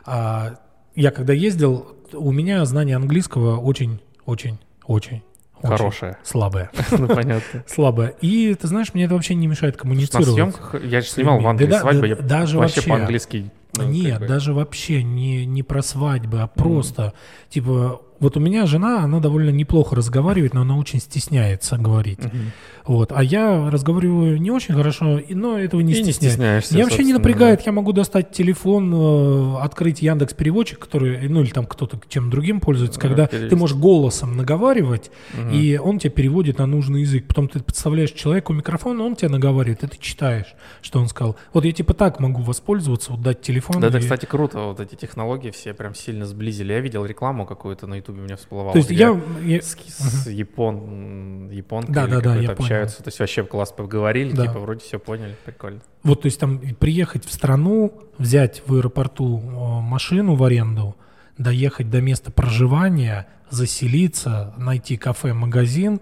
А, 0.05 0.55
я 0.95 1.11
когда 1.11 1.33
ездил, 1.33 1.95
у 2.11 2.31
меня 2.31 2.63
знание 2.65 2.95
английского 2.97 3.57
очень, 3.57 3.99
очень, 4.25 4.59
очень, 4.85 5.23
очень 5.63 5.77
Хорошее. 5.77 6.17
слабое. 6.23 6.69
Ну, 6.91 7.07
понятно. 7.07 7.63
Слабое. 7.67 8.09
И 8.21 8.53
ты 8.55 8.67
знаешь, 8.67 8.93
мне 8.93 9.05
это 9.05 9.13
вообще 9.15 9.35
не 9.35 9.47
мешает 9.47 9.75
На 9.75 9.81
коммуницировать. 9.81 10.33
съемках, 10.33 10.75
я 10.83 11.01
же 11.01 11.07
снимал 11.07 11.39
в. 11.39 11.47
Англии 11.47 11.67
да, 11.67 11.77
я 11.77 12.59
вообще 12.59 12.81
по-английски... 12.81 13.51
ну, 13.77 13.83
Нет, 13.89 14.11
как 14.13 14.21
бы- 14.21 14.27
даже 14.27 14.53
вообще 14.53 15.03
не, 15.03 15.45
не 15.45 15.63
про 15.63 15.81
свадьбы, 15.81 16.41
а 16.41 16.47
просто, 16.47 17.13
типа, 17.49 18.01
вот 18.19 18.37
у 18.37 18.39
меня 18.39 18.65
жена, 18.65 19.03
она 19.03 19.19
довольно 19.19 19.49
неплохо 19.49 19.95
разговаривает, 19.95 20.53
но 20.53 20.61
она 20.61 20.77
очень 20.77 20.99
стесняется 20.99 21.77
говорить. 21.77 22.23
Мгм. 22.23 22.51
Вот. 22.85 23.11
А 23.13 23.23
я 23.23 23.69
разговариваю 23.69 24.39
не 24.41 24.51
очень 24.51 24.75
хорошо, 24.75 25.19
но 25.29 25.57
этого 25.57 25.81
не 25.81 25.93
И 25.93 26.03
не 26.03 26.11
стесняюсь. 26.11 26.15
стесняешься, 26.33 26.73
Меня 26.75 26.83
вообще 26.85 27.03
не 27.03 27.13
напрягает, 27.13 27.61
я 27.65 27.71
могу 27.71 27.93
достать 27.93 28.31
телефон, 28.31 28.93
э, 28.93 29.57
открыть 29.61 30.01
Яндекс 30.01 30.33
Переводчик, 30.33 30.79
который, 30.79 31.27
ну 31.29 31.41
или 31.41 31.49
там 31.49 31.65
кто-то 31.65 31.99
чем 32.09 32.29
другим 32.29 32.59
пользуется, 32.59 32.99
Да, 32.99 33.07
когда 33.07 33.27
перевести. 33.27 33.49
ты 33.49 33.55
можешь 33.55 33.77
голосом 33.77 34.35
наговаривать, 34.37 35.11
да. 35.33 35.41
Мгм. 35.43 35.51
и 35.53 35.77
он 35.77 35.99
тебе 35.99 36.09
переводит 36.11 36.57
на 36.59 36.65
нужный 36.65 37.01
язык. 37.01 37.25
Потом 37.27 37.47
ты 37.47 37.59
подставляешь 37.61 38.11
человеку 38.11 38.53
микрофон, 38.53 38.99
он 39.01 39.15
тебе 39.15 39.29
наговаривает, 39.29 39.83
и 39.83 39.87
ты 39.87 39.97
читаешь, 39.99 40.53
что 40.81 40.99
он 40.99 41.07
сказал. 41.07 41.35
Вот 41.53 41.65
я 41.65 41.71
типа 41.71 41.93
так 41.93 42.19
могу 42.19 42.41
воспользоваться, 42.41 43.11
вот 43.11 43.21
дать 43.21 43.41
телефон. 43.41 43.79
Да, 43.81 43.87
это, 43.87 43.97
и- 43.97 44.01
кстати, 44.01 44.25
круто. 44.25 44.59
Вот 44.59 44.79
эти 44.79 44.95
технологии 44.95 45.51
все 45.51 45.73
прям 45.73 45.95
сильно 45.95 46.25
сблизили. 46.25 46.73
Я 46.73 46.79
видел 46.81 47.05
рекламу 47.05 47.45
какую-то 47.45 47.87
на 47.87 47.99
Ютубе, 48.13 48.21
меня 48.25 48.35
всплывало. 48.37 48.71
То 48.73 48.77
есть 48.79 48.91
я, 48.91 49.19
я- 49.43 49.61
с, 49.61 49.75
с 49.75 50.27
япон, 50.27 51.49
японкой 51.49 51.93
Да, 51.93 52.07
да, 52.07 52.21
да, 52.21 52.35
я 52.35 52.49
понял. 52.49 52.51
общаются. 52.61 53.03
То 53.03 53.07
есть 53.09 53.19
вообще 53.19 53.43
класс 53.43 53.71
поговорили, 53.71 54.31
Да. 54.31 54.47
типа 54.47 54.59
вроде 54.59 54.79
все 54.81 54.99
поняли, 54.99 55.35
прикольно. 55.45 55.81
Вот, 56.03 56.21
то 56.21 56.25
есть 56.27 56.39
там 56.39 56.59
приехать 56.59 57.25
в 57.25 57.31
страну, 57.33 57.93
взять 58.17 58.61
в 58.65 58.75
аэропорту 58.75 59.37
машину 59.39 60.35
в 60.35 60.43
аренду, 60.43 60.95
доехать 61.37 61.89
до 61.89 62.01
места 62.01 62.31
проживания, 62.31 63.27
заселиться, 63.49 64.53
найти 64.57 64.97
кафе, 64.97 65.33
магазин. 65.33 65.99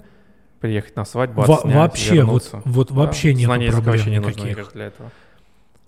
Приехать 0.59 0.95
на 0.95 1.05
свадьбу, 1.05 1.41
Во- 1.41 1.55
отснять, 1.55 1.75
вообще, 1.75 2.15
вернуться. 2.15 2.61
вот, 2.65 2.65
вот 2.65 2.87
Да, 2.89 2.93
вообще 2.95 3.33
нет 3.33 3.47
проблем 3.49 3.81
вообще 3.81 4.09
не 4.11 4.19
нужно, 4.19 4.29
никаких. 4.29 4.43
мне 4.45 4.55
кажется, 4.55 4.75
для 4.75 4.85
этого. 4.87 5.11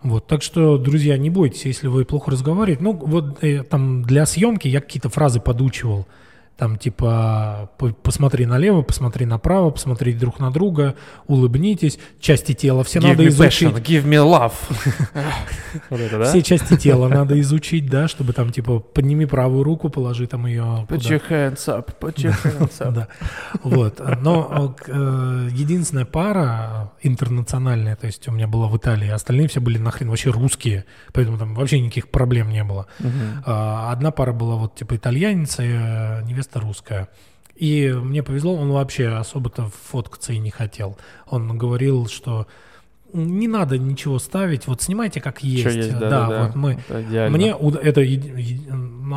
Вот, 0.03 0.27
так 0.27 0.41
что, 0.41 0.77
друзья, 0.77 1.17
не 1.17 1.29
бойтесь, 1.29 1.65
если 1.65 1.87
вы 1.87 2.03
плохо 2.03 2.31
разговариваете. 2.31 2.83
Ну, 2.83 2.93
вот 2.93 3.41
э, 3.43 3.63
там 3.63 4.03
для 4.03 4.25
съемки 4.25 4.67
я 4.67 4.81
какие-то 4.81 5.09
фразы 5.09 5.39
подучивал. 5.39 6.05
Там 6.55 6.77
типа 6.77 7.71
«П- 7.79 7.93
посмотри 8.03 8.45
налево, 8.45 8.83
посмотри 8.83 9.25
направо, 9.25 9.71
посмотри 9.71 10.13
друг 10.13 10.39
на 10.39 10.51
друга, 10.51 10.93
улыбнитесь, 11.25 11.97
части 12.19 12.53
тела 12.53 12.83
все 12.83 12.99
Give 12.99 13.07
надо 13.09 13.23
me 13.23 13.27
изучить. 13.29 13.67
passion, 13.69 13.81
give 13.83 14.03
me 14.05 14.17
love. 14.23 14.53
Вот 15.89 15.99
это, 15.99 16.19
да? 16.19 16.25
Все 16.25 16.43
части 16.43 16.77
тела 16.77 17.07
надо 17.07 17.39
изучить, 17.41 17.87
да, 17.89 18.07
чтобы 18.07 18.33
там 18.33 18.51
типа 18.51 18.79
подними 18.79 19.25
правую 19.25 19.63
руку, 19.63 19.89
положи 19.89 20.27
там 20.27 20.45
ее. 20.45 20.85
Put 20.87 20.99
your 20.99 21.21
hands 21.27 21.65
up, 21.67 21.89
put 21.99 22.15
your 22.17 22.35
hands 22.43 22.79
up. 22.79 22.93
Да. 22.93 23.07
Вот. 23.63 23.99
Но 24.21 24.75
э, 24.87 25.49
единственная 25.51 26.05
пара 26.05 26.91
интернациональная, 27.01 27.95
то 27.95 28.05
есть 28.05 28.27
у 28.27 28.31
меня 28.31 28.47
была 28.47 28.67
в 28.67 28.77
Италии, 28.77 29.09
остальные 29.09 29.47
все 29.47 29.59
были 29.59 29.79
нахрен 29.79 30.09
вообще 30.09 30.29
русские, 30.29 30.85
поэтому 31.13 31.37
там 31.39 31.55
вообще 31.55 31.79
никаких 31.79 32.09
проблем 32.09 32.49
не 32.51 32.63
было. 32.63 32.85
А, 33.45 33.91
Одна 33.91 34.11
пара 34.11 34.33
была 34.33 34.55
вот 34.55 34.75
типа 34.75 34.95
итальянец 34.95 35.59
и 35.59 35.63
э, 35.65 36.21
невеста 36.43 36.59
русская. 36.59 37.09
И 37.55 37.91
мне 37.91 38.23
повезло, 38.23 38.55
он 38.55 38.71
вообще 38.71 39.09
особо-то 39.09 39.69
фоткаться 39.69 40.33
и 40.33 40.39
не 40.39 40.49
хотел. 40.49 40.97
Он 41.27 41.57
говорил, 41.57 42.07
что 42.07 42.47
не 43.13 43.47
надо 43.47 43.77
ничего 43.77 44.17
ставить, 44.17 44.65
вот 44.65 44.81
снимайте 44.81 45.21
как 45.21 45.43
есть. 45.43 45.75
Есть, 45.75 45.99
да, 45.99 46.09
да, 46.09 46.27
да, 46.27 46.43
вот 46.45 46.55
мы. 46.55 46.79
Это. 46.89 47.29
Мне 47.29 47.51
это 47.51 48.01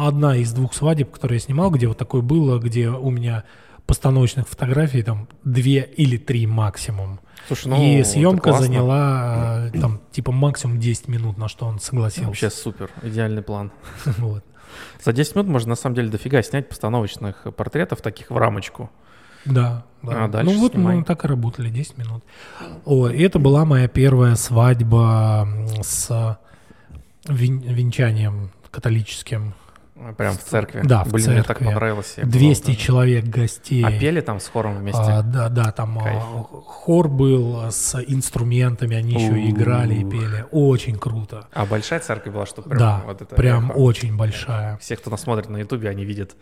одна 0.06 0.36
из 0.36 0.52
двух 0.52 0.74
свадеб, 0.74 1.10
которые 1.10 1.36
я 1.36 1.40
снимал, 1.40 1.70
где 1.70 1.88
вот 1.88 1.96
такое 1.96 2.20
было, 2.20 2.58
где 2.58 2.90
у 2.90 3.10
меня 3.10 3.44
постановочных 3.86 4.48
фотографий 4.48 5.02
там 5.02 5.28
две 5.44 5.88
или 5.96 6.18
три 6.18 6.46
максимум. 6.46 7.20
Слушай, 7.46 7.68
ну, 7.68 7.82
и 7.82 8.02
съемка 8.02 8.52
заняла 8.52 9.68
э, 9.72 9.80
там 9.80 10.00
типа 10.10 10.32
максимум 10.32 10.80
10 10.80 11.08
минут, 11.08 11.38
на 11.38 11.48
что 11.48 11.66
он 11.66 11.78
согласился. 11.78 12.26
Вообще 12.26 12.50
супер, 12.50 12.90
идеальный 13.02 13.42
план. 13.42 13.70
Вот. 14.18 14.44
За 15.02 15.12
10 15.12 15.34
минут 15.36 15.48
можно 15.48 15.70
на 15.70 15.76
самом 15.76 15.96
деле 15.96 16.08
дофига 16.08 16.42
снять 16.42 16.68
постановочных 16.68 17.46
портретов 17.56 18.00
таких 18.00 18.30
в 18.30 18.36
рамочку. 18.36 18.90
Да, 19.44 19.84
да. 20.02 20.24
А 20.24 20.28
дальше 20.28 20.52
ну 20.52 20.60
вот 20.60 20.72
снимай. 20.72 20.96
мы 20.96 21.04
так 21.04 21.24
и 21.24 21.28
работали, 21.28 21.68
10 21.70 21.98
минут. 21.98 22.24
О, 22.84 23.08
и 23.08 23.22
это 23.22 23.38
была 23.38 23.64
моя 23.64 23.86
первая 23.88 24.34
свадьба 24.34 25.48
с 25.82 26.38
вен- 27.28 27.62
венчанием 27.62 28.50
католическим. 28.70 29.54
Прям 30.18 30.34
в 30.34 30.42
церкви. 30.44 30.82
Да, 30.84 31.04
в 31.04 31.12
Блин, 31.12 31.30
мне 31.30 31.38
так 31.42 31.58
церкви. 31.58 31.64
понравилось. 31.64 32.14
я 32.18 32.24
был 32.24 32.32
200 32.32 32.66
тоже. 32.66 32.78
человек 32.78 33.24
гостей. 33.24 33.82
А 33.82 33.90
пели 33.98 34.20
там 34.20 34.40
с 34.40 34.48
хором 34.48 34.76
вместе? 34.76 35.00
А, 35.00 35.22
да, 35.22 35.48
да, 35.48 35.72
там 35.72 35.98
а, 35.98 36.02
Кайф. 36.02 36.22
хор 36.66 37.08
был 37.08 37.70
с 37.70 37.94
инструментами, 38.06 38.94
они 38.94 39.14
еще 39.14 39.40
и 39.40 39.50
играли 39.50 39.94
и 39.94 40.04
пели. 40.04 40.44
Очень 40.50 40.98
круто. 40.98 41.48
А 41.52 41.64
большая 41.64 42.00
церковь 42.00 42.34
была, 42.34 42.44
что 42.44 42.60
прям 42.60 42.78
да, 42.78 43.02
вот 43.06 43.22
это 43.22 43.34
прям 43.34 43.70
эхо? 43.70 43.78
очень 43.78 44.16
большая. 44.16 44.76
Все, 44.78 44.96
кто 44.96 45.10
нас 45.10 45.22
смотрит 45.22 45.48
на 45.48 45.56
ютубе, 45.56 45.88
они 45.88 46.04
видят, 46.04 46.36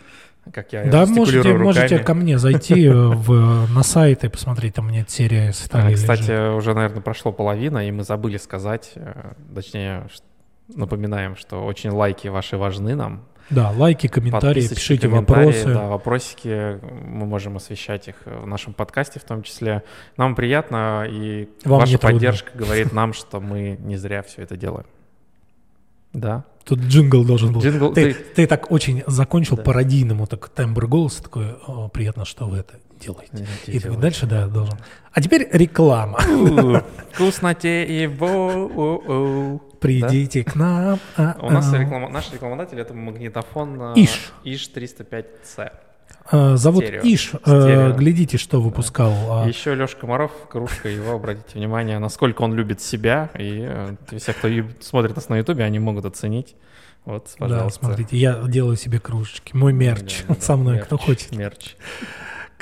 как 0.52 0.72
я 0.72 0.84
Да, 0.86 1.06
можете, 1.06 1.56
можете 1.56 2.00
ко 2.00 2.14
мне 2.14 2.38
зайти 2.38 2.88
в, 2.88 3.72
на 3.72 3.82
сайт 3.84 4.24
и 4.24 4.28
посмотреть, 4.28 4.74
там 4.74 4.90
нет 4.90 5.10
серия 5.10 5.52
с 5.52 5.62
А, 5.62 5.66
Италией 5.68 5.94
Кстати, 5.94 6.56
уже, 6.56 6.74
наверное, 6.74 7.02
прошло 7.02 7.30
половина, 7.30 7.86
и 7.86 7.92
мы 7.92 8.02
забыли 8.02 8.36
сказать, 8.36 8.92
э, 8.96 9.32
точнее, 9.54 10.08
напоминаем, 10.74 11.36
что 11.36 11.64
очень 11.64 11.90
лайки 11.90 12.26
ваши 12.28 12.56
важны 12.56 12.96
нам. 12.96 13.22
Да, 13.50 13.70
лайки, 13.70 14.06
комментарии, 14.06 14.66
пишите 14.66 15.08
комментарии, 15.08 15.46
вопросы. 15.46 15.74
Да, 15.74 15.86
вопросики, 15.86 16.78
мы 17.06 17.26
можем 17.26 17.56
освещать 17.56 18.08
их 18.08 18.16
в 18.24 18.46
нашем 18.46 18.72
подкасте 18.72 19.20
в 19.20 19.24
том 19.24 19.42
числе. 19.42 19.82
Нам 20.16 20.34
приятно, 20.34 21.06
и 21.08 21.48
Вам 21.64 21.80
ваша 21.80 21.98
трудно. 21.98 22.08
поддержка 22.18 22.50
говорит 22.56 22.92
нам, 22.92 23.12
что 23.12 23.40
мы 23.40 23.76
не 23.80 23.96
зря 23.96 24.22
все 24.22 24.42
это 24.42 24.56
делаем. 24.56 24.86
Да. 26.12 26.44
Тут 26.64 26.78
джингл 26.78 27.24
должен 27.24 27.52
был. 27.52 27.60
Джингл, 27.60 27.92
ты, 27.92 28.14
ты- 28.14 28.24
ты 28.34 28.46
так 28.46 28.70
очень 28.70 29.02
закончил 29.06 29.56
Да. 29.56 29.62
пародийному, 29.62 30.26
так 30.26 30.48
тембр 30.48 30.86
голоса 30.86 31.22
такой, 31.22 31.52
«О, 31.66 31.88
приятно, 31.88 32.24
что 32.24 32.46
вы 32.46 32.58
это 32.58 32.74
делаете. 33.00 33.46
И 33.66 33.72
такой 33.78 33.80
делайте. 33.80 34.00
дальше, 34.00 34.26
да, 34.26 34.46
должен. 34.46 34.78
А 35.12 35.20
теперь 35.20 35.46
реклама. 35.52 36.18
У, 36.26 36.78
Придите 39.84 40.44
к 40.44 40.54
нам. 40.54 40.98
а, 41.16 41.36
У 41.40 41.50
нас 41.50 41.72
а. 41.72 41.76
реклама- 41.76 42.08
наш 42.08 42.32
рекламодатель 42.32 42.80
это 42.80 42.94
магнитофон 42.94 43.80
а, 43.80 43.92
Иш. 43.96 44.32
Иш 44.44 44.70
305C. 44.74 45.70
А, 46.30 46.56
Зовут 46.56 46.84
Стерео. 46.84 47.02
Иш. 47.04 47.32
Стерео. 47.42 47.90
А, 47.90 47.92
Глядите, 47.92 48.38
что 48.38 48.60
выпускал. 48.62 49.12
а, 49.42 49.46
Еще 49.46 49.74
Леша 49.74 49.96
Комаров, 49.98 50.32
кружка 50.48 50.88
его, 50.88 51.12
обратите 51.12 51.58
внимание, 51.58 51.98
насколько 51.98 52.40
он 52.42 52.54
любит 52.54 52.80
себя. 52.80 53.28
И 53.38 53.66
э, 53.68 53.94
все, 54.18 54.32
кто 54.32 54.48
смотрит 54.80 55.14
нас 55.16 55.28
на 55.28 55.36
Ютубе, 55.36 55.64
они 55.64 55.78
могут 55.78 56.06
оценить. 56.06 56.56
Вот, 57.04 57.28
Да, 57.38 57.46
пожалуйста. 57.46 57.84
смотрите, 57.84 58.16
я 58.16 58.40
делаю 58.48 58.76
себе 58.76 58.98
кружечки. 58.98 59.54
Мой 59.54 59.74
мерч 59.74 60.22
Да, 60.22 60.28
да, 60.28 60.34
да, 60.36 60.40
со 60.46 60.56
мной, 60.56 60.74
мерч, 60.76 60.86
кто 60.86 60.96
хочет. 60.96 61.36
Мерч. 61.36 61.76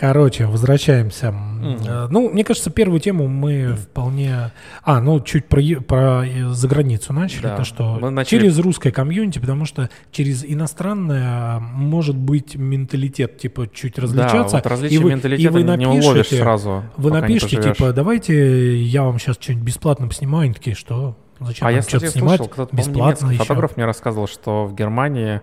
Короче, 0.03 0.47
возвращаемся. 0.47 1.33
Э, 1.63 2.09
Ну, 2.11 2.29
мне 2.29 2.43
кажется, 2.43 2.71
первую 2.71 2.99
тему 2.99 3.29
мы 3.29 3.77
вполне... 3.77 4.51
А, 4.83 5.01
ну, 5.01 5.21
чуть 5.21 5.47
про, 5.47 5.63
про 5.87 6.27
э, 6.27 6.49
заграницу 6.49 7.13
начали. 7.13 7.43
Да, 7.45 7.59
То, 7.59 7.65
что 7.65 7.99
мы 8.01 8.11
начали- 8.11 8.41
через 8.41 8.59
русское 8.59 8.91
комьюнити, 8.91 9.39
потому 9.39 9.65
что 9.65 9.91
через 10.11 10.45
иностранное 10.45 11.61
может 11.61 12.17
быть 12.17 12.57
менталитет, 12.57 13.39
типа, 13.39 13.69
чуть 13.73 13.97
различаться. 13.97 14.57
Да, 14.57 14.59
вот 14.59 14.67
различия 14.67 14.97
и 14.97 14.99
вы, 14.99 15.11
менталитета 15.11 15.49
и 15.61 15.63
вы 15.63 15.77
не 15.77 15.87
уловишь 15.87 16.31
сразу. 16.31 16.83
Вы 16.97 17.13
напишите, 17.13 17.63
типа, 17.63 17.93
давайте 17.93 18.83
я 18.83 19.05
вам 19.05 19.21
сейчас 19.21 19.37
что-нибудь 19.39 19.67
бесплатно 19.67 20.09
поснимаю. 20.09 20.47
Они 20.47 20.55
такие, 20.55 20.75
что? 20.75 21.17
Зачем 21.39 21.69
А 21.69 21.71
я, 21.71 21.79
кстати, 21.79 22.07
снимать 22.07 22.39
слышал, 22.39 22.49
кто-то, 22.49 22.75
бесплатно 22.75 23.29
еще? 23.29 23.39
фотограф 23.39 23.77
мне 23.77 23.87
рассказывал, 23.87 24.27
что 24.27 24.65
в 24.67 24.75
Германии, 24.75 25.43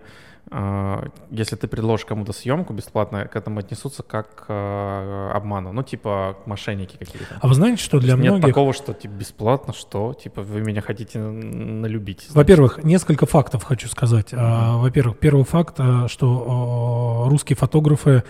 если 1.29 1.55
ты 1.55 1.67
предложишь 1.67 2.05
кому-то 2.05 2.33
съемку 2.33 2.73
бесплатно, 2.73 3.25
к 3.25 3.35
этому 3.35 3.59
отнесутся 3.59 4.01
как 4.01 4.33
к 4.33 4.45
э, 4.49 5.31
обману. 5.33 5.71
Ну, 5.71 5.83
типа, 5.83 6.37
мошенники 6.45 6.97
какие-то. 6.97 7.37
А 7.39 7.47
вы 7.47 7.53
знаете, 7.53 7.83
что 7.83 7.99
для 7.99 8.15
Нет 8.15 8.23
многих... 8.23 8.47
такого, 8.47 8.73
что 8.73 8.93
типа 8.93 9.11
бесплатно, 9.11 9.73
что 9.73 10.13
типа 10.13 10.41
вы 10.41 10.61
меня 10.61 10.81
хотите 10.81 11.19
налюбить. 11.19 12.27
Во-первых, 12.31 12.83
несколько 12.83 13.27
фактов 13.27 13.63
хочу 13.63 13.87
сказать. 13.87 14.29
А, 14.33 14.77
Во-первых, 14.77 15.19
первый 15.19 15.45
факт, 15.45 15.75
а, 15.77 16.07
что 16.07 17.25
а, 17.25 17.29
русские 17.29 17.55
фотографы 17.55 18.23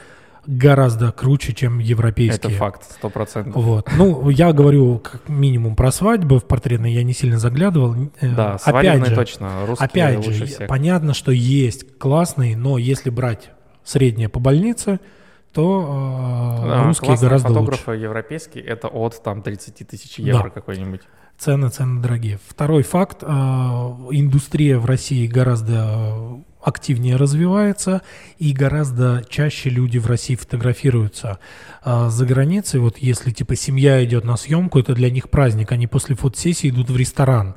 гораздо 0.47 1.11
круче, 1.11 1.53
чем 1.53 1.79
европейские. 1.79 2.51
это 2.51 2.57
факт, 2.59 2.83
сто 2.91 3.09
процентов. 3.09 3.55
Вот. 3.61 3.89
Ну, 3.95 4.29
я 4.29 4.51
говорю 4.53 4.99
как 4.99 5.27
минимум 5.29 5.75
про 5.75 5.91
свадьбы. 5.91 6.39
В 6.39 6.45
портретные 6.45 6.93
я 6.95 7.03
не 7.03 7.13
сильно 7.13 7.37
заглядывал. 7.39 7.95
Э, 8.21 8.29
Да, 8.35 8.57
Опять 8.63 9.05
же, 9.05 9.15
точно, 9.15 9.65
русские 9.67 9.85
опять 9.85 10.17
лучше 10.17 10.33
же, 10.33 10.45
всех. 10.45 10.67
понятно, 10.67 11.13
что 11.13 11.31
есть 11.31 11.97
классные, 11.97 12.55
но 12.57 12.77
если 12.77 13.09
брать 13.09 13.51
среднее 13.83 14.29
по 14.29 14.39
больнице, 14.39 14.99
то 15.53 16.61
э, 16.63 16.67
Да, 16.69 16.83
русские 16.83 17.17
гораздо 17.17 17.49
лучше. 17.49 17.59
фотографы 17.77 17.91
европейские, 18.03 18.63
это 18.63 18.87
от 18.87 19.21
там 19.23 19.41
30 19.41 19.83
тысяч 19.87 20.19
евро 20.19 20.43
Да. 20.43 20.49
какой-нибудь. 20.49 21.01
Цены, 21.37 21.69
цены 21.69 22.01
дорогие. 22.01 22.37
Второй 22.47 22.83
факт. 22.83 23.23
э, 23.23 23.25
Индустрия 24.11 24.77
в 24.77 24.85
России 24.85 25.25
гораздо 25.25 26.41
активнее 26.61 27.15
развивается, 27.15 28.01
и 28.37 28.51
гораздо 28.53 29.23
чаще 29.29 29.69
люди 29.69 29.97
в 29.97 30.07
России 30.07 30.35
фотографируются. 30.35 31.39
А 31.81 32.09
За 32.09 32.25
границей, 32.25 32.79
вот 32.79 32.97
если 32.97 33.31
типа 33.31 33.55
семья 33.55 34.03
идет 34.03 34.23
на 34.23 34.37
съемку, 34.37 34.79
это 34.79 34.93
для 34.93 35.09
них 35.09 35.29
праздник, 35.29 35.71
они 35.71 35.87
после 35.87 36.15
фотосессии 36.15 36.69
идут 36.69 36.89
в 36.89 36.97
ресторан. 36.97 37.55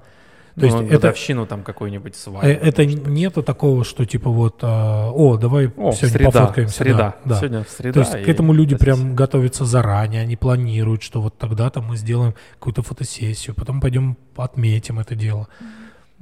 То 0.55 0.67
есть 0.67 0.77
ну, 0.77 0.83
это, 0.83 0.93
годовщину 0.93 1.47
там 1.47 1.63
какой-нибудь 1.63 2.15
свадьбы. 2.15 2.47
э, 2.47 2.53
это 2.53 2.85
нету 2.85 3.43
такого, 3.43 3.85
что 3.85 4.05
типа 4.05 4.31
вот, 4.31 4.59
а, 4.63 5.11
о, 5.11 5.39
давай 5.39 5.69
О, 5.69 5.93
сегодня 5.93 6.09
среда, 6.09 6.31
пофоткаемся. 6.31 6.77
среда. 6.77 6.97
Да, 6.97 7.17
да. 7.25 7.37
Сегодня 7.37 7.65
среда. 7.69 7.93
То 7.93 8.01
есть 8.01 8.15
и 8.15 8.25
к 8.25 8.29
этому 8.29 8.53
люди 8.53 8.75
фотосессия. 8.75 9.05
прям 9.05 9.17
готовятся 9.17 9.65
заранее, 9.65 10.21
они 10.23 10.37
планируют, 10.37 11.03
что 11.03 11.23
вот 11.23 11.39
тогда-то 11.39 11.81
мы 11.81 11.97
сделаем 11.97 12.35
какую-то 12.59 12.83
фотосессию, 12.83 13.55
потом 13.55 13.81
пойдем 13.81 14.19
отметим 14.37 14.99
это 14.99 15.15
дело. 15.15 15.49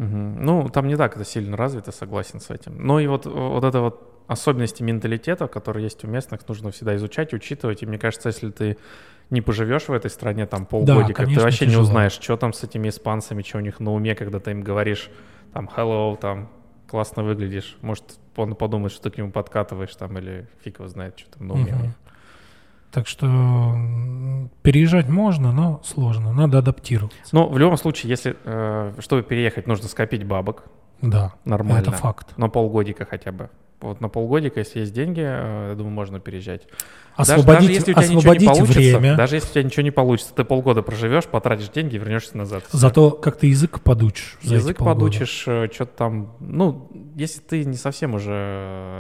Ну, 0.07 0.69
там 0.71 0.87
не 0.89 0.97
так 0.97 1.15
это 1.17 1.25
сильно 1.25 1.57
развито, 1.57 1.93
согласен 1.93 2.41
с 2.41 2.51
этим. 2.51 2.75
Ну 2.79 2.99
и 2.99 3.07
вот, 3.07 3.27
вот 3.27 3.65
это 3.65 3.81
вот 3.81 4.23
особенности 4.29 4.83
менталитета, 4.83 5.47
которые 5.49 5.85
есть 5.85 6.05
у 6.05 6.07
местных, 6.07 6.49
нужно 6.49 6.71
всегда 6.71 6.97
изучать, 6.97 7.35
учитывать. 7.35 7.83
И 7.83 7.87
мне 7.87 7.99
кажется, 7.99 8.29
если 8.29 8.51
ты 8.51 8.79
не 9.29 9.43
поживешь 9.43 9.89
в 9.89 9.93
этой 9.93 10.11
стране 10.11 10.47
там 10.47 10.65
полгодика, 10.67 11.25
конечно, 11.25 11.41
ты 11.41 11.45
вообще 11.45 11.67
тяжело. 11.67 11.83
не 11.83 11.89
узнаешь, 11.89 12.13
что 12.13 12.37
там 12.37 12.53
с 12.53 12.63
этими 12.65 12.89
испанцами, 12.89 13.43
что 13.43 13.59
у 13.59 13.61
них 13.61 13.79
на 13.81 13.93
уме, 13.93 14.15
когда 14.15 14.39
ты 14.41 14.53
им 14.53 14.63
говоришь 14.63 15.11
там 15.53 15.69
hello, 15.77 16.17
там 16.17 16.49
классно 16.89 17.23
выглядишь. 17.23 17.77
Может, 17.83 18.05
он 18.37 18.55
подумает, 18.55 18.93
что 18.93 19.03
ты 19.03 19.11
к 19.11 19.19
нему 19.19 19.31
подкатываешь 19.33 19.95
там 19.97 20.17
или 20.19 20.47
фиг 20.65 20.79
его 20.79 20.89
знает, 20.89 21.19
что 21.19 21.31
там 21.39 21.49
на 21.49 21.55
уме. 21.55 21.73
у 21.73 21.75
Мгм. 21.77 21.83
них. 21.83 21.93
Так 22.93 23.07
что 23.07 23.77
переезжать 24.63 25.09
можно, 25.09 25.53
но 25.53 25.81
сложно, 25.85 26.33
надо 26.33 26.59
адаптироваться. 26.59 27.19
Но 27.33 27.49
в 27.49 27.57
любом 27.59 27.77
случае, 27.77 28.11
если, 28.11 28.37
э, 28.45 28.93
чтобы 28.99 29.23
переехать, 29.23 29.67
нужно 29.67 29.89
скопить 29.89 30.25
бабок 30.25 30.65
Да, 31.01 31.35
нормально. 31.45 31.83
это 31.83 31.93
факт. 31.93 32.37
На 32.37 32.49
полгодика 32.49 33.05
хотя 33.05 33.31
бы. 33.33 33.49
Вот 33.81 34.03
на 34.03 34.09
полгодика, 34.11 34.59
если 34.61 34.81
есть 34.81 34.93
деньги, 34.93 35.23
э, 35.25 35.69
я 35.71 35.75
думаю, 35.75 35.95
можно 35.95 36.21
переезжать. 36.21 36.67
Даже- 37.17 37.33
Освободить, 37.35 37.69
даже, 37.69 37.73
если 37.73 37.93
у 37.93 37.95
тебя 37.95 38.15
ничего 38.17 38.35
не 38.35 38.47
получится, 38.47 38.99
время, 38.99 39.17
даже 39.17 39.37
если 39.37 39.49
у 39.49 39.53
тебя 39.53 39.63
ничего 39.65 39.83
не 39.83 39.91
получится, 39.91 40.35
ты 40.35 40.45
полгода 40.45 40.83
проживешь, 40.83 41.25
потратишь 41.27 41.69
деньги 41.71 41.95
и 41.97 41.99
вернешься 41.99 42.37
назад. 42.37 42.65
Зато 42.73 43.11
как 43.13 43.37
ты 43.39 43.47
язык 43.47 43.81
подучишь. 43.81 44.37
Язык 44.43 44.79
подучишь, 44.79 45.31
что-то 45.31 45.87
там. 45.87 46.35
Ну, 46.41 46.91
если 47.15 47.41
ты 47.41 47.65
не 47.65 47.77
совсем 47.77 48.15
уже 48.15 48.33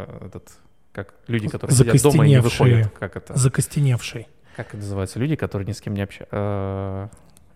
э, 0.08 0.26
этот, 0.26 0.48
как 0.92 1.14
люди, 1.26 1.48
которые 1.48 1.76
сидят 1.76 2.02
дома 2.02 2.26
и 2.26 2.30
не 2.30 2.40
выходят, 2.40 2.90
как 2.98 3.16
это, 3.16 3.36
Закостеневший. 3.38 4.28
как 4.56 4.68
это 4.68 4.78
называется, 4.78 5.18
люди, 5.18 5.36
которые 5.36 5.66
ни 5.66 5.72
с 5.72 5.80
кем 5.80 5.94
не, 5.94 6.02
обща- 6.02 6.26
э, 6.30 7.08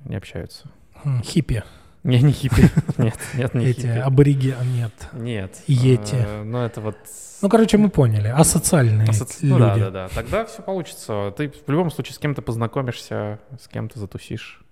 не 0.04 0.16
общаются. 0.16 0.68
М, 1.04 1.22
Хиппи. 1.22 1.62
Не, 2.04 2.20
не 2.20 2.32
хиппи. 2.32 2.70
Нет, 2.98 3.18
нет, 3.34 3.54
не 3.54 3.64
Эти 3.66 3.80
хиппи. 3.80 3.98
абориги, 3.98 4.54
нет. 4.74 4.92
Нет. 5.14 5.62
Йети. 5.66 6.16
э, 6.16 6.42
Ну, 6.44 6.58
это 6.58 6.82
вот 6.82 6.96
Ну, 7.40 7.48
короче, 7.48 7.78
мы 7.78 7.88
поняли. 7.88 8.28
Асоциальные 8.28 9.08
Асоци- 9.08 9.38
люди. 9.42 9.52
Ну 9.52 9.58
да, 9.58 9.76
да, 9.76 9.90
да. 9.90 10.08
Тогда 10.14 10.44
все 10.44 10.60
получится. 10.62 11.32
Ты 11.34 11.48
в 11.66 11.70
любом 11.70 11.90
случае 11.90 12.14
с 12.14 12.18
кем-то 12.18 12.42
познакомишься, 12.42 13.38
с 13.58 13.68
кем-то 13.68 13.98
затусишь. 13.98 14.62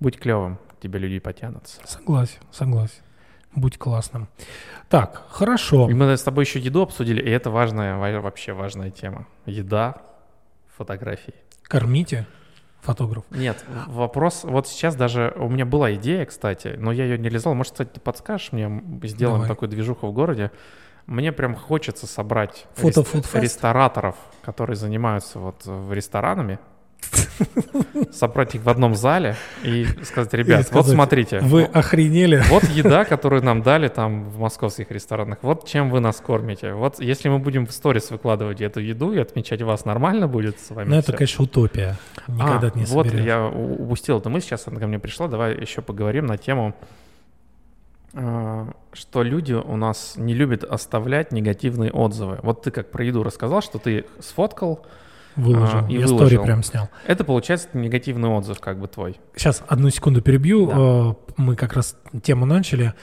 Будь 0.00 0.18
клевым, 0.18 0.58
тебе 0.82 0.98
люди 0.98 1.18
потянутся. 1.18 1.80
Согласен, 1.86 2.40
согласен. 2.52 3.00
Будь 3.56 3.78
классным. 3.78 4.28
Так, 4.88 5.24
хорошо. 5.30 5.90
И 5.90 5.94
мы 5.94 6.16
с 6.16 6.22
тобой 6.22 6.44
еще 6.44 6.60
еду 6.60 6.82
обсудили, 6.82 7.20
и 7.20 7.28
это 7.30 7.50
важная, 7.50 7.96
во- 7.96 8.20
вообще 8.20 8.52
важная 8.52 8.90
тема. 8.90 9.26
Еда, 9.46 9.96
фотографии. 10.76 11.34
Кормите 11.64 12.26
фотограф. 12.82 13.24
Нет, 13.30 13.64
вопрос, 13.88 14.44
вот 14.44 14.68
сейчас 14.68 14.94
даже, 14.94 15.32
у 15.36 15.48
меня 15.48 15.66
была 15.66 15.92
идея, 15.94 16.24
кстати, 16.26 16.76
но 16.78 16.92
я 16.92 17.04
ее 17.04 17.18
не 17.18 17.24
реализовал. 17.24 17.56
Может, 17.56 17.72
кстати, 17.72 17.88
ты 17.94 18.00
подскажешь 18.00 18.52
мне, 18.52 18.80
сделаем 19.02 19.38
Давай. 19.40 19.48
такую 19.48 19.68
движуху 19.68 20.06
в 20.06 20.12
городе. 20.12 20.52
Мне 21.06 21.32
прям 21.32 21.54
хочется 21.56 22.06
собрать 22.06 22.66
Фото 22.74 23.00
рес- 23.00 23.06
фудфест? 23.06 23.34
рестораторов, 23.42 24.16
которые 24.42 24.76
занимаются 24.76 25.38
вот 25.40 25.64
в 25.64 25.92
ресторанами, 25.92 26.58
собрать 28.12 28.54
их 28.54 28.62
в 28.62 28.68
одном 28.68 28.94
зале 28.94 29.36
и 29.62 29.86
сказать, 30.04 30.32
ребят, 30.34 30.58
вот 30.58 30.66
сказать, 30.66 30.92
смотрите, 30.92 31.40
Вы 31.40 31.64
охренели? 31.64 32.42
вот 32.48 32.64
еда, 32.64 33.04
которую 33.04 33.42
нам 33.42 33.62
дали 33.62 33.88
там 33.88 34.28
в 34.30 34.38
московских 34.38 34.90
ресторанах, 34.90 35.38
вот 35.42 35.66
чем 35.66 35.90
вы 35.90 36.00
нас 36.00 36.16
кормите. 36.20 36.72
Вот 36.72 37.00
если 37.00 37.28
мы 37.28 37.38
будем 37.38 37.66
в 37.66 37.72
сторис 37.72 38.10
выкладывать 38.10 38.60
эту 38.60 38.80
еду 38.80 39.12
и 39.12 39.18
отмечать 39.18 39.62
вас, 39.62 39.84
нормально 39.84 40.28
будет 40.28 40.58
с 40.60 40.70
вами 40.70 40.88
Ну, 40.88 40.96
это, 40.96 41.12
конечно, 41.12 41.44
утопия. 41.44 41.96
Никогда 42.26 42.72
А, 42.74 42.78
не 42.78 42.84
вот 42.86 43.12
я 43.12 43.46
упустил 43.46 44.18
эту 44.18 44.30
мысль, 44.30 44.46
сейчас 44.46 44.66
она 44.66 44.80
ко 44.80 44.86
мне 44.86 44.98
пришла. 44.98 45.28
Давай 45.28 45.54
еще 45.58 45.82
поговорим 45.82 46.26
на 46.26 46.38
тему, 46.38 46.74
э, 48.14 48.66
что 48.92 49.22
люди 49.22 49.52
у 49.52 49.76
нас 49.76 50.14
не 50.16 50.34
любят 50.34 50.64
оставлять 50.64 51.32
негативные 51.32 51.90
отзывы. 51.92 52.38
Вот 52.42 52.62
ты 52.62 52.70
как 52.70 52.90
про 52.90 53.04
еду 53.04 53.22
рассказал, 53.22 53.60
что 53.62 53.78
ты 53.78 54.06
сфоткал, 54.20 54.86
Выложил. 55.36 55.78
а, 55.80 55.86
и 55.88 55.94
я 55.94 56.06
выложил. 56.06 56.18
стори 56.18 56.38
прям 56.38 56.62
снял. 56.62 56.88
это 57.06 57.24
получается 57.24 57.68
негативный 57.74 58.28
отзыв 58.28 58.58
как 58.60 58.78
бы 58.78 58.88
твой. 58.88 59.20
Сейчас 59.36 59.62
одну 59.68 59.90
секунду 59.90 60.22
перебью. 60.22 60.66
Да. 60.66 60.74
Э, 60.76 61.14
Мы 61.36 61.56
как 61.56 61.74
раз 61.74 61.96
тему 62.22 62.46
начали. 62.46 62.94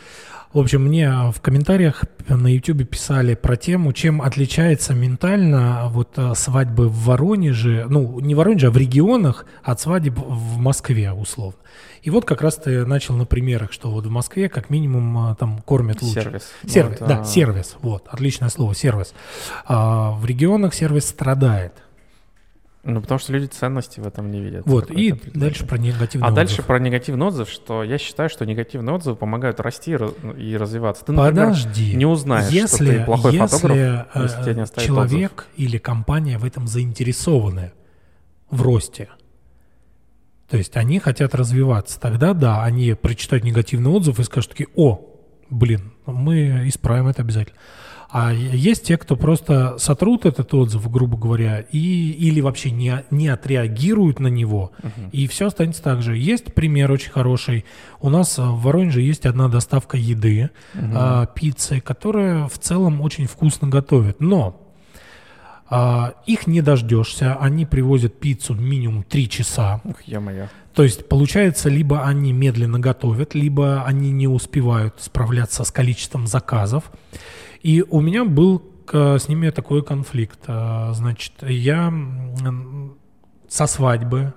В 0.52 0.60
общем, 0.60 0.84
мне 0.84 1.10
в 1.34 1.42
комментариях 1.42 2.04
на 2.28 2.46
YouTube 2.46 2.88
писали 2.88 3.34
про 3.34 3.56
тему, 3.56 3.92
чем 3.92 4.22
отличается 4.22 4.94
ментально 4.94 5.88
вот 5.90 6.10
э, 6.18 6.34
свадьбы 6.36 6.90
в 6.90 7.06
Воронеже, 7.06 7.88
ну, 7.90 8.20
не 8.20 8.36
в 8.36 8.38
Воронеже, 8.38 8.68
а 8.68 8.72
в 8.72 8.78
регионах 8.78 9.48
от 9.64 9.80
свадеб 9.80 10.14
в 10.16 10.58
Москве, 10.60 11.12
условно. 11.12 11.58
И 12.04 12.12
вот 12.12 12.26
как 12.26 12.44
раз 12.44 12.58
ты 12.58 12.86
начал 12.86 13.16
на 13.16 13.26
примерах, 13.26 13.72
что 13.72 13.90
вот 13.90 14.06
в 14.06 14.10
Москве 14.12 14.48
как 14.48 14.70
минимум 14.70 15.36
там 15.38 15.60
кормят 15.60 16.04
лучше. 16.04 16.22
Сервис. 16.22 16.52
Сервис, 16.68 17.00
Вот, 17.00 17.10
да, 17.10 17.22
а, 17.22 17.24
сервис, 17.24 17.76
вот, 17.82 18.08
отличное 18.08 18.50
слово, 18.50 18.76
сервис. 18.76 19.14
А 19.66 20.12
в 20.12 20.24
регионах 20.26 20.76
сервис 20.76 21.10
страдает. 21.10 21.74
Ну, 22.86 23.02
потому 23.02 23.18
что 23.18 23.32
люди 23.32 23.46
ценности 23.46 24.02
в 24.02 24.08
этом 24.08 24.30
не 24.30 24.42
видят. 24.42 24.64
Вот, 24.66 24.92
и 24.92 25.14
дальше 25.34 25.66
про 25.66 25.78
негативный 25.78 26.28
А 26.28 26.32
отзыв. 26.32 26.36
дальше 26.36 26.64
про 26.64 26.80
негативный 26.80 27.26
отзыв, 27.28 27.50
что 27.50 27.82
я 27.82 27.98
считаю, 27.98 28.30
что 28.30 28.46
негативные 28.46 28.94
отзывы 28.94 29.16
помогают 29.16 29.62
расти 29.62 29.92
и 29.92 29.96
раз- 29.96 30.12
и 30.38 30.58
развиваться. 30.58 31.06
Ты, 31.06 31.14
например, 31.14 31.48
Подожди. 31.48 31.96
не 31.96 32.06
узнаешь, 32.06 32.50
если, 32.52 32.86
что 32.86 32.98
ты 33.00 33.06
плохой 33.06 33.36
если, 33.36 33.56
фотограф, 33.56 34.08
э, 34.14 34.22
если 34.24 34.44
тебе 34.44 34.56
не 34.56 34.86
человек 34.86 35.48
или 35.56 35.78
компания 35.78 36.38
в 36.38 36.44
этом 36.44 36.68
заинтересованы 36.68 37.72
в 38.50 38.62
росте. 38.62 39.08
То 40.50 40.58
есть 40.58 40.76
они 40.76 41.00
хотят 41.00 41.34
развиваться. 41.36 42.00
Тогда 42.02 42.34
да, 42.34 42.64
они 42.66 42.94
прочитают 42.96 43.46
негативный 43.46 43.92
отзыв 43.92 44.20
и 44.20 44.24
скажут 44.24 44.52
такие, 44.52 44.68
о, 44.76 45.00
блин, 45.50 45.94
мы 46.06 46.68
исправим 46.68 47.08
это 47.08 47.22
обязательно. 47.22 47.58
А 48.14 48.32
есть 48.32 48.84
те, 48.84 48.96
кто 49.00 49.16
просто 49.16 49.80
сотрут 49.80 50.28
этот 50.28 50.54
отзыв, 50.54 50.88
грубо 50.92 51.18
говоря, 51.18 51.62
и, 51.72 52.12
или 52.12 52.42
вообще 52.42 52.70
не, 52.70 53.04
не 53.10 53.28
отреагируют 53.28 54.20
на 54.20 54.28
него, 54.28 54.72
и 55.12 55.26
все 55.26 55.48
останется 55.48 55.82
так 55.82 56.04
же. 56.04 56.16
Есть 56.16 56.54
пример 56.54 56.92
очень 56.92 57.10
хороший. 57.10 57.66
У 58.00 58.12
нас 58.12 58.38
в 58.38 58.62
Воронеже 58.62 59.02
есть 59.02 59.26
одна 59.26 59.48
доставка 59.48 59.98
еды, 59.98 60.52
а, 60.76 61.26
пиццы, 61.26 61.82
которая 61.82 62.48
в 62.48 62.60
целом 62.60 63.02
очень 63.02 63.26
вкусно 63.26 63.68
готовит. 63.68 64.20
Но 64.20 64.62
а, 65.68 66.14
их 66.28 66.46
не 66.46 66.62
дождешься, 66.62 67.36
они 67.40 67.66
привозят 67.66 68.20
пиццу 68.20 68.54
минимум 68.54 69.02
3 69.02 69.28
часа. 69.28 69.82
Ух, 69.84 70.04
ё-моё. 70.04 70.50
То 70.76 70.84
есть 70.84 71.10
получается, 71.10 71.68
либо 71.68 72.06
они 72.06 72.32
медленно 72.32 72.78
готовят, 72.78 73.34
либо 73.34 73.84
они 73.86 74.12
не 74.12 74.28
успевают 74.28 74.96
справляться 75.00 75.64
с 75.64 75.72
количеством 75.72 76.28
заказов. 76.28 76.92
И 77.64 77.82
у 77.90 78.02
меня 78.02 78.24
был 78.26 78.60
к- 78.86 79.18
с 79.18 79.28
ними 79.30 79.50
такой 79.50 79.82
конфликт. 79.84 80.40
А, 80.48 80.94
Значит, 80.94 81.34
я 81.42 81.92
со 83.48 83.68
свадьбы, 83.68 84.34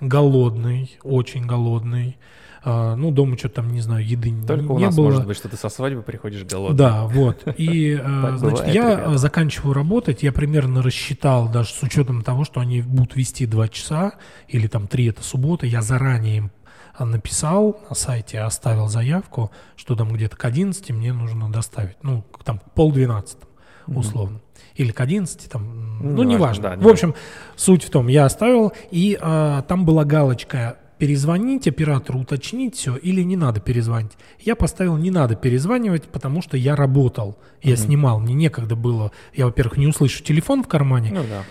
голодный, 0.00 0.98
очень 1.02 1.46
голодный. 1.46 2.16
А, 2.62 2.94
Ну, 2.94 3.10
дома 3.10 3.38
что-то 3.38 3.56
там, 3.56 3.72
не 3.72 3.80
знаю, 3.80 4.06
еды 4.06 4.28
не- 4.30 4.46
Только 4.46 4.72
у 4.72 4.78
не 4.78 4.84
нас 4.84 4.94
было. 4.96 5.04
может 5.06 5.26
быть, 5.26 5.36
что 5.38 5.48
ты 5.48 5.56
со 5.56 5.70
свадьбы 5.70 6.02
приходишь 6.02 6.44
голодный. 6.44 6.76
Да, 6.76 7.06
вот. 7.06 7.42
И, 7.56 7.98
э, 7.98 8.36
значит, 8.36 8.66
я 8.68 9.00
э, 9.00 9.16
заканчиваю 9.16 9.72
работать, 9.72 10.22
я 10.22 10.30
примерно 10.30 10.82
рассчитал, 10.82 11.48
даже 11.50 11.70
с 11.70 11.82
учетом 11.82 12.22
того, 12.22 12.44
что 12.44 12.60
они 12.60 12.82
будут 12.82 13.16
вести 13.16 13.46
2 13.46 13.68
часа, 13.68 14.12
или 14.46 14.66
там 14.66 14.86
3 14.88 15.06
это 15.06 15.22
суббота, 15.22 15.66
я 15.66 15.80
заранее 15.80 16.36
им 16.36 16.44
э, 16.46 16.59
написал 17.04 17.80
на 17.88 17.94
сайте, 17.94 18.40
оставил 18.40 18.88
заявку, 18.88 19.50
что 19.76 19.96
там 19.96 20.12
где-то 20.12 20.36
к 20.36 20.44
11 20.44 20.90
мне 20.90 21.12
нужно 21.12 21.50
доставить, 21.50 21.96
ну, 22.02 22.24
там 22.44 22.58
к 22.58 22.70
полдвенадцатому, 22.72 23.50
условно. 23.86 24.40
Или 24.74 24.92
к 24.92 25.00
11, 25.00 25.50
там, 25.50 25.98
Ну, 26.00 26.16
ну, 26.16 26.22
неважно, 26.22 26.70
да, 26.70 26.76
в 26.76 26.88
общем, 26.88 27.14
суть 27.56 27.84
в 27.84 27.90
том, 27.90 28.08
я 28.08 28.24
оставил, 28.24 28.72
и 28.90 29.18
э, 29.20 29.62
там 29.66 29.84
была 29.84 30.04
галочка 30.04 30.78
перезвонить 31.00 31.66
оператору, 31.66 32.20
уточнить 32.20 32.76
все, 32.76 32.94
или 32.94 33.22
не 33.22 33.36
надо 33.36 33.58
перезвонить. 33.58 34.12
Я 34.38 34.54
поставил 34.54 34.98
не 34.98 35.10
надо 35.10 35.34
перезванивать, 35.34 36.04
потому 36.04 36.42
что 36.42 36.58
я 36.58 36.76
работал, 36.76 37.38
я 37.62 37.76
снимал, 37.76 38.20
мне 38.20 38.34
некогда 38.34 38.76
было. 38.76 39.10
Я, 39.34 39.46
во-первых, 39.46 39.78
не 39.78 39.86
услышу 39.86 40.22
телефон 40.22 40.62
в 40.62 40.68
кармане. 40.68 41.10
Ну 41.10 41.22
да. 41.22 41.42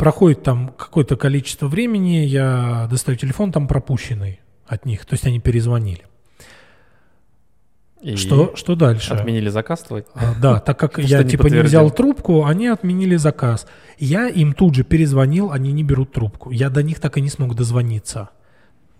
Проходит 0.00 0.42
там 0.42 0.72
какое-то 0.76 1.16
количество 1.16 1.68
времени, 1.68 2.24
я 2.24 2.88
достаю 2.90 3.16
телефон, 3.18 3.52
там 3.52 3.68
пропущенный 3.68 4.40
от 4.66 4.86
них, 4.86 5.04
то 5.04 5.14
есть 5.14 5.26
они 5.26 5.40
перезвонили. 5.40 6.04
И 8.00 8.16
Что, 8.16 8.56
что 8.56 8.76
дальше? 8.76 9.12
Отменили 9.12 9.50
заказ 9.50 9.82
твой? 9.82 10.04
А, 10.14 10.34
Да, 10.40 10.58
так 10.58 10.78
как 10.78 10.98
я 11.02 11.22
типа 11.22 11.48
не 11.48 11.60
взял 11.60 11.90
трубку, 11.90 12.46
они 12.46 12.68
отменили 12.68 13.16
заказ. 13.16 13.66
Я 13.98 14.28
им 14.28 14.54
тут 14.54 14.74
же 14.74 14.84
перезвонил, 14.84 15.52
они 15.52 15.70
не 15.72 15.84
берут 15.84 16.12
трубку. 16.12 16.50
Я 16.50 16.70
до 16.70 16.82
них 16.82 16.98
так 16.98 17.18
и 17.18 17.20
не 17.20 17.28
смог 17.28 17.54
дозвониться. 17.54 18.30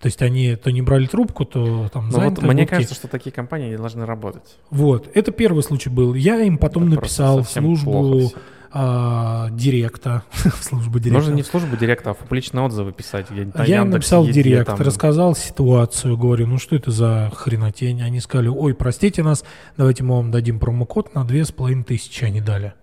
То 0.00 0.06
есть 0.06 0.22
они 0.22 0.56
то 0.56 0.70
не 0.70 0.82
брали 0.82 1.06
трубку, 1.06 1.44
то 1.44 1.88
там 1.92 2.08
Ну 2.08 2.20
вот 2.20 2.42
мне 2.42 2.62
будки. 2.62 2.66
кажется, 2.66 2.94
что 2.94 3.08
такие 3.08 3.32
компании 3.32 3.70
не 3.70 3.76
должны 3.76 4.06
работать. 4.06 4.58
Вот, 4.70 5.10
это 5.14 5.30
первый 5.30 5.62
случай 5.62 5.90
был. 5.90 6.14
Я 6.14 6.40
им 6.42 6.58
потом 6.58 6.84
Это 6.84 6.96
написал 6.96 7.44
службу 7.44 8.32
а, 8.72 9.48
директа, 9.50 10.22
в 10.32 10.62
службу 10.62 10.98
директа. 10.98 11.18
Нужно 11.18 11.34
не 11.34 11.42
в 11.42 11.46
службу 11.46 11.76
директора, 11.76 12.12
а 12.12 12.14
в 12.14 12.18
публичные 12.18 12.64
отзывы 12.64 12.92
писать. 12.92 13.26
на 13.30 13.64
Я 13.64 13.82
им 13.82 13.90
написал 13.90 14.24
Еде, 14.24 14.42
директ, 14.42 14.66
там. 14.66 14.80
рассказал 14.80 15.34
ситуацию, 15.34 16.16
говорю, 16.16 16.46
ну 16.46 16.58
что 16.58 16.76
это 16.76 16.90
за 16.90 17.32
хренотень? 17.34 18.02
Они 18.02 18.20
сказали, 18.20 18.48
ой, 18.48 18.74
простите 18.74 19.22
нас, 19.22 19.44
давайте 19.76 20.04
мы 20.04 20.16
вам 20.16 20.30
дадим 20.30 20.60
промокод 20.60 21.14
на 21.14 21.24
две 21.24 21.44
с 21.44 21.52
половиной 21.52 21.84
тысячи 21.84 22.24
они 22.24 22.40
дали. 22.40 22.74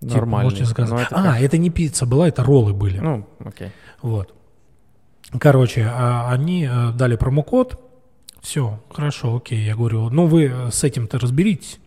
Типа, 0.00 0.14
Нормально. 0.16 0.44
можете 0.44 0.64
заказать. 0.64 0.92
Ну, 0.92 0.98
это 0.98 1.16
а, 1.16 1.32
как? 1.34 1.42
это 1.42 1.58
не 1.58 1.70
пицца 1.70 2.04
была, 2.04 2.28
это 2.28 2.42
роллы 2.42 2.74
были. 2.74 2.98
Ну, 2.98 3.26
окей. 3.44 3.70
Вот. 4.02 4.34
Короче, 5.38 5.88
а, 5.90 6.30
они 6.30 6.68
э, 6.70 6.92
дали 6.92 7.16
промокод. 7.16 7.80
Все, 8.42 8.80
хорошо, 8.90 9.36
окей. 9.36 9.64
Я 9.64 9.74
говорю, 9.74 10.08
ну 10.10 10.26
вы 10.26 10.44
э, 10.44 10.70
с 10.70 10.84
этим-то 10.84 11.18
разберитесь. 11.18 11.78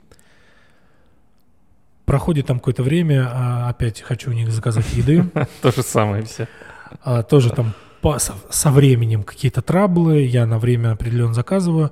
Проходит 2.09 2.47
там 2.47 2.57
какое-то 2.57 2.81
время, 2.81 3.29
а, 3.31 3.69
опять 3.69 4.01
хочу 4.01 4.31
у 4.31 4.33
них 4.33 4.51
заказать 4.51 4.91
еды. 4.93 5.29
То 5.61 5.69
же 5.71 5.83
самое 5.83 6.23
все. 6.23 6.47
А, 7.03 7.21
тоже 7.21 7.51
там 7.51 7.75
со, 8.49 8.71
временем 8.71 9.21
какие-то 9.21 9.61
траблы, 9.61 10.21
я 10.21 10.47
на 10.47 10.57
время 10.57 10.93
определенно 10.93 11.35
заказываю, 11.35 11.91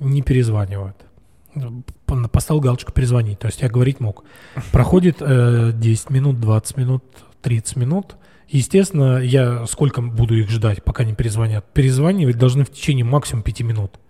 не 0.00 0.22
перезванивают. 0.22 0.96
Поставил 2.32 2.62
галочку 2.62 2.92
перезвонить, 2.92 3.38
то 3.38 3.48
есть 3.48 3.60
я 3.60 3.68
говорить 3.68 4.00
мог. 4.00 4.24
Проходит 4.72 5.18
э, 5.20 5.72
10 5.74 6.08
минут, 6.08 6.40
20 6.40 6.78
минут, 6.78 7.04
30 7.42 7.76
минут. 7.76 8.16
Естественно, 8.48 9.18
я 9.18 9.66
сколько 9.66 10.00
буду 10.00 10.34
их 10.34 10.48
ждать, 10.48 10.82
пока 10.82 11.04
не 11.04 11.12
перезвонят? 11.12 11.66
Перезванивать 11.74 12.38
должны 12.38 12.64
в 12.64 12.70
течение 12.70 13.04
максимум 13.04 13.42
5 13.42 13.60
минут. 13.60 14.00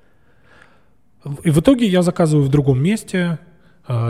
И 1.43 1.51
в 1.51 1.59
итоге 1.59 1.89
я 1.89 2.03
заказываю 2.03 2.47
в 2.47 2.49
другом 2.49 2.81
месте, 2.81 3.41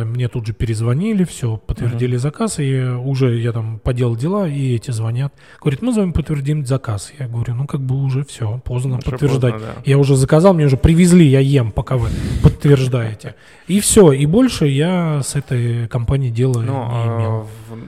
мне 0.04 0.28
тут 0.28 0.46
же 0.46 0.52
перезвонили, 0.52 1.24
все, 1.24 1.56
подтвердили 1.56 2.16
заказ, 2.16 2.58
и 2.58 2.80
уже 2.82 3.38
я 3.38 3.52
там 3.52 3.78
поделал 3.78 4.16
дела, 4.16 4.46
и 4.48 4.74
эти 4.74 4.90
звонят. 4.90 5.32
Говорит, 5.60 5.82
мы 5.82 5.92
с 5.92 5.96
вами 5.96 6.12
подтвердим 6.12 6.66
заказ. 6.66 7.12
Я 7.18 7.28
говорю, 7.28 7.54
ну 7.54 7.66
как 7.66 7.80
бы 7.80 7.94
уже 8.02 8.24
все, 8.24 8.60
поздно 8.64 8.98
Уже 8.98 9.10
подтверждать. 9.10 9.52
поздно, 9.54 9.72
да. 9.76 9.82
Я 9.84 9.98
уже 9.98 10.16
заказал, 10.16 10.54
мне 10.54 10.66
уже 10.66 10.76
привезли, 10.76 11.26
я 11.26 11.40
ем, 11.40 11.72
пока 11.72 11.96
вы 11.96 12.08
подтверждаете. 12.42 13.34
И 13.68 13.80
все, 13.80 14.12
и 14.12 14.26
больше 14.26 14.66
я 14.66 15.22
с 15.22 15.36
этой 15.36 15.88
компанией 15.88 16.30
дела 16.32 16.60
Ну, 16.60 16.62
не 16.62 16.68
имел. 16.68 16.76
а, 17.40 17.46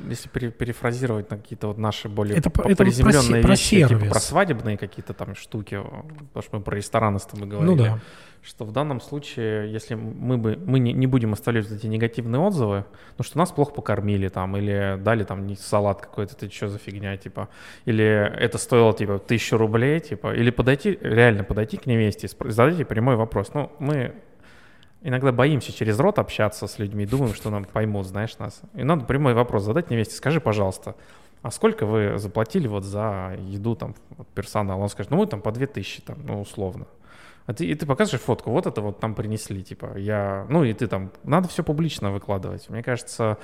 если 0.09 0.29
пере- 0.29 0.51
перефразировать 0.51 1.31
на 1.31 1.37
какие-то 1.37 1.69
вот 1.69 1.79
наши 1.79 2.09
более 2.09 2.37
Это 2.37 2.51
про- 2.51 2.65
это 2.69 2.77
про 2.77 2.85
приземленные 2.85 3.43
про 3.43 3.51
вещи, 3.51 3.77
типа 3.77 3.89
сервис. 3.89 4.11
про 4.13 4.21
свадебные 4.21 4.77
какие-то 4.77 5.13
там 5.13 5.35
штуки, 5.35 5.81
потому 6.33 6.43
что 6.43 6.57
мы 6.57 6.63
про 6.63 6.77
рестораны 6.77 7.19
с 7.19 7.25
тобой 7.27 7.49
говорили. 7.49 7.71
Ну 7.71 7.77
да. 7.77 7.99
Что 8.43 8.65
в 8.65 8.73
данном 8.73 9.01
случае, 9.01 9.73
если 9.73 9.95
мы 9.95 10.37
бы 10.37 10.59
мы 10.67 10.81
не, 10.81 10.93
не 10.93 11.07
будем 11.07 11.33
оставлять 11.33 11.71
эти 11.71 11.87
негативные 11.87 12.41
отзывы, 12.41 12.85
ну 13.17 13.23
что 13.23 13.39
нас 13.39 13.53
плохо 13.53 13.73
покормили 13.73 14.27
там, 14.29 14.57
или 14.57 14.99
дали 15.01 15.23
там 15.23 15.47
не 15.47 15.55
салат 15.55 16.01
какой-то, 16.01 16.35
это 16.35 16.53
что 16.53 16.67
за 16.67 16.79
фигня, 16.79 17.17
типа, 17.17 17.49
или 17.85 18.05
это 18.05 18.59
стоило 18.59 18.93
типа 18.93 19.21
тысячу 19.21 19.57
рублей, 19.57 20.01
типа, 20.01 20.35
или 20.35 20.51
подойти, 20.51 20.99
реально 21.01 21.45
подойти 21.45 21.77
к 21.77 21.87
невесте 21.87 22.29
задать 22.47 22.79
ей 22.79 22.85
прямой 22.85 23.15
вопрос. 23.15 23.55
Ну, 23.55 23.71
мы 23.79 24.13
иногда 25.03 25.31
боимся 25.31 25.73
через 25.73 26.01
рот 26.01 26.19
общаться 26.19 26.67
с 26.67 26.81
людьми, 26.81 27.07
думаем, 27.07 27.35
что 27.35 27.49
нам 27.49 27.65
поймут, 27.65 28.07
знаешь, 28.07 28.37
нас. 28.39 28.61
И 28.75 28.83
надо 28.83 29.05
прямой 29.05 29.35
вопрос 29.35 29.63
задать 29.63 29.89
невесте, 29.89 30.17
скажи, 30.17 30.41
пожалуйста, 30.41 30.97
а 31.43 31.53
сколько 31.53 31.87
вы 31.87 32.19
заплатили 32.19 32.67
вот 32.67 32.85
за 32.85 33.37
еду 33.39 33.77
там 33.77 33.95
вот 34.17 34.27
персонал? 34.29 34.81
Он 34.81 34.89
скажет, 34.89 35.11
ну 35.11 35.19
мы 35.19 35.27
там 35.27 35.41
по 35.41 35.53
2000 35.53 36.03
там, 36.03 36.19
ну 36.25 36.41
условно. 36.41 36.87
А 37.47 37.55
ты, 37.55 37.67
и 37.67 37.75
ты 37.75 37.87
показываешь 37.87 38.23
фотку, 38.25 38.51
вот 38.51 38.67
это 38.67 38.81
вот 38.81 39.01
там 39.01 39.15
принесли, 39.15 39.63
типа, 39.63 39.97
я, 39.97 40.47
ну 40.49 40.65
и 40.65 40.73
ты 40.73 40.87
там, 40.87 41.11
надо 41.25 41.49
все 41.49 41.65
публично 41.65 42.13
выкладывать. 42.13 42.69
Мне 42.69 42.83
кажется, 42.83 43.39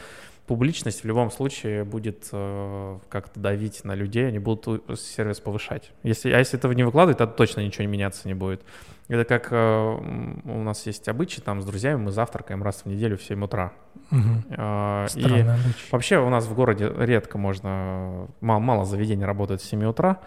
публичность 0.46 1.03
в 1.03 1.07
любом 1.07 1.30
случае 1.30 1.84
будет 1.84 2.28
э, 2.32 2.99
как-то 3.09 3.38
давить 3.38 3.84
на 3.84 3.94
людей, 3.94 4.28
они 4.28 4.38
будут 4.38 4.99
сервис 4.99 5.40
повышать. 5.40 5.92
Если, 6.03 6.30
а 6.32 6.38
если 6.38 6.59
этого 6.59 6.72
не 6.72 6.84
выкладывать, 6.84 7.18
то 7.18 7.26
точно 7.26 7.61
ничего 7.61 7.82
не 7.84 7.90
меняться 7.90 8.26
не 8.26 8.34
будет. 8.34 8.62
Это 9.09 9.24
как 9.24 9.49
э, 9.51 10.40
у 10.44 10.62
нас 10.62 10.86
есть 10.86 11.09
обычай, 11.09 11.40
там 11.40 11.61
с 11.61 11.64
друзьями 11.64 11.96
мы 11.96 12.11
завтракаем 12.11 12.62
раз 12.62 12.82
в 12.84 12.86
неделю 12.86 13.16
в 13.16 13.22
7 13.22 13.44
утра. 13.44 13.72
Мгм. 14.11 14.44
Э, 14.51 15.07
и 15.14 15.24
обычай. 15.24 15.90
вообще 15.92 16.18
у 16.18 16.28
нас 16.28 16.46
в 16.46 16.55
городе 16.55 16.92
редко 16.96 17.36
можно, 17.38 18.28
мало, 18.40 18.59
мало 18.59 18.84
заведений 18.84 19.24
работает 19.24 19.61
с 19.61 19.64
7 19.64 19.84
утра. 19.84 20.20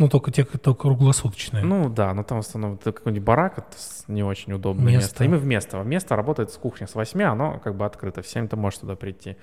Ну, 0.00 0.08
только 0.08 0.30
те, 0.30 0.46
кто 0.46 0.74
круглосуточные. 0.74 1.62
Ну 1.62 1.90
да, 1.90 2.14
но 2.14 2.22
там 2.22 2.40
в 2.40 2.46
основном 2.46 2.76
это 2.76 2.90
какой-нибудь 2.90 3.22
барак, 3.22 3.58
это 3.58 3.76
не 4.08 4.22
очень 4.22 4.54
удобное 4.54 4.94
Место. 4.94 5.22
место. 5.22 5.24
И 5.24 5.28
мы 5.28 5.36
в 5.36 5.44
место. 5.44 6.16
Работает 6.16 6.50
с 6.50 6.56
кухни 6.56 6.86
с 6.86 6.94
8, 6.94 7.22
оно 7.24 7.60
как 7.62 7.74
бы 7.74 7.84
открыто, 7.84 8.22
в 8.22 8.26
7 8.26 8.48
ты 8.48 8.56
можешь 8.56 8.78
туда 8.78 8.96
прийти. 8.96 9.36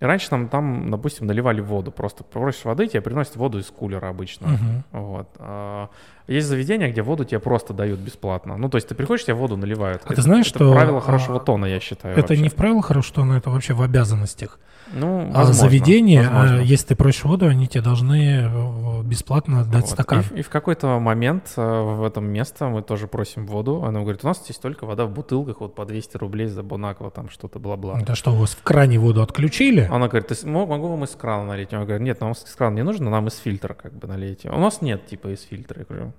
И 0.00 0.04
раньше 0.04 0.26
нам 0.32 0.48
там, 0.48 0.90
допустим, 0.90 1.28
наливали 1.28 1.60
воду. 1.60 1.92
Просто 1.92 2.24
просишь 2.24 2.64
воды, 2.64 2.88
тебе 2.88 3.00
приносят 3.00 3.36
воду 3.36 3.60
из 3.60 3.66
кулера 3.66 4.08
обычно. 4.08 4.48
Мгм. 4.48 4.84
Вот. 4.90 5.28
А, 5.38 5.88
Есть 6.26 6.48
заведения, 6.48 6.90
где 6.90 7.02
воду 7.02 7.24
тебе 7.24 7.38
просто 7.38 7.72
дают 7.72 8.00
бесплатно. 8.00 8.56
Ну, 8.56 8.68
то 8.68 8.78
есть 8.78 8.88
ты 8.88 8.96
приходишь, 8.96 9.24
тебе 9.24 9.34
воду 9.34 9.56
наливают. 9.56 10.02
А 10.04 10.14
ты 10.14 10.20
знаешь, 10.20 10.48
это 10.48 10.58
что, 10.58 10.72
правило 10.72 10.98
а, 10.98 11.00
хорошего 11.00 11.38
тона, 11.38 11.66
я 11.66 11.78
считаю. 11.78 12.14
Это 12.14 12.22
вообще. 12.22 12.42
не 12.42 12.48
в 12.48 12.56
правилах 12.56 12.86
хорошо, 12.86 13.24
но 13.24 13.36
это 13.36 13.50
вообще 13.50 13.72
в 13.72 13.82
обязанностях. 13.82 14.58
Ну, 14.92 15.30
А 15.34 15.38
возможно, 15.38 15.52
заведения, 15.54 16.22
возможно. 16.30 16.56
э, 16.60 16.64
если 16.64 16.86
ты 16.88 16.96
просишь 16.96 17.24
воду, 17.24 17.46
они 17.46 17.66
тебе 17.66 17.82
должны 17.82 18.42
э, 18.46 19.02
бесплатно 19.02 19.64
дать 19.64 19.82
Вот. 19.82 19.90
стакан. 19.90 20.20
И, 20.20 20.22
в- 20.22 20.32
и 20.32 20.42
в 20.42 20.48
какой-то 20.48 20.98
момент 21.00 21.52
э, 21.56 21.60
в 21.82 22.04
этом 22.04 22.26
место 22.26 22.68
мы 22.68 22.82
тоже 22.82 23.08
просим 23.08 23.46
воду. 23.46 23.82
Она 23.84 24.00
говорит, 24.00 24.22
у 24.24 24.26
нас 24.28 24.38
здесь 24.42 24.58
только 24.58 24.84
вода 24.86 25.04
в 25.06 25.10
бутылках, 25.12 25.60
вот 25.60 25.74
по 25.74 25.84
200 25.84 26.16
рублей 26.18 26.46
за 26.46 26.62
Бонаква, 26.62 27.10
там 27.10 27.30
что-то 27.30 27.58
бла-бла. 27.58 28.00
Это 28.00 28.14
что, 28.14 28.32
у 28.32 28.36
вас 28.36 28.50
в 28.50 28.62
кране 28.62 28.98
воду 28.98 29.22
отключили? 29.22 29.88
Она 29.90 30.08
говорит, 30.08 30.28
«Ты 30.28 30.34
с- 30.34 30.44
мо- 30.44 30.66
могу 30.66 30.88
вам 30.88 31.04
из 31.04 31.10
крана 31.10 31.44
налить? 31.44 31.72
Он 31.72 31.82
говорит, 31.84 32.02
нет, 32.02 32.20
нам 32.20 32.32
из 32.32 32.38
крана 32.54 32.76
не 32.76 32.82
нужно, 32.84 33.10
нам 33.10 33.26
из 33.28 33.36
фильтра 33.36 33.74
как 33.74 33.92
бы 33.92 34.06
налейте. 34.06 34.50
У 34.50 34.58
нас 34.58 34.82
нет 34.82 35.06
типа 35.06 35.28
из 35.34 35.42
фильтра. 35.42 35.80
Я 35.80 35.84
говорю, 35.88 36.12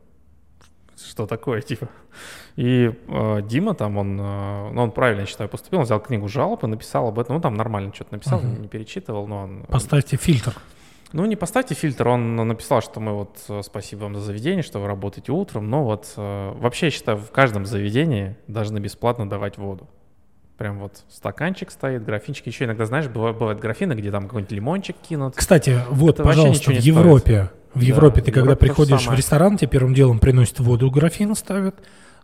что 0.98 1.26
такое, 1.28 1.62
типа? 1.62 1.90
И 2.56 2.92
э, 3.08 3.42
Дима 3.44 3.74
там, 3.76 3.98
он, 3.98 4.20
э, 4.20 4.72
ну, 4.74 4.82
он 4.84 4.92
правильно, 4.92 5.22
я 5.22 5.26
считаю, 5.28 5.50
поступил, 5.50 5.80
он 5.80 5.86
взял 5.86 6.00
книгу 6.00 6.28
жалоб 6.28 6.64
и 6.64 6.68
написал 6.68 7.08
об 7.08 7.20
этом. 7.20 7.36
Ну, 7.36 7.42
там 7.42 7.54
нормально 7.54 7.94
что-то 7.94 8.14
написал, 8.14 8.40
Мгм. 8.40 8.62
не 8.64 8.68
перечитывал, 8.68 9.28
но 9.28 9.44
он... 9.44 9.64
Поставьте 9.70 10.18
фильтр. 10.18 10.54
Ну, 11.14 11.26
не 11.26 11.36
поставьте 11.38 11.74
фильтр, 11.74 12.08
он 12.08 12.36
написал, 12.36 12.82
что 12.82 13.00
мы 13.00 13.14
вот, 13.14 13.38
э, 13.48 13.62
спасибо 13.64 14.02
вам 14.04 14.16
за 14.16 14.22
заведение, 14.22 14.64
что 14.64 14.80
вы 14.80 14.88
работаете 14.88 15.32
утром, 15.32 15.70
но 15.70 15.84
вот 15.84 16.14
э, 16.18 16.54
вообще, 16.60 16.88
я 16.88 16.92
считаю, 16.92 17.18
в 17.18 17.32
каждом 17.32 17.66
заведении 17.66 18.36
должны 18.48 18.80
бесплатно 18.80 19.30
давать 19.30 19.58
воду. 19.58 19.88
Прям 20.58 20.80
вот 20.80 21.04
стаканчик 21.10 21.70
стоит, 21.70 22.04
графинчик. 22.04 22.48
Еще 22.48 22.66
иногда, 22.66 22.86
знаешь, 22.86 23.08
бывают, 23.08 23.38
бывают 23.38 23.60
графины, 23.60 23.94
где 23.94 24.10
там 24.10 24.24
какой-нибудь 24.24 24.52
лимончик 24.52 24.96
кинут. 25.08 25.36
Кстати, 25.36 25.80
вот, 25.90 26.16
Это 26.16 26.24
пожалуйста, 26.24 26.72
в 26.72 26.74
стоит. 26.74 26.84
Европе, 26.84 27.52
в 27.76 27.80
Да, 27.80 27.86
Европе 27.86 28.22
в 28.22 28.26
ты 28.26 28.32
когда 28.32 28.52
Европе 28.52 28.66
приходишь 28.66 29.08
в 29.08 29.14
ресторан, 29.14 29.58
тебе 29.58 29.68
первым 29.70 29.94
делом 29.94 30.18
приносят 30.20 30.60
воду, 30.60 30.90
графин 30.90 31.36
ставят, 31.36 31.76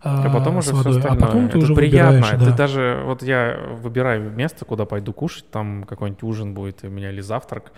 А 0.02 0.30
потом 0.32 0.58
уже 0.58 0.70
с 0.70 0.72
все 0.72 0.78
водой, 0.78 0.98
остальное. 0.98 1.24
а 1.24 1.26
потом 1.28 1.44
ты 1.50 1.58
Это 1.60 1.66
уже 1.66 1.76
приятно. 1.76 2.12
выбираешь, 2.14 2.40
Ты 2.40 2.46
да. 2.50 2.58
даже, 2.58 3.02
вот 3.06 3.22
я 3.22 3.56
выбираю 3.82 4.32
место, 4.32 4.66
куда 4.66 4.86
пойду 4.86 5.14
кушать, 5.14 5.50
там 5.52 5.84
какой-нибудь 5.84 6.24
ужин 6.24 6.56
будет 6.56 6.84
у 6.84 6.90
меня 6.90 7.12
или 7.12 7.22
завтрак. 7.22 7.72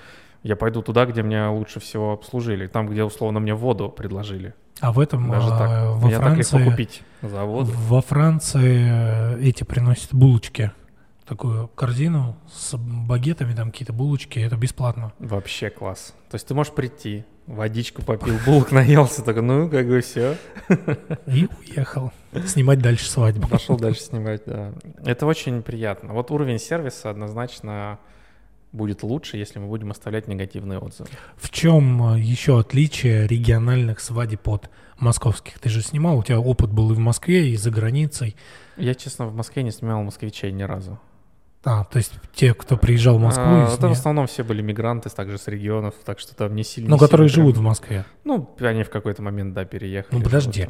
Я 0.46 0.56
пойду 0.56 0.84
туда, 0.84 1.08
где 1.08 1.24
меня 1.24 1.50
лучше 1.50 1.80
всего 1.80 2.14
обслужили, 2.14 2.68
там, 2.68 2.88
где 2.88 3.04
условно 3.04 3.40
мне 3.40 3.56
воду 3.56 3.90
предложили. 3.90 4.54
А 4.80 4.92
в 4.94 5.00
этом 5.00 5.28
Даже 5.32 5.48
а, 5.48 5.58
так. 5.58 5.96
во 6.00 6.08
Меня 6.08 6.20
так 6.20 6.38
легко 6.38 6.58
Франции, 6.58 6.70
купить 6.70 7.02
за 7.24 7.46
воду. 7.46 7.72
во 7.74 8.02
Франции 8.04 9.38
э, 9.38 9.40
эти 9.42 9.64
приносят 9.64 10.14
булочки, 10.14 10.72
такую 11.26 11.68
корзину 11.70 12.38
с 12.54 12.78
багетами, 12.78 13.56
там 13.56 13.72
какие-то 13.72 13.92
булочки, 13.92 14.38
это 14.38 14.56
бесплатно. 14.56 15.14
Вообще 15.18 15.72
класс. 15.72 16.14
То 16.30 16.36
есть 16.36 16.46
ты 16.46 16.54
можешь 16.54 16.74
прийти, 16.74 17.26
водичку 17.48 18.04
попил, 18.04 18.36
булок 18.46 18.72
наелся, 18.72 19.24
такой, 19.24 19.42
ну, 19.42 19.68
как 19.68 19.88
бы 19.88 20.02
все. 20.02 20.38
И 21.26 21.48
уехал 21.60 22.12
снимать 22.46 22.78
дальше 22.84 23.10
свадьбу. 23.10 23.48
Пошел 23.48 23.78
дальше 23.78 24.02
снимать, 24.02 24.44
да. 24.46 24.74
Это 25.04 25.26
очень 25.26 25.64
приятно. 25.64 26.14
Вот 26.14 26.30
уровень 26.30 26.60
сервиса 26.60 27.10
однозначно 27.10 27.98
будет 28.76 29.04
лучше, 29.04 29.38
если 29.38 29.60
мы 29.60 29.68
будем 29.68 29.92
оставлять 29.92 30.28
негативные 30.28 30.80
отзывы. 30.80 31.10
В 31.38 31.50
чем 31.50 32.16
еще 32.18 32.60
отличие 32.60 33.26
региональных 33.28 34.00
свадеб 34.00 34.48
от 34.48 34.70
московских? 35.00 35.60
Ты 35.60 35.70
же 35.70 35.82
снимал, 35.82 36.18
у 36.20 36.24
тебя 36.24 36.40
опыт 36.40 36.72
был 36.72 36.92
и 36.92 36.96
в 36.96 37.00
Москве, 37.00 37.50
и 37.50 37.56
за 37.58 37.72
границей. 37.72 38.36
Я, 38.78 38.94
честно, 38.94 39.28
в 39.28 39.36
Москве 39.36 39.64
не 39.64 39.72
снимал 39.72 40.04
москвичей 40.04 40.52
ни 40.52 40.64
разу. 40.64 41.00
А, 41.68 41.84
то 41.86 41.98
есть 41.98 42.14
те, 42.36 42.54
кто 42.54 42.78
приезжал 42.78 43.18
в 43.18 43.22
Москву, 43.22 43.44
А, 43.44 43.62
и 43.62 43.74
это 43.74 43.88
в 43.88 43.90
сня- 43.90 43.92
основном 43.94 44.28
все 44.28 44.44
были 44.44 44.62
мигранты, 44.62 45.10
также 45.10 45.40
с 45.40 45.48
регионов, 45.48 45.96
так 46.06 46.20
что 46.20 46.36
там 46.36 46.54
не 46.56 46.64
сильно... 46.64 46.92
ну, 46.92 46.98
которые 47.00 47.28
сильно 47.28 47.42
живут 47.44 47.56
прям- 47.56 47.64
в 47.66 47.68
Москве. 47.70 48.06
Ну, 48.24 48.56
они 48.60 48.84
в 48.84 48.92
какой-то 48.92 49.24
момент, 49.24 49.56
да, 49.56 49.66
переехали. 49.66 50.16
Ну, 50.20 50.24
подожди. 50.24 50.68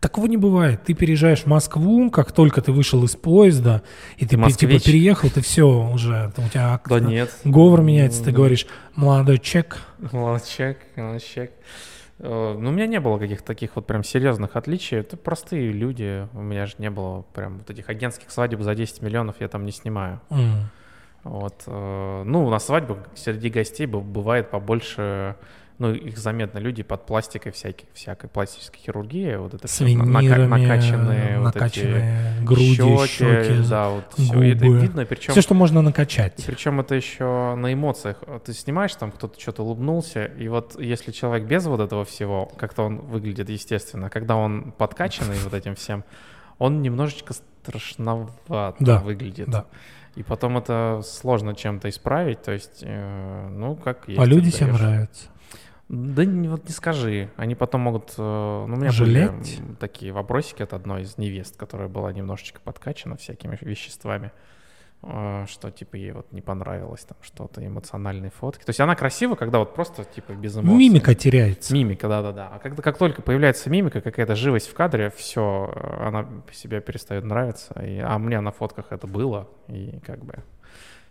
Такого 0.00 0.26
не 0.26 0.36
бывает. 0.36 0.84
Ты 0.84 0.94
переезжаешь 0.94 1.40
в 1.42 1.46
Москву, 1.46 2.10
как 2.10 2.30
только 2.32 2.60
ты 2.60 2.70
вышел 2.70 3.02
из 3.04 3.16
поезда, 3.16 3.82
и 4.18 4.26
ты, 4.26 4.36
москвич? 4.36 4.70
типа 4.82 4.84
переехал, 4.84 5.30
ты 5.30 5.40
все 5.40 5.64
уже, 5.66 6.32
у 6.36 6.48
тебя 6.48 6.80
Да 6.88 7.00
нет. 7.00 7.34
говор 7.44 7.80
меняется, 7.80 8.22
ты 8.22 8.30
М, 8.30 8.36
говоришь, 8.36 8.66
молодой 8.94 9.38
чек, 9.38 9.78
Молодчак, 10.12 10.76
молодчак. 10.96 11.50
Э, 12.18 12.56
Ну, 12.58 12.68
у 12.68 12.72
меня 12.72 12.86
не 12.86 13.00
было 13.00 13.18
каких-то 13.18 13.44
таких 13.46 13.76
вот 13.76 13.86
прям 13.86 14.04
серьезных 14.04 14.54
отличий. 14.56 14.98
Это 14.98 15.16
простые 15.16 15.72
люди. 15.72 16.26
У 16.34 16.40
меня 16.40 16.66
же 16.66 16.74
не 16.78 16.90
было 16.90 17.22
прям 17.34 17.58
вот 17.58 17.70
этих 17.70 17.88
агентских 17.88 18.30
свадеб 18.30 18.60
за 18.62 18.74
10 18.74 19.02
миллионов 19.02 19.36
я 19.40 19.48
там 19.48 19.64
не 19.64 19.72
снимаю. 19.72 20.20
М. 20.30 20.68
Вот. 21.24 21.62
э, 21.66 22.22
Ну, 22.24 22.48
на 22.50 22.58
свадьбах 22.58 22.98
среди 23.14 23.48
гостей 23.50 23.86
бывает 23.86 24.50
побольше, 24.50 25.36
ну, 25.78 25.92
их 25.92 26.16
заметно, 26.16 26.58
люди 26.58 26.82
под 26.82 27.04
пластикой 27.06 27.52
всякой, 27.52 27.86
всякой 27.92 28.28
пластической 28.30 28.80
хирургии, 28.80 29.36
вот 29.36 29.54
это 29.54 29.66
на- 29.82 30.04
нака- 30.04 30.20
винирами, 30.20 30.46
накачанные, 30.46 31.38
вот 31.40 31.48
эти 31.56 31.58
накачанные 31.58 32.40
груди, 32.44 32.74
щеки, 32.74 33.06
щеки, 33.06 33.68
да, 33.68 33.88
вот 33.90 34.04
всё. 34.16 34.42
И 34.42 34.50
это 34.52 34.64
губы. 34.64 34.78
видно, 34.80 35.04
причем 35.04 35.32
все, 35.32 35.42
что 35.42 35.54
можно 35.54 35.82
накачать. 35.82 36.42
причем 36.46 36.80
это 36.80 36.94
еще 36.94 37.54
на 37.56 37.72
эмоциях. 37.72 38.22
Ты 38.44 38.52
снимаешь, 38.54 38.94
там 38.94 39.10
кто-то 39.12 39.38
что-то 39.40 39.62
улыбнулся, 39.64 40.24
и 40.24 40.48
вот 40.48 40.80
если 40.80 41.12
человек 41.12 41.46
без 41.46 41.66
вот 41.66 41.80
этого 41.80 42.04
всего, 42.04 42.46
как-то 42.56 42.82
он 42.84 42.96
выглядит 42.98 43.50
естественно, 43.50 44.08
когда 44.08 44.36
он 44.36 44.72
подкачанный 44.72 45.36
вот 45.44 45.52
этим 45.54 45.74
всем, 45.74 46.04
он 46.58 46.80
немножечко 46.80 47.34
страшновато 47.34 48.74
Да, 48.80 49.00
выглядит. 49.00 49.48
да. 49.50 49.66
И 50.14 50.22
потом 50.22 50.56
это 50.56 51.02
сложно 51.04 51.54
чем-то 51.54 51.90
исправить, 51.90 52.40
то 52.40 52.52
есть, 52.52 52.78
э, 52.82 53.48
ну, 53.50 53.76
как 53.76 54.08
есть. 54.08 54.18
А 54.18 54.24
люди 54.24 54.50
всем 54.50 54.72
нравятся. 54.72 55.26
Да 55.88 56.24
не, 56.24 56.48
вот 56.48 56.64
не 56.64 56.72
скажи. 56.72 57.30
Они 57.36 57.54
потом 57.54 57.82
могут... 57.82 58.14
э, 58.18 58.64
Ну, 58.66 58.74
у 58.74 58.76
меня 58.76 58.90
Жалеть? 58.90 59.30
были 59.60 59.74
такие 59.78 60.12
вопросики 60.12 60.62
от 60.62 60.72
одной 60.72 61.02
из 61.02 61.16
невест, 61.16 61.56
которая 61.56 61.88
была 61.88 62.12
немножечко 62.12 62.60
подкачана 62.60 63.16
всякими 63.16 63.56
веществами, 63.60 64.32
э, 65.02 65.44
что, 65.48 65.70
типа, 65.70 65.94
ей 65.94 66.10
вот 66.10 66.32
не 66.32 66.40
понравилось 66.40 67.04
там 67.04 67.16
что-то, 67.22 67.64
эмоциональные 67.64 68.32
фотки. 68.32 68.64
То 68.64 68.70
есть 68.70 68.80
она 68.80 68.96
красива, 68.96 69.36
когда 69.36 69.60
вот 69.60 69.74
просто, 69.74 70.04
типа, 70.04 70.32
без 70.32 70.56
эмоций. 70.56 70.76
Мимика 70.76 71.14
теряется. 71.14 71.72
Мимика, 71.72 72.08
да-да-да. 72.08 72.48
А 72.52 72.58
когда, 72.58 72.82
как 72.82 72.98
только 72.98 73.22
появляется 73.22 73.70
мимика, 73.70 74.00
какая-то 74.00 74.34
живость 74.34 74.68
в 74.68 74.74
кадре, 74.74 75.10
все, 75.14 75.72
она 76.00 76.26
себе 76.52 76.80
перестает 76.80 77.22
нравиться. 77.22 77.80
И, 77.80 77.98
а 78.00 78.18
мне 78.18 78.40
на 78.40 78.50
фотках 78.50 78.86
это 78.90 79.06
было, 79.06 79.48
и 79.68 80.00
как 80.04 80.24
бы... 80.24 80.42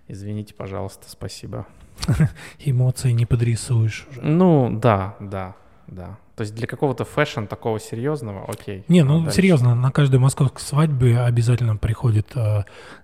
Извините, 0.07 0.53
пожалуйста, 0.53 1.09
спасибо. 1.09 1.65
Эмоции 2.59 3.11
не 3.11 3.25
подрисуешь 3.25 4.07
уже. 4.11 4.21
Ну, 4.21 4.69
да, 4.71 5.15
да, 5.19 5.55
да. 5.87 6.17
То 6.35 6.41
есть 6.41 6.53
для 6.53 6.67
какого-то 6.67 7.05
fashion 7.05 7.45
такого 7.45 7.79
серьезного, 7.79 8.43
окей. 8.45 8.83
Не, 8.89 9.03
ну 9.03 9.21
дальше? 9.21 9.37
серьезно, 9.37 9.73
на 9.73 9.89
каждой 9.91 10.19
московской 10.19 10.61
свадьбе 10.61 11.19
обязательно 11.21 11.77
приходит 11.77 12.31
э, 12.35 12.63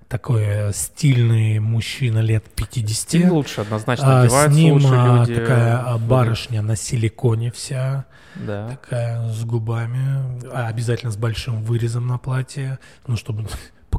такой 0.10 0.44
э, 0.44 0.72
стильный 0.74 1.60
мужчина 1.60 2.20
лет 2.20 2.44
50. 2.56 2.98
Стиль 2.98 3.30
лучше 3.30 3.62
однозначно 3.62 4.24
а, 4.24 4.28
с 4.28 4.48
ним 4.54 4.74
лучше 4.74 4.88
люди. 4.90 5.36
такая 5.40 5.98
барышня 5.98 6.62
на 6.62 6.76
силиконе 6.76 7.52
вся, 7.52 8.04
Да. 8.36 8.68
такая 8.72 9.26
с 9.30 9.46
губами, 9.46 10.46
а 10.54 10.68
обязательно 10.68 11.12
с 11.14 11.18
большим 11.18 11.64
вырезом 11.64 12.08
на 12.08 12.18
платье, 12.18 12.80
ну, 13.08 13.16
чтобы 13.16 13.48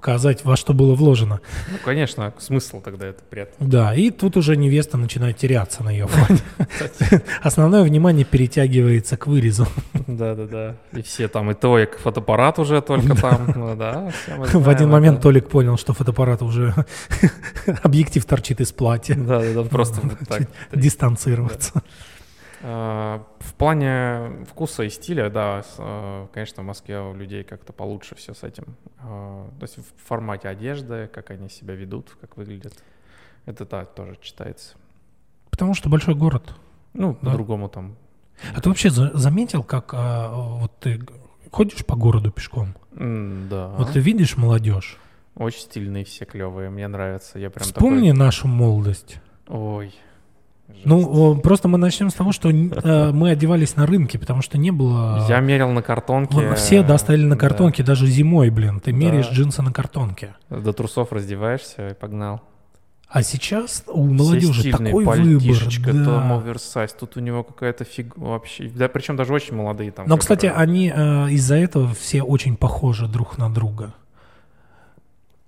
показать, 0.03 0.45
во 0.45 0.57
что 0.57 0.75
было 0.75 0.97
вложено. 0.97 1.41
Ну, 1.71 1.77
конечно, 1.85 2.35
смысл 2.41 2.81
тогда 2.81 3.07
это 3.07 3.23
приятно. 3.23 3.69
Да, 3.69 3.95
и 3.95 4.11
тут 4.11 4.37
уже 4.37 4.57
невеста 4.57 4.97
начинает 4.97 5.37
теряться 5.37 5.85
на 5.85 5.91
ее 5.91 6.09
фоне. 6.09 6.41
Основное 7.41 7.85
внимание 7.85 8.25
перетягивается 8.25 9.17
к 9.17 9.29
вырезу. 9.29 9.69
Да-да-да. 10.09 10.75
И 10.93 11.03
все 11.03 11.29
там, 11.29 11.53
и 11.53 11.55
то, 11.55 11.79
и 11.79 11.87
фотоаппарат 11.87 12.59
уже 12.59 12.83
только 12.83 13.15
там. 13.15 13.53
Ну 13.55 13.77
да, 13.77 14.11
В 14.27 14.69
один 14.69 14.91
момент. 14.91 15.23
Толик 15.23 15.49
понял, 15.49 15.79
что 15.79 15.93
фотоаппарат 15.93 16.43
уже 16.43 16.75
объектив 17.85 18.25
торчит 18.25 18.61
из 18.61 18.73
платья. 18.73 19.15
Да-да-да, 19.15 19.63
просто 19.63 20.01
так. 20.29 20.49
Дистанцироваться. 20.75 21.81
А, 22.63 23.25
В 23.41 23.55
плане 23.55 24.45
вкуса 24.47 24.85
и 24.85 24.89
стиля, 24.91 25.29
да, 25.31 25.63
э, 25.79 26.27
конечно, 26.33 26.63
в 26.63 26.67
Москве 26.67 27.01
у 27.01 27.15
людей 27.15 27.43
как-то 27.45 27.73
получше 27.73 28.15
все 28.15 28.35
с 28.35 28.43
этим. 28.45 28.77
А, 29.01 29.49
То 29.59 29.63
есть 29.65 29.79
в 29.79 30.07
формате 30.07 30.49
одежды, 30.49 31.09
как 31.13 31.31
они 31.31 31.49
себя 31.49 31.75
ведут, 31.75 32.17
как 32.21 32.37
выглядят. 32.37 32.75
Это 33.47 33.67
да, 33.67 33.85
тоже 33.85 34.17
читается. 34.21 34.77
Потому 35.51 35.75
что 35.75 35.89
большой 35.89 36.15
город. 36.15 36.55
Ну, 36.95 37.17
Да. 37.21 37.31
по-другому 37.31 37.69
там. 37.69 37.97
А 38.55 38.61
ты 38.61 38.69
вообще 38.69 38.91
за- 38.91 39.17
заметил, 39.17 39.63
как 39.65 39.93
а, 39.95 40.31
вот 40.33 40.73
ты 40.79 41.01
ходишь 41.51 41.85
по 41.85 41.97
городу 41.97 42.31
пешком? 42.31 42.75
Да. 42.93 43.69
Вот 43.79 43.93
ты 43.93 43.99
видишь 44.01 44.37
молодежь. 44.37 44.99
Очень 45.35 45.61
стильные 45.61 46.05
все, 46.05 46.25
клевые. 46.27 46.71
Мне 46.71 46.87
нравится. 46.89 47.39
Я 47.39 47.51
прям 47.51 47.65
Вспомни 47.65 48.11
нашу 48.13 48.49
молодость. 48.49 49.19
такой... 49.47 49.59
Ой. 49.61 49.95
Ну, 50.85 51.37
просто 51.37 51.69
мы 51.69 51.79
начнем 51.79 52.11
с 52.11 52.15
того, 52.15 52.33
что 52.33 52.51
э, 52.51 53.13
мы 53.13 53.31
одевались 53.31 53.77
на 53.77 53.87
рынке, 53.87 54.19
потому 54.19 54.43
что 54.43 54.59
не 54.59 54.71
было... 54.71 55.27
Я 55.29 55.41
мерил 55.41 55.71
на 55.71 55.83
картонке. 55.83 56.55
Все 56.55 56.83
достали 56.83 57.25
на 57.25 57.37
картонке, 57.37 57.83
даже 57.83 58.07
зимой, 58.07 58.51
блин. 58.51 58.81
Ты 58.81 58.93
меряешь 58.93 59.31
джинсы 59.31 59.63
на 59.63 59.73
картонке. 59.73 60.35
До 60.51 60.73
трусов 60.73 61.13
раздеваешься 61.13 61.89
и 61.89 61.95
погнал. 61.95 62.43
А 63.13 63.23
сейчас 63.23 63.85
у 63.89 64.07
молодежи 64.07 64.71
такой 64.71 65.05
выбор. 65.05 65.19
пальтишечко, 65.19 65.93
да. 65.93 66.05
там 66.05 66.33
оверсайз, 66.33 66.95
тут 66.99 67.19
у 67.19 67.21
него 67.21 67.45
какая-то 67.45 67.85
фиг 67.85 68.17
вообще. 68.17 68.71
Да, 68.75 68.89
причем 68.89 69.17
даже 69.17 69.35
очень 69.35 69.55
молодые 69.55 69.91
там. 69.91 70.07
Но, 70.09 70.17
кстати, 70.17 70.47
они 70.47 70.91
э, 70.95 71.29
из-за 71.33 71.57
этого 71.57 71.93
все 71.93 72.23
очень 72.23 72.57
похожи 72.57 73.07
друг 73.07 73.37
на 73.37 73.53
друга. 73.53 73.93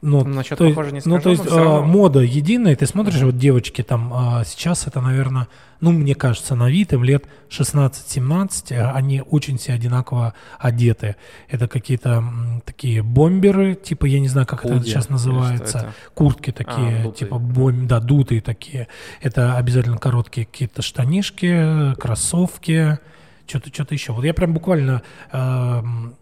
Ну, 0.06 0.22
Насчет 0.22 0.58
то 0.58 0.68
похоже 0.68 0.92
не 0.92 1.00
ну, 1.06 1.18
скажу, 1.18 1.22
то 1.22 1.30
есть 1.30 1.46
а, 1.50 1.56
равно. 1.56 1.86
мода 1.86 2.20
единая, 2.20 2.76
ты 2.76 2.86
смотришь, 2.86 3.22
вот 3.22 3.38
девочки 3.38 3.80
там 3.82 4.12
а, 4.12 4.44
сейчас 4.44 4.86
это, 4.86 5.00
наверное, 5.00 5.48
ну, 5.80 5.92
мне 5.92 6.14
кажется, 6.14 6.54
на 6.54 6.68
вид 6.68 6.92
им 6.92 7.04
лет 7.04 7.24
16-17, 7.48 8.74
а 8.76 8.92
они 8.92 9.22
очень 9.22 9.56
все 9.56 9.72
одинаково 9.72 10.34
одеты. 10.58 11.16
Это 11.48 11.68
какие-то 11.68 12.10
м, 12.10 12.62
такие 12.66 13.02
бомберы, 13.02 13.74
типа, 13.74 14.04
я 14.04 14.20
не 14.20 14.28
знаю, 14.28 14.46
как 14.46 14.66
это 14.66 14.74
Худи 14.74 14.88
сейчас 14.88 15.06
или 15.06 15.12
называется, 15.12 15.78
это? 15.78 15.94
куртки 16.12 16.52
такие, 16.52 17.04
дутые. 17.04 17.12
типа, 17.12 17.38
бом, 17.38 17.86
да, 17.86 17.98
дутые 18.00 18.42
такие. 18.42 18.88
Это 19.22 19.56
обязательно 19.56 19.96
короткие 19.96 20.46
какие-то 20.46 20.82
штанишки, 20.82 21.94
кроссовки, 21.98 22.98
что-то 23.46 23.70
что-то 23.72 23.94
еще. 23.94 24.12
Вот 24.12 24.24
я 24.24 24.34
прям 24.34 24.52
буквально 24.52 25.02
эм, 25.32 26.14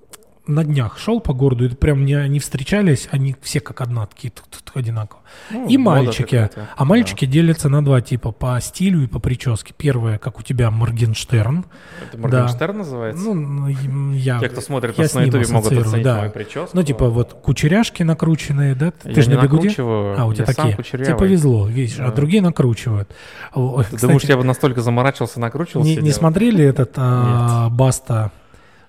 на 0.46 0.64
днях 0.64 0.98
шел 0.98 1.20
по 1.20 1.32
городу, 1.32 1.66
и 1.66 1.68
прям 1.68 2.04
не, 2.04 2.28
не 2.28 2.40
встречались, 2.40 3.08
они 3.10 3.36
все 3.42 3.60
как 3.60 3.80
одна, 3.80 4.06
такие 4.06 4.30
тут, 4.30 4.46
тут 4.50 4.76
одинаково. 4.76 5.20
Ну, 5.50 5.68
и 5.68 5.76
мальчики. 5.76 6.50
А 6.76 6.84
мальчики 6.84 7.24
делятся 7.24 7.68
на 7.68 7.84
два 7.84 8.00
типа, 8.00 8.32
по 8.32 8.58
стилю 8.60 9.04
и 9.04 9.06
по 9.06 9.18
прическе. 9.18 9.74
Первое, 9.76 10.18
как 10.18 10.38
у 10.40 10.42
тебя, 10.42 10.70
Моргенштерн. 10.70 11.62
да. 11.62 12.06
Это 12.06 12.18
Моргенштерн 12.18 12.78
называется? 12.78 13.24
Ну, 13.24 13.34
ну, 13.34 13.68
я, 13.68 14.40
Те, 14.40 14.48
кто 14.48 14.60
смотрит 14.60 14.98
я 14.98 15.04
нас 15.04 15.14
на 15.14 15.20
ютубе, 15.20 15.46
могут 15.48 15.72
оценить 15.72 16.04
да. 16.04 16.18
мою 16.18 16.30
прическу. 16.30 16.70
Ну, 16.76 16.82
типа 16.82 17.08
вот 17.08 17.34
кучеряшки 17.34 18.02
накрученные, 18.02 18.74
да? 18.74 18.90
Ты 18.90 19.10
Я 19.10 19.22
же 19.22 19.30
не 19.30 19.36
на 19.36 19.42
бегуде? 19.42 19.68
А, 19.78 20.26
у 20.26 20.34
тебя 20.34 20.44
я 20.48 20.54
такие. 20.54 20.76
Тебе 20.76 21.16
повезло, 21.16 21.66
видишь, 21.66 21.98
а 21.98 22.06
Да. 22.06 22.12
другие 22.12 22.42
накручивают. 22.42 23.08
Ты 23.54 23.84
кстати, 23.84 24.00
думаешь, 24.00 24.24
я 24.24 24.36
бы 24.36 24.44
настолько 24.44 24.80
заморачивался, 24.80 25.40
накручивался? 25.40 25.88
не, 25.90 25.96
не 25.96 26.10
смотрели 26.10 26.64
этот 26.64 26.92
а, 26.96 27.68
Баста 27.70 28.32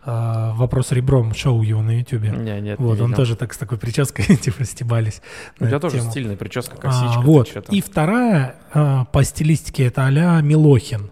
а, 0.06 0.54
«Вопрос 0.56 0.92
ребром» 0.92 1.34
шоу 1.34 1.62
его 1.62 1.82
на 1.82 1.98
ютубе? 2.00 2.30
Не, 2.30 2.60
нет, 2.62 2.80
Вот, 2.80 2.96
не 2.96 3.02
он 3.02 3.08
видел. 3.12 3.16
тоже 3.24 3.36
так 3.36 3.54
с 3.54 3.58
такой 3.58 3.78
прической, 3.78 4.36
типа, 4.42 4.64
стебались. 4.66 5.22
У 5.60 5.66
тебя 5.66 5.80
тоже 5.80 6.00
тему. 6.00 6.12
стильная 6.12 6.36
прическа, 6.38 6.76
А, 6.78 6.80
косичка. 6.80 7.22
ты 7.22 7.28
вот. 7.28 7.70
И 7.70 7.82
вторая 7.82 8.56
а, 8.74 9.06
по 9.06 9.24
стилистике 9.24 9.86
это 9.86 10.06
а 10.06 10.42
Милохин. 10.42 11.10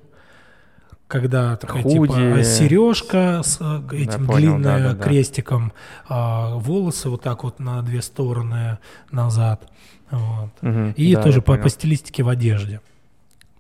Когда 1.08 1.58
такая 1.58 1.84
Худи. 1.84 1.94
типа 2.14 2.44
сережка 2.44 3.42
с 3.44 3.58
а, 3.60 3.84
этим 3.92 4.26
понял, 4.28 4.56
длинная 4.58 4.80
да-да-да. 4.80 5.04
крестиком, 5.04 5.74
а, 6.08 6.56
волосы 6.56 7.10
вот 7.10 7.22
так 7.22 7.44
вот 7.44 7.60
на 7.60 7.82
две 7.82 8.02
стороны 8.02 8.78
назад. 9.12 9.68
Вот. 10.10 10.52
Мгм, 10.62 10.92
И 10.92 11.14
да, 11.16 11.24
тоже 11.24 11.42
по, 11.42 11.54
понял. 11.54 11.64
по 11.64 11.70
стилистике 11.70 12.24
в 12.24 12.30
одежде. 12.30 12.80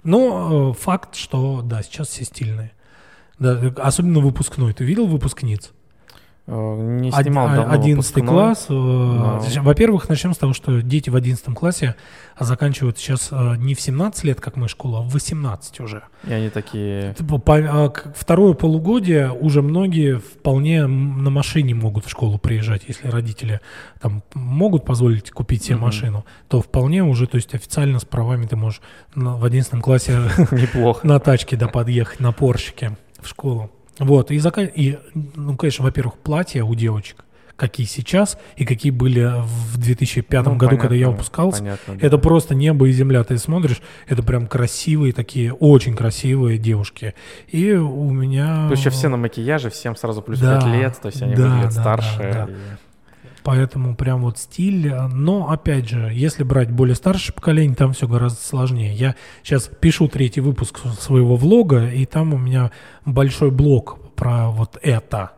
Но 0.03 0.71
э, 0.71 0.81
факт, 0.81 1.15
что 1.15 1.61
да, 1.61 1.83
сейчас 1.83 2.07
все 2.09 2.23
стильные. 2.25 2.71
Да, 3.41 3.59
особенно 3.83 4.19
выпускной. 4.19 4.73
Ты 4.73 4.83
видел 4.85 5.07
выпускниц? 5.07 5.71
Э, 6.47 6.97
Не 6.99 7.11
снимал 7.11 7.47
а- 7.49 7.55
давно 7.55 7.73
11 7.73 8.15
выпускной. 8.15 8.27
класс. 8.27 8.65
э, 8.67 8.73
Но- 8.73 9.41
Во-первых, 9.61 10.09
начнем 10.09 10.33
с 10.33 10.37
того, 10.37 10.53
что 10.53 10.81
дети 10.81 11.09
в 11.11 11.15
11 11.15 11.55
классе 11.55 11.95
заканчивают 12.39 12.97
сейчас 12.97 13.29
э, 13.31 13.55
не 13.57 13.75
в 13.75 13.79
17 13.81 14.23
лет, 14.23 14.41
как 14.41 14.55
мы 14.57 14.67
школа, 14.67 14.99
а 14.99 15.01
в 15.03 15.13
18 15.13 15.79
уже. 15.79 16.01
И 16.27 16.33
они 16.33 16.49
такие... 16.49 17.15
А, 17.19 17.93
Второе 18.15 18.53
полугодие 18.53 19.31
уже 19.31 19.61
многие 19.61 20.17
вполне 20.17 20.87
на 20.87 21.29
машине 21.29 21.75
могут 21.75 22.05
в 22.05 22.09
школу 22.09 22.39
приезжать, 22.39 22.83
если 22.87 23.07
родители 23.07 23.61
там 24.01 24.23
могут 24.33 24.83
позволить 24.83 25.29
купить 25.31 25.63
себе 25.63 25.75
Мгм. 25.75 25.85
машину, 25.85 26.25
то 26.47 26.59
вполне 26.61 27.03
уже, 27.03 27.27
то 27.27 27.35
есть 27.37 27.53
официально 27.53 27.99
с 27.99 28.05
правами 28.05 28.47
ты 28.47 28.55
можешь 28.55 28.81
в 29.15 29.45
11 29.45 29.79
классе 29.81 30.19
Неплохо. 30.51 31.05
на 31.07 31.19
тачке 31.19 31.55
да 31.55 31.67
подъехать, 31.67 32.19
на 32.19 32.31
Поршике 32.31 32.97
в 33.21 33.27
школу. 33.27 33.69
Вот, 33.99 34.31
и, 34.31 34.37
зака- 34.37 34.65
и, 34.73 34.97
ну, 35.35 35.55
конечно, 35.55 35.83
во-первых, 35.85 36.15
платья 36.17 36.63
у 36.63 36.73
девочек, 36.75 37.23
какие 37.55 37.85
сейчас 37.85 38.39
и 38.55 38.65
какие 38.65 38.91
были 38.91 39.31
в 39.43 39.77
2005 39.77 40.45
Ну, 40.45 40.55
году, 40.55 40.77
когда 40.77 40.95
я 40.95 41.01
понятно, 41.05 41.11
выпускался. 41.11 41.59
понятно, 41.59 41.95
да. 41.95 42.07
Это 42.07 42.17
просто 42.17 42.55
небо 42.55 42.87
и 42.87 42.91
земля. 42.91 43.23
Ты 43.23 43.37
смотришь, 43.37 43.81
это 44.07 44.23
прям 44.23 44.47
красивые 44.47 45.13
такие, 45.13 45.53
очень 45.53 45.95
красивые 45.95 46.57
девушки. 46.57 47.13
И 47.49 47.71
у 47.73 48.09
меня... 48.09 48.65
Плюс 48.67 48.79
еще 48.79 48.89
все 48.89 49.09
на 49.09 49.17
макияже, 49.17 49.69
всем 49.69 49.95
сразу 49.95 50.23
плюс 50.23 50.39
Да, 50.39 50.59
5 50.61 50.73
лет, 50.73 50.99
то 50.99 51.07
есть 51.09 51.21
они 51.21 51.35
да, 51.35 51.43
выглядят 51.49 51.75
да, 51.75 51.81
старше. 51.81 52.17
да, 52.19 52.45
да. 52.47 52.51
и- 52.51 52.55
Поэтому 53.43 53.95
прям 53.95 54.21
вот 54.21 54.37
стиль. 54.37 54.93
Но, 54.93 55.49
опять 55.49 55.89
же, 55.89 56.11
если 56.13 56.43
брать 56.43 56.71
более 56.71 56.95
старшее 56.95 57.33
поколение, 57.33 57.75
там 57.75 57.93
все 57.93 58.07
гораздо 58.07 58.41
сложнее. 58.41 58.93
Я 58.93 59.15
сейчас 59.43 59.69
пишу 59.79 60.07
третий 60.07 60.41
выпуск 60.41 60.79
своего 60.99 61.35
влога, 61.35 61.87
и 61.87 62.05
там 62.05 62.33
у 62.33 62.37
меня 62.37 62.71
большой 63.05 63.51
блок 63.51 63.97
про 64.15 64.49
вот 64.49 64.77
это. 64.81 65.31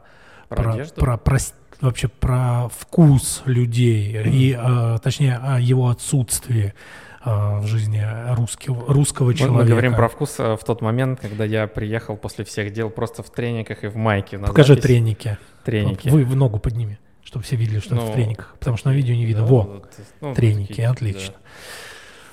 Про 0.50 0.74
одежду? 0.74 0.96
про, 1.00 1.18
про 1.18 1.40
с- 1.40 1.54
вообще 1.82 2.08
про 2.08 2.70
вкус 2.78 3.42
людей 3.46 4.22
и, 4.26 4.58
э, 4.58 4.98
точнее, 5.04 5.38
о 5.42 5.60
его 5.60 5.90
отсутствии 5.90 6.74
э, 7.26 7.60
в 7.60 7.66
жизни 7.66 8.06
русского, 8.36 8.94
русского 8.94 9.34
человека. 9.34 9.64
Мы 9.64 9.70
говорим 9.70 9.96
про 9.96 10.08
вкус 10.10 10.36
э, 10.40 10.56
в 10.56 10.64
тот 10.64 10.82
момент, 10.82 11.20
когда 11.22 11.44
я 11.46 11.68
приехал 11.68 12.18
после 12.18 12.46
всех 12.46 12.72
дел 12.72 12.90
просто 12.90 13.24
в 13.24 13.30
трениках 13.32 13.84
и 13.84 13.88
в 13.88 13.96
майке. 13.96 14.38
Покажи 14.38 14.74
запись. 14.76 14.84
треники. 14.84 15.38
Треники. 15.66 16.10
Вы 16.10 16.24
в 16.24 16.36
ногу 16.36 16.60
подними, 16.60 16.98
чтобы 17.34 17.46
все 17.46 17.56
видели, 17.56 17.80
что 17.80 17.96
это 17.96 18.06
Ну, 18.06 18.12
в 18.12 18.14
трениках. 18.14 18.56
Потому 18.60 18.78
что 18.78 18.90
на 18.90 18.94
видео 18.94 19.16
не 19.16 19.26
видно. 19.26 19.42
Да, 19.42 19.48
Во, 19.48 19.62
вот, 19.64 19.90
ну, 20.22 20.36
треники, 20.36 20.68
такие, 20.68 20.88
отлично. 20.88 21.34
да. 21.34 21.40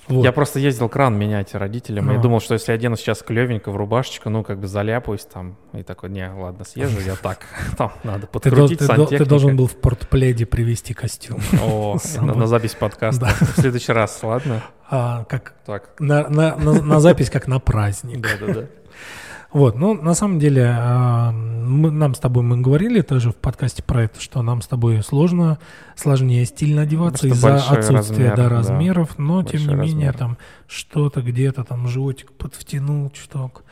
Вот. 0.08 0.24
Я 0.24 0.32
просто 0.32 0.58
ездил 0.58 0.88
кран 0.88 1.16
менять 1.16 1.54
родителям. 1.54 2.10
и 2.10 2.16
Ну. 2.16 2.20
думал, 2.20 2.40
что 2.40 2.54
если 2.54 2.72
одену 2.72 2.96
сейчас 2.96 3.22
клевенько 3.22 3.70
в 3.70 3.76
рубашечку, 3.76 4.28
ну, 4.28 4.42
как 4.42 4.58
бы 4.58 4.66
заляпаюсь 4.66 5.24
там. 5.24 5.56
И 5.72 5.82
такой, 5.82 6.10
не, 6.10 6.28
ладно, 6.28 6.64
съезжу 6.64 7.00
я 7.00 7.14
так. 7.16 7.46
Там 7.78 7.92
надо 8.02 8.26
подкрутить 8.26 8.80
ты 8.80 9.06
ты 9.06 9.24
должен 9.24 9.56
был 9.56 9.68
в 9.68 9.76
портпледе 9.76 10.44
привезти 10.44 10.92
костюм. 10.92 11.40
О, 11.62 11.96
на, 12.20 12.46
запись 12.46 12.74
подкаста. 12.74 13.26
В 13.26 13.60
следующий 13.60 13.92
раз, 13.92 14.18
ладно? 14.22 14.62
А, 14.90 15.24
как 15.24 15.54
на 16.00 17.00
запись, 17.00 17.30
как 17.30 17.46
на 17.46 17.58
праздник. 17.58 18.20
Да-да-да. 18.20 18.66
Вот, 19.52 19.76
ну, 19.76 19.94
на 19.94 20.14
самом 20.14 20.38
деле, 20.38 20.72
а, 20.78 21.32
мы, 21.32 21.90
нам 21.90 22.14
с 22.14 22.20
тобой, 22.20 22.44
мы 22.44 22.60
говорили 22.60 23.00
тоже 23.00 23.32
в 23.32 23.36
подкасте 23.36 23.82
про 23.82 24.04
это, 24.04 24.20
что 24.20 24.42
нам 24.42 24.62
с 24.62 24.68
тобой 24.68 25.02
сложно, 25.02 25.58
сложнее 25.96 26.44
стильно 26.44 26.82
одеваться 26.82 27.26
из-за 27.26 27.56
отсутствия 27.56 27.96
размер, 27.96 28.36
да, 28.36 28.42
да. 28.44 28.48
размеров, 28.48 29.18
но, 29.18 29.42
тем 29.42 29.66
не 29.66 29.74
менее, 29.74 30.10
размер. 30.10 30.18
там 30.18 30.38
что-то 30.68 31.22
где-то, 31.22 31.64
там, 31.64 31.88
животик 31.88 32.30
подвтянул 32.32 33.10
чуток. 33.10 33.64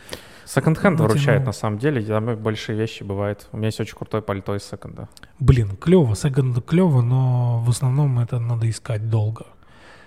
Секонд-хенд 0.47 0.99
выручает 0.99 1.45
на 1.45 1.53
самом 1.53 1.79
деле. 1.79 2.01
Там 2.01 2.35
большие 2.37 2.77
вещи 2.77 3.03
бывают. 3.03 3.49
У 3.53 3.59
меня 3.59 3.67
есть 3.67 3.81
очень 3.81 3.95
крутое 3.95 4.23
пальто 4.23 4.57
из 4.57 4.65
секонда. 4.65 5.09
Блин, 5.39 5.77
клево, 5.77 6.17
секонд 6.17 6.65
клево, 6.65 7.03
но 7.03 7.61
в 7.61 7.69
основном 7.69 8.19
это 8.19 8.41
надо 8.41 8.69
искать 8.69 9.11
долго. 9.11 9.45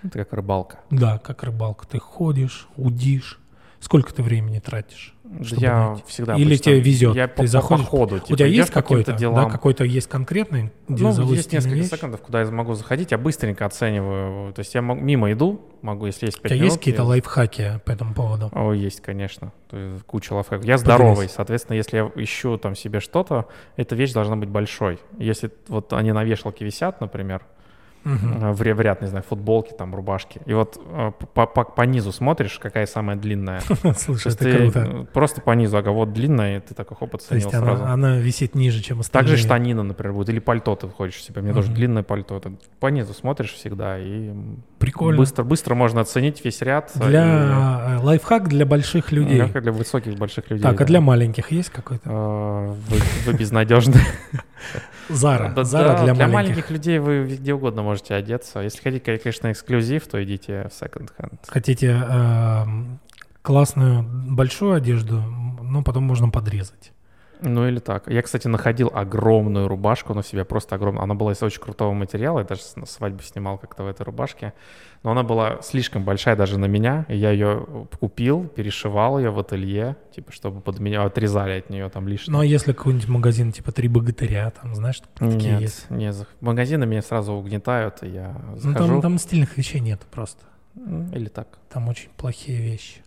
Это 0.02 0.18
как 0.18 0.32
рыбалка. 0.32 0.80
Да, 0.90 1.18
как 1.18 1.44
рыбалка. 1.44 1.86
Ты 1.86 2.00
ходишь, 2.00 2.66
удишь. 2.76 3.38
Сколько 3.82 4.14
ты 4.14 4.22
времени 4.22 4.60
тратишь? 4.60 5.12
Я 5.40 5.88
найти? 5.88 6.04
всегда 6.06 6.36
Или 6.36 6.44
обычно- 6.44 6.64
тебе 6.64 6.80
везет? 6.80 7.16
Я 7.16 7.26
Ты 7.26 7.34
по, 7.34 7.42
по 7.42 7.46
заходишь- 7.48 7.86
ходу. 7.86 8.16
У 8.16 8.18
типа, 8.20 8.36
тебя 8.38 8.46
идёшь 8.48 8.56
есть 8.58 8.72
по 8.72 8.80
какой-то, 8.82 9.12
делам. 9.14 9.44
да, 9.46 9.50
какой-то 9.50 9.82
есть 9.84 10.06
конкретный, 10.08 10.70
где 10.88 11.02
Ну, 11.02 11.32
есть 11.32 11.52
несколько 11.52 11.74
вещь? 11.74 11.88
секундов, 11.90 12.20
куда 12.20 12.42
я 12.42 12.50
могу 12.50 12.74
заходить. 12.74 13.10
Я 13.10 13.18
быстренько 13.18 13.66
оцениваю. 13.66 14.52
То 14.52 14.60
есть 14.60 14.74
я 14.74 14.82
мимо 14.82 15.32
иду, 15.32 15.60
могу, 15.80 16.06
если 16.06 16.26
есть 16.26 16.38
У 16.38 16.42
5 16.42 16.50
тебя 16.50 16.56
минут. 16.58 16.66
есть 16.66 16.78
какие-то 16.78 17.02
я- 17.02 17.08
лайфхаки 17.08 17.80
по 17.84 17.90
этому 17.90 18.14
поводу? 18.14 18.50
О, 18.52 18.72
есть, 18.72 19.00
конечно. 19.00 19.52
Куча 20.06 20.34
лайфхаков. 20.34 20.64
Я 20.64 20.78
здоровый, 20.78 21.28
соответственно, 21.28 21.76
если 21.76 21.96
я 21.96 22.10
ищу 22.14 22.58
там 22.58 22.76
себе 22.76 23.00
что-то, 23.00 23.46
эта 23.76 23.94
вещь 23.96 24.12
должна 24.12 24.36
быть 24.36 24.50
большой. 24.50 24.98
Если 25.18 25.50
вот 25.68 25.92
они 25.92 26.12
на 26.12 26.22
вешалке 26.24 26.64
висят, 26.64 27.00
например, 27.00 27.42
Мгм. 28.04 28.44
э, 28.44 28.52
в, 28.52 28.62
ря- 28.62 28.74
в 28.74 28.80
ряд, 28.80 29.00
не 29.02 29.08
знаю, 29.08 29.24
футболки, 29.28 29.72
там, 29.76 29.94
рубашки, 29.94 30.40
и 30.46 30.54
вот 30.54 30.80
э, 30.84 31.12
по, 31.34 31.46
по- 31.46 31.64
по 31.64 31.82
низу 31.82 32.12
смотришь, 32.12 32.58
какая 32.58 32.86
самая 32.86 33.16
длинная. 33.16 33.60
То 33.82 33.94
Слушай, 33.94 34.32
это 34.32 34.56
круто. 34.56 35.06
просто 35.12 35.40
по 35.40 35.52
низу, 35.52 35.76
ага, 35.76 35.90
вот 35.92 36.12
длинная, 36.12 36.58
и 36.58 36.60
ты 36.60 36.74
такой 36.74 36.96
хоп, 36.96 37.10
То 37.12 37.16
оценил 37.18 37.36
есть 37.48 37.50
сразу. 37.50 37.82
она, 37.84 37.92
она 37.92 38.16
висит 38.18 38.54
ниже, 38.54 38.82
чем 38.82 39.00
остальные. 39.00 39.30
Также 39.30 39.42
штанина, 39.44 39.82
например, 39.82 40.12
будет, 40.14 40.28
или 40.30 40.38
пальто 40.40 40.74
ты 40.76 40.88
хочешь 40.88 41.22
себе. 41.22 41.42
Мне 41.42 41.52
тоже 41.52 41.68
Мгм. 41.68 41.76
длинное 41.76 42.02
пальто. 42.02 42.36
Это 42.36 42.52
по 42.80 42.88
низу 42.88 43.14
смотришь 43.14 43.52
всегда, 43.52 43.98
и 43.98 44.32
Прикольно. 44.78 45.18
быстро, 45.18 45.44
быстро 45.44 45.74
можно 45.74 46.00
оценить 46.00 46.44
весь 46.44 46.60
ряд. 46.62 46.90
Для 46.96 47.98
э, 47.98 48.02
лайфхак 48.02 48.48
для 48.48 48.66
больших 48.66 49.12
и- 49.12 49.16
людей. 49.16 49.38
легко 49.42 49.60
для 49.60 49.72
высоких, 49.72 50.16
больших 50.16 50.50
людей. 50.50 50.62
Так, 50.62 50.74
а 50.74 50.78
да. 50.78 50.84
для 50.84 51.00
маленьких 51.00 51.50
есть 51.52 51.70
какой-то? 51.70 52.08
Вы, 52.10 52.98
вы 53.26 53.32
безнадежны. 53.38 53.94
Зара. 55.08 55.52
Да, 55.54 55.64
Зара 55.64 55.88
да, 55.88 56.04
для, 56.04 56.14
для 56.14 56.26
маленьких. 56.26 56.34
маленьких 56.34 56.70
людей 56.70 56.98
вы 56.98 57.24
где 57.26 57.54
угодно 57.54 57.82
можете 57.82 58.14
одеться. 58.14 58.60
Если 58.60 58.80
хотите, 58.82 59.18
конечно, 59.20 59.50
эксклюзив, 59.52 60.06
то 60.06 60.22
идите 60.22 60.68
в 60.68 60.74
секонд-хенд. 60.74 61.40
Хотите 61.48 61.88
эм, 61.88 62.98
классную 63.42 64.02
большую 64.02 64.74
одежду, 64.74 65.20
но 65.20 65.82
потом 65.82 66.04
можно 66.04 66.28
подрезать. 66.28 66.92
Ну 67.42 67.66
или 67.68 67.78
так. 67.80 68.08
Я, 68.08 68.22
кстати, 68.22 68.48
находил 68.48 68.90
огромную 68.94 69.68
рубашку 69.68 70.14
на 70.14 70.22
себе, 70.22 70.44
просто 70.44 70.76
огромную. 70.76 71.02
Она 71.02 71.14
была 71.14 71.32
из 71.32 71.42
очень 71.42 71.60
крутого 71.60 71.92
материала, 71.92 72.38
я 72.38 72.44
даже 72.44 72.62
на 72.76 72.86
свадьбе 72.86 73.22
снимал 73.24 73.58
как-то 73.58 73.82
в 73.82 73.88
этой 73.88 74.02
рубашке. 74.02 74.52
Но 75.02 75.10
она 75.10 75.24
была 75.24 75.60
слишком 75.62 76.04
большая 76.04 76.36
даже 76.36 76.58
на 76.58 76.66
меня, 76.66 77.04
и 77.08 77.16
я 77.16 77.30
ее 77.32 77.66
купил, 77.98 78.46
перешивал 78.46 79.18
ее 79.18 79.30
в 79.30 79.38
ателье, 79.40 79.96
типа, 80.14 80.30
чтобы 80.30 80.60
под 80.60 80.78
меня 80.78 81.02
отрезали 81.04 81.58
от 81.58 81.70
нее 81.70 81.88
там 81.88 82.06
лишнее. 82.06 82.32
Ну 82.32 82.40
а 82.40 82.44
если 82.44 82.72
какой-нибудь 82.72 83.08
магазин, 83.08 83.50
типа 83.50 83.72
«Три 83.72 83.88
богатыря», 83.88 84.50
там, 84.50 84.74
знаешь, 84.76 85.02
такие 85.18 85.52
нет, 85.52 85.60
есть? 85.60 85.90
нет, 85.90 86.26
магазины 86.40 86.86
меня 86.86 87.02
сразу 87.02 87.32
угнетают, 87.32 88.02
и 88.04 88.08
я 88.10 88.36
Ну 88.50 88.56
захожу. 88.56 88.86
там, 88.92 89.00
там 89.02 89.18
стильных 89.18 89.56
вещей 89.56 89.80
нет 89.80 90.00
просто. 90.10 90.44
Или 91.12 91.26
так. 91.28 91.48
Там 91.68 91.88
очень 91.88 92.08
плохие 92.16 92.60
вещи. 92.62 93.02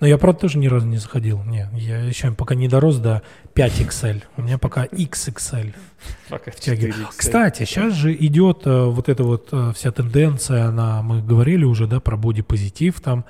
Но 0.00 0.06
я, 0.06 0.16
правда, 0.18 0.42
тоже 0.42 0.58
ни 0.58 0.68
разу 0.68 0.86
не 0.86 0.98
заходил. 0.98 1.42
Не, 1.44 1.68
я 1.74 1.98
еще 1.98 2.30
пока 2.32 2.54
не 2.54 2.68
дорос 2.68 2.98
до 2.98 3.22
5XL. 3.54 4.22
У 4.36 4.42
меня 4.42 4.58
пока 4.58 4.86
XXL. 4.86 5.74
Пока 6.28 6.50
втягиваю. 6.50 6.92
4X. 6.92 7.06
Кстати, 7.16 7.64
сейчас 7.64 7.94
же 7.94 8.14
идет 8.14 8.62
э, 8.66 8.84
вот 8.84 9.08
эта 9.08 9.24
вот 9.24 9.48
э, 9.52 9.72
вся 9.74 9.90
тенденция, 9.90 10.70
на, 10.70 11.02
мы 11.02 11.22
говорили 11.22 11.64
уже, 11.64 11.86
да, 11.86 12.00
про 12.00 12.16
бодипозитив 12.16 13.00
там. 13.00 13.24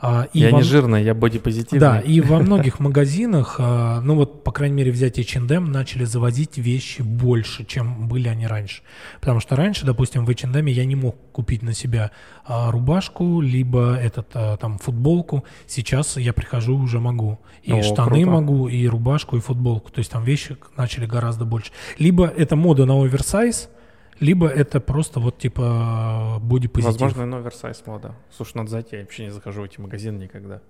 А, 0.00 0.28
и 0.32 0.40
Я 0.40 0.50
во 0.50 0.58
не 0.58 0.62
жирный, 0.64 1.04
я 1.04 1.14
бодипозитивный. 1.14 1.80
Да, 1.80 2.00
и 2.00 2.20
во 2.20 2.38
многих 2.40 2.80
магазинах, 2.80 3.56
а, 3.58 4.00
ну 4.00 4.16
вот, 4.16 4.44
по 4.44 4.52
крайней 4.52 4.76
мере, 4.76 4.92
взять 4.92 5.18
H&M, 5.18 5.70
начали 5.70 6.04
завозить 6.04 6.58
вещи 6.58 7.02
больше, 7.02 7.64
чем 7.64 8.08
были 8.08 8.28
они 8.28 8.46
раньше. 8.46 8.82
Потому 9.20 9.40
что 9.40 9.56
раньше, 9.56 9.86
допустим, 9.86 10.24
в 10.24 10.30
H&M 10.30 10.66
я 10.66 10.84
не 10.84 10.96
мог 10.96 11.16
купить 11.32 11.62
на 11.62 11.74
себя 11.74 12.10
а, 12.44 12.70
рубашку, 12.70 13.40
либо 13.40 13.94
этот, 13.94 14.28
там, 14.60 14.78
футболку. 14.78 15.44
Сейчас 15.66 16.16
я 16.16 16.32
прихожу, 16.32 16.76
уже 16.76 16.98
могу. 16.98 17.38
И 17.62 17.72
О, 17.72 17.82
штаны 17.82 18.22
круто. 18.22 18.30
могу, 18.30 18.68
и 18.68 18.86
рубашку, 18.86 19.36
и 19.36 19.40
футболку. 19.40 19.90
То 19.90 20.00
есть 20.00 20.10
там 20.10 20.24
вещи 20.24 20.56
начали 20.76 21.06
гораздо 21.06 21.44
больше. 21.44 21.70
Либо 22.02 22.26
это 22.26 22.56
мода 22.56 22.84
на 22.84 23.00
оверсайз, 23.00 23.70
либо 24.18 24.48
это 24.48 24.80
просто 24.80 25.20
вот 25.20 25.38
типа 25.38 26.38
бодипозитив. 26.42 27.00
Возможно, 27.00 27.36
и 27.36 27.38
оверсайз 27.38 27.84
мода. 27.86 28.16
Слушай, 28.36 28.56
надо 28.56 28.70
зайти, 28.70 28.96
я 28.96 29.02
вообще 29.02 29.26
не 29.26 29.30
захожу 29.30 29.62
в 29.62 29.64
эти 29.64 29.78
магазины 29.78 30.24
никогда. 30.24 30.60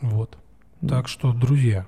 Вот. 0.00 0.38
Так 0.88 1.08
что, 1.08 1.34
друзья, 1.34 1.86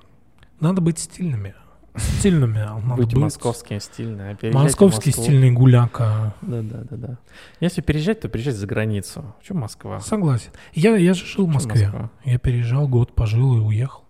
надо 0.60 0.82
быть 0.82 0.98
стильными. 0.98 1.54
Стильными. 1.96 2.58
надо 2.58 2.96
Быть 2.96 3.14
быть. 3.14 3.16
московскими, 3.16 3.78
стильные. 3.78 4.36
а 4.42 4.50
в 4.50 4.54
Московский 4.54 5.12
стильный 5.12 5.50
гуляка. 5.50 6.34
Да, 6.42 6.60
да, 6.60 6.84
да, 6.90 6.96
да. 6.96 7.18
Если 7.60 7.80
переезжать, 7.80 8.20
то 8.20 8.28
переезжать 8.28 8.56
за 8.56 8.66
границу. 8.66 9.34
Чем 9.42 9.58
Москва? 9.60 10.00
Согласен. 10.00 10.50
Я, 10.74 10.96
я 10.96 11.14
же 11.14 11.24
жил 11.24 11.46
в 11.46 11.48
Москве. 11.48 11.86
Москва? 11.86 12.10
Я 12.24 12.38
переезжал, 12.38 12.86
год 12.86 13.14
пожил 13.14 13.56
и 13.56 13.60
уехал. 13.60 14.04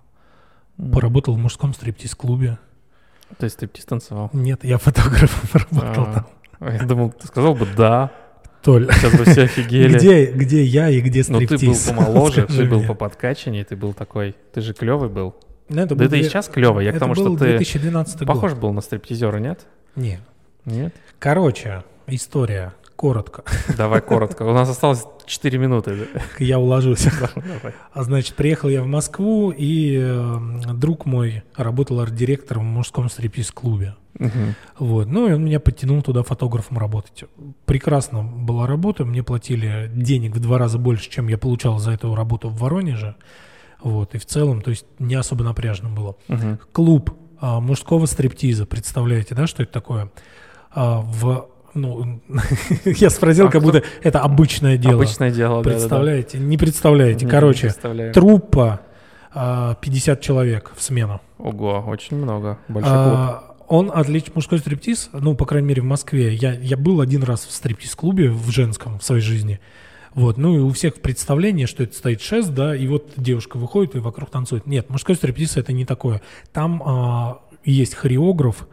Поработал 0.93 1.35
в 1.35 1.39
мужском 1.39 1.75
стриптиз-клубе. 1.75 2.59
То 3.39 3.45
есть 3.45 3.59
ты 3.59 3.67
танцевал? 3.67 4.31
Нет, 4.33 4.65
я 4.65 4.79
фотографом 4.79 5.49
работал 5.71 6.05
А, 6.09 6.25
там. 6.61 6.73
Я 6.73 6.85
думал, 6.85 7.11
ты 7.13 7.27
сказал 7.27 7.55
бы 7.55 7.67
да. 7.77 8.11
Толь, 8.63 8.89
Сейчас 8.93 9.19
бы 9.19 9.25
все 9.25 9.43
офигели. 9.43 9.97
где, 9.97 10.27
где 10.27 10.63
я 10.63 10.89
и 10.89 11.01
где 11.01 11.25
Ну 11.27 11.41
ты 11.41 11.49
был 11.49 11.57
стриптиз? 11.59 11.85
помоложе, 11.89 12.47
ты 12.47 12.65
был 12.65 12.85
по 12.85 12.95
подкачанней, 12.95 13.65
ты 13.65 13.75
был 13.75 13.93
такой. 13.93 14.37
Ты 14.55 14.61
же 14.61 14.73
клевый 14.73 15.09
был. 15.09 15.35
Ну, 15.69 15.81
это 15.83 15.95
Да 15.97 16.05
был 16.05 16.11
ты 16.11 16.21
и 16.21 16.23
сейчас 16.23 16.49
клевый. 16.49 16.85
Я 16.85 16.93
к 16.93 16.97
это 16.97 17.01
тому, 17.07 17.15
что 17.15 17.37
ты 17.37 17.57
2012 17.57 18.19
год. 18.19 18.29
похож 18.29 18.55
был 18.55 18.73
на 18.73 18.81
стриптизера, 18.81 19.39
нет? 19.39 19.67
Нет. 19.97 20.21
Нет? 20.65 20.95
Короче, 21.19 21.83
история. 22.07 22.73
Коротко. 23.03 23.43
Давай 23.77 24.01
коротко. 24.01 24.45
У 24.45 24.53
нас 24.53 24.71
осталось 24.71 25.05
4 25.27 25.59
минуты. 25.59 26.07
Я 26.39 26.61
уложусь. 26.61 27.09
А 27.93 28.03
значит, 28.05 28.37
приехал 28.37 28.69
я 28.69 28.81
в 28.81 28.87
Москву, 28.87 29.51
и 29.51 29.99
э, 30.01 30.39
друг 30.75 31.05
мой 31.05 31.43
работал 31.57 31.99
арт-директором 31.99 32.63
в 32.63 32.73
мужском 32.77 33.11
стриптиз-клубе. 33.11 33.97
Вот. 34.79 35.09
Ну, 35.09 35.29
и 35.29 35.33
он 35.33 35.45
меня 35.45 35.59
подтянул 35.59 36.01
туда 36.03 36.23
фотографом 36.23 36.79
работать. 36.79 37.25
Прекрасно 37.65 38.23
была 38.23 38.69
работа, 38.69 39.05
мне 39.05 39.25
платили 39.25 39.91
денег 39.93 40.37
в 40.37 40.39
два 40.39 40.59
раза 40.59 40.79
больше, 40.79 41.11
чем 41.11 41.27
я 41.27 41.39
получал 41.39 41.81
за 41.81 41.91
эту 41.91 42.15
работу 42.15 42.51
в 42.51 42.59
Воронеже. 42.59 43.17
Вот. 43.83 44.15
И 44.15 44.19
в 44.19 44.27
целом, 44.27 44.63
то 44.63 44.71
есть 44.71 44.87
не 45.01 45.17
особо 45.17 45.43
напряжно 45.43 45.89
было. 45.89 46.15
Клуб 46.71 47.11
а, 47.41 47.59
мужского 47.59 48.07
стриптиза, 48.07 48.65
представляете, 48.65 49.35
да, 49.35 49.49
что 49.49 49.65
это 49.65 49.73
такое? 49.73 50.13
А, 50.71 51.01
в 51.01 51.49
ну, 51.75 52.21
я 52.85 53.11
спросил, 53.11 53.47
А 53.47 53.51
как 53.51 53.63
кто- 53.63 53.73
будто 53.73 53.85
это 54.03 54.21
обычное 54.21 54.77
дело. 54.77 54.95
Обычное 54.95 55.31
дело, 55.31 55.63
да, 55.63 55.71
да, 55.71 55.71
да. 55.71 55.79
Представляете? 55.79 56.39
Не 56.39 56.57
представляете. 56.57 57.25
Не 57.25 57.31
Короче, 57.31 57.63
представляю. 57.69 58.13
труппа 58.13 58.81
а, 59.35 59.75
50 59.77 60.21
человек 60.21 60.73
в 60.77 60.83
смену. 60.83 61.21
Ого, 61.39 61.85
очень 61.87 62.17
много. 62.17 62.59
Большой 62.69 62.93
клуб. 62.93 63.15
А, 63.17 63.55
Он 63.69 63.91
отличный 63.93 64.33
мужской 64.35 64.59
стриптиз, 64.59 65.09
ну, 65.13 65.35
по 65.35 65.47
крайней 65.47 65.69
мере, 65.69 65.83
в 65.83 65.87
Москве. 65.87 66.35
Я, 66.35 66.53
я 66.55 66.77
был 66.77 67.01
один 67.01 67.23
раз 67.23 67.47
в 67.47 67.53
стриптиз-клубе 67.53 68.31
в 68.31 68.51
женском 68.51 68.99
в 68.99 69.05
своей 69.05 69.23
жизни. 69.23 69.61
Вот, 70.15 70.37
ну 70.37 70.55
и 70.55 70.59
у 70.59 70.71
всех 70.73 70.97
представление, 71.01 71.67
что 71.67 71.83
это 71.83 71.97
стоит 71.97 72.21
шест, 72.21 72.51
да, 72.53 72.77
и 72.77 72.87
вот 72.87 73.13
девушка 73.17 73.57
выходит 73.57 73.95
и 73.97 73.99
вокруг 73.99 74.29
танцует. 74.29 74.67
Нет, 74.67 74.91
мужской 74.91 75.15
стриптиз 75.17 75.57
это 75.57 75.73
не 75.73 75.87
такое. 75.87 76.21
Там 76.53 76.83
а, 76.85 77.39
есть 77.65 77.95
хореограф, 77.95 78.69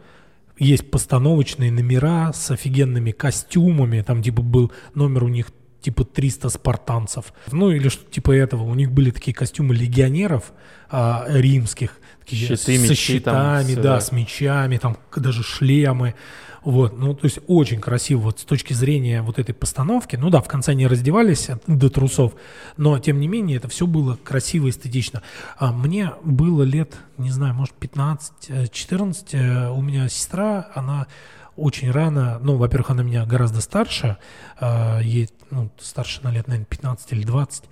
есть 0.60 0.90
постановочные 0.90 1.72
номера 1.72 2.32
с 2.32 2.50
офигенными 2.50 3.10
костюмами. 3.10 4.02
Там 4.02 4.22
типа 4.22 4.42
был 4.42 4.70
номер 4.94 5.24
у 5.24 5.28
них 5.28 5.50
типа 5.80 6.04
300 6.04 6.50
спартанцев. 6.50 7.32
Ну 7.50 7.70
или 7.70 7.88
что 7.88 8.08
типа 8.08 8.32
этого. 8.32 8.62
У 8.62 8.74
них 8.74 8.92
были 8.92 9.10
такие 9.10 9.34
костюмы 9.34 9.74
легионеров 9.74 10.52
а, 10.90 11.24
римских. 11.28 11.98
Такие 12.20 12.46
Щиты, 12.46 12.56
со 12.56 12.70
мечи 12.72 13.20
там, 13.20 13.34
щитами, 13.34 13.72
всё, 13.72 13.82
да, 13.82 13.94
да. 13.94 14.00
с 14.00 14.12
мечами, 14.12 14.76
там 14.76 14.98
даже 15.16 15.42
шлемы. 15.42 16.14
Вот, 16.62 16.98
ну, 16.98 17.14
то 17.14 17.24
есть 17.24 17.38
очень 17.46 17.80
красиво 17.80 18.20
вот 18.20 18.40
с 18.40 18.44
точки 18.44 18.72
зрения 18.72 19.22
вот 19.22 19.38
этой 19.38 19.54
постановки. 19.54 20.16
Ну 20.16 20.30
да, 20.30 20.40
в 20.40 20.48
конце 20.48 20.72
они 20.72 20.86
раздевались 20.86 21.48
до 21.66 21.88
трусов, 21.88 22.34
но 22.76 22.98
тем 22.98 23.18
не 23.18 23.28
менее 23.28 23.56
это 23.56 23.68
все 23.68 23.86
было 23.86 24.16
красиво, 24.22 24.68
эстетично. 24.68 25.22
А 25.58 25.72
мне 25.72 26.12
было 26.22 26.62
лет, 26.62 26.94
не 27.16 27.30
знаю, 27.30 27.54
может 27.54 27.74
15-14, 27.80 29.26
э, 29.32 29.70
у 29.70 29.80
меня 29.80 30.08
сестра, 30.08 30.68
она 30.74 31.06
очень 31.56 31.90
рано, 31.90 32.38
ну, 32.42 32.56
во-первых, 32.56 32.90
она 32.90 33.02
меня 33.02 33.26
гораздо 33.26 33.60
старше, 33.60 34.16
а, 34.58 35.00
ей 35.00 35.28
ну, 35.50 35.70
старше 35.78 36.20
на 36.22 36.30
лет, 36.30 36.46
наверное, 36.48 36.66
15 36.66 37.12
или 37.12 37.24
20, 37.24 37.64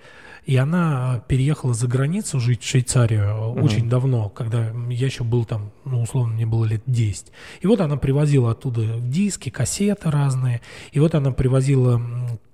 и 0.49 0.55
она 0.55 1.23
переехала 1.27 1.75
за 1.75 1.87
границу 1.87 2.39
жить 2.39 2.63
в 2.63 2.67
Швейцарию 2.67 3.51
Мгм. 3.51 3.63
очень 3.63 3.87
давно, 3.87 4.29
когда 4.29 4.71
я 4.89 5.05
еще 5.05 5.23
был 5.23 5.45
там, 5.45 5.69
ну, 5.85 6.01
условно, 6.01 6.33
мне 6.33 6.47
было 6.47 6.65
лет 6.65 6.81
10. 6.87 7.27
И 7.61 7.67
вот 7.67 7.81
она 7.81 7.97
привозила 7.97 8.49
оттуда 8.49 8.99
диски, 8.99 9.51
кассеты 9.51 10.09
разные, 10.09 10.61
и 10.91 10.99
вот 10.99 11.13
она 11.13 11.29
привозила 11.29 12.01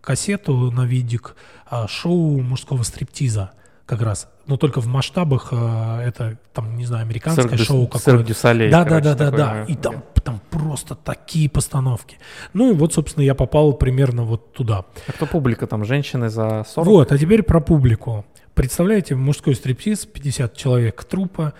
кассету 0.01 0.71
на 0.71 0.85
видик 0.85 1.37
а, 1.67 1.87
шоу 1.87 2.41
мужского 2.41 2.83
стриптиза 2.83 3.51
как 3.86 4.01
раз, 4.01 4.27
но 4.47 4.57
только 4.57 4.81
в 4.81 4.88
масштабах 4.88 5.49
а, 5.51 6.01
это, 6.01 6.38
там, 6.53 6.75
не 6.75 6.86
знаю, 6.86 7.03
американское 7.03 7.57
дю- 7.57 7.63
шоу 7.63 7.88
какое-то. 7.88 8.33
Солей, 8.33 8.71
Да, 8.71 8.83
да, 8.83 8.89
короче, 8.89 9.03
да, 9.03 9.15
да, 9.15 9.25
такое, 9.25 9.38
да. 9.38 9.63
И 9.65 9.75
там, 9.75 10.03
там 10.23 10.41
просто 10.49 10.95
такие 10.95 11.49
постановки. 11.49 12.17
Ну 12.53 12.71
и 12.71 12.75
вот, 12.75 12.93
собственно, 12.93 13.23
я 13.23 13.36
попал 13.36 13.73
примерно 13.73 14.23
вот 14.23 14.53
туда. 14.53 14.86
А 15.07 15.11
кто 15.11 15.27
публика 15.27 15.67
там? 15.67 15.86
Женщины 15.86 16.29
за 16.29 16.65
40? 16.67 16.88
Вот, 16.88 17.11
а 17.11 17.17
теперь 17.17 17.43
про 17.43 17.59
публику. 17.61 18.25
Представляете, 18.55 19.15
мужской 19.15 19.53
стриптиз, 19.53 20.05
50 20.05 20.55
человек 20.55 21.03
трупа, 21.03 21.53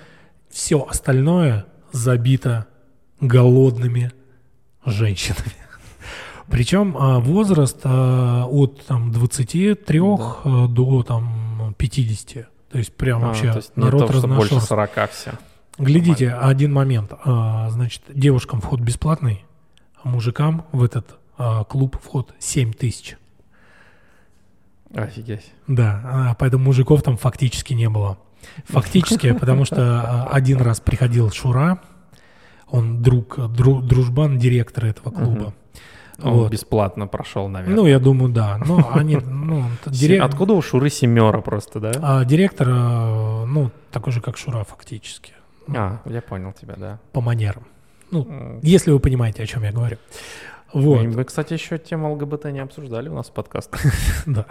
все 0.50 0.80
остальное 0.90 1.66
забито 1.92 2.66
голодными 3.20 4.12
женщинами. 4.86 5.54
Причем 6.50 6.96
а, 6.98 7.20
возраст 7.20 7.80
а, 7.84 8.46
от 8.46 8.86
там, 8.86 9.12
23 9.12 10.00
а, 10.00 10.68
до 10.68 11.04
там, 11.04 11.34
50. 11.78 12.48
То 12.72 12.78
есть 12.78 12.94
прям 12.94 13.24
А, 13.24 13.28
вообще 13.28 13.52
то 13.52 13.58
есть 13.58 13.76
народ 13.78 14.10
что 14.10 14.28
больше 14.28 14.56
разношерстный. 14.56 14.68
40 14.68 15.12
все. 15.12 15.32
Глядите, 15.78 16.32
один 16.32 16.74
момент. 16.74 17.12
А, 17.24 17.70
значит, 17.70 18.02
девушкам 18.08 18.62
вход 18.62 18.80
бесплатный, 18.80 19.44
а 20.02 20.10
мужикам 20.10 20.66
в 20.72 20.84
этот 20.84 21.16
а, 21.38 21.64
клуб 21.66 21.98
вход 22.02 22.34
7 22.40 22.74
тысяч. 22.74 23.18
Офигеть. 24.94 25.52
Да, 25.68 26.02
а, 26.06 26.36
поэтому 26.36 26.64
мужиков 26.66 27.04
там 27.04 27.18
фактически 27.18 27.74
не 27.74 27.90
было. 27.90 28.18
Фактически, 28.66 29.32
потому 29.40 29.66
что 29.66 30.26
один 30.26 30.62
раз 30.62 30.80
приходил 30.80 31.32
Шура, 31.32 31.82
он 32.68 33.02
друг, 33.02 33.38
дру- 33.38 33.82
дружбан 33.82 34.38
директора 34.38 34.88
этого 34.88 35.12
клуба. 35.12 35.54
Он 36.24 36.34
Вот. 36.34 36.52
бесплатно 36.52 37.08
прошел, 37.08 37.48
наверное. 37.50 37.76
Ну, 37.76 37.88
я 37.88 38.00
думаю, 38.00 38.32
да. 38.32 38.58
Но 38.66 38.90
они, 38.94 39.18
ну, 39.18 39.66
т- 39.84 39.90
дире- 39.92 40.20
Откуда 40.22 40.54
у 40.54 40.62
Шуры 40.62 40.90
семера 40.90 41.42
просто, 41.42 41.80
да? 41.80 41.92
а, 42.02 42.24
директор, 42.26 42.68
а, 42.70 43.46
ну, 43.46 43.70
такой 43.92 44.14
же, 44.14 44.22
как 44.22 44.38
Шура, 44.38 44.64
фактически. 44.64 45.34
А, 45.68 46.00
я 46.06 46.22
понял 46.22 46.54
тебя, 46.54 46.76
да. 46.78 47.00
По 47.12 47.22
манерам. 47.22 47.64
Ну, 48.12 48.60
если 48.62 48.92
вы 48.92 49.00
понимаете, 49.00 49.44
о 49.44 49.46
чем 49.48 49.64
я 49.64 49.72
говорю. 49.72 49.98
Вот. 50.74 51.04
Мы, 51.06 51.24
кстати, 51.24 51.54
еще 51.54 51.78
тему 51.78 52.14
ЛГБТ 52.14 52.46
не 52.52 52.60
обсуждали 52.60 53.08
у 53.10 53.14
нас 53.16 53.28
в 53.28 53.32
подкастах. 53.32 53.82
Да. 54.26 54.46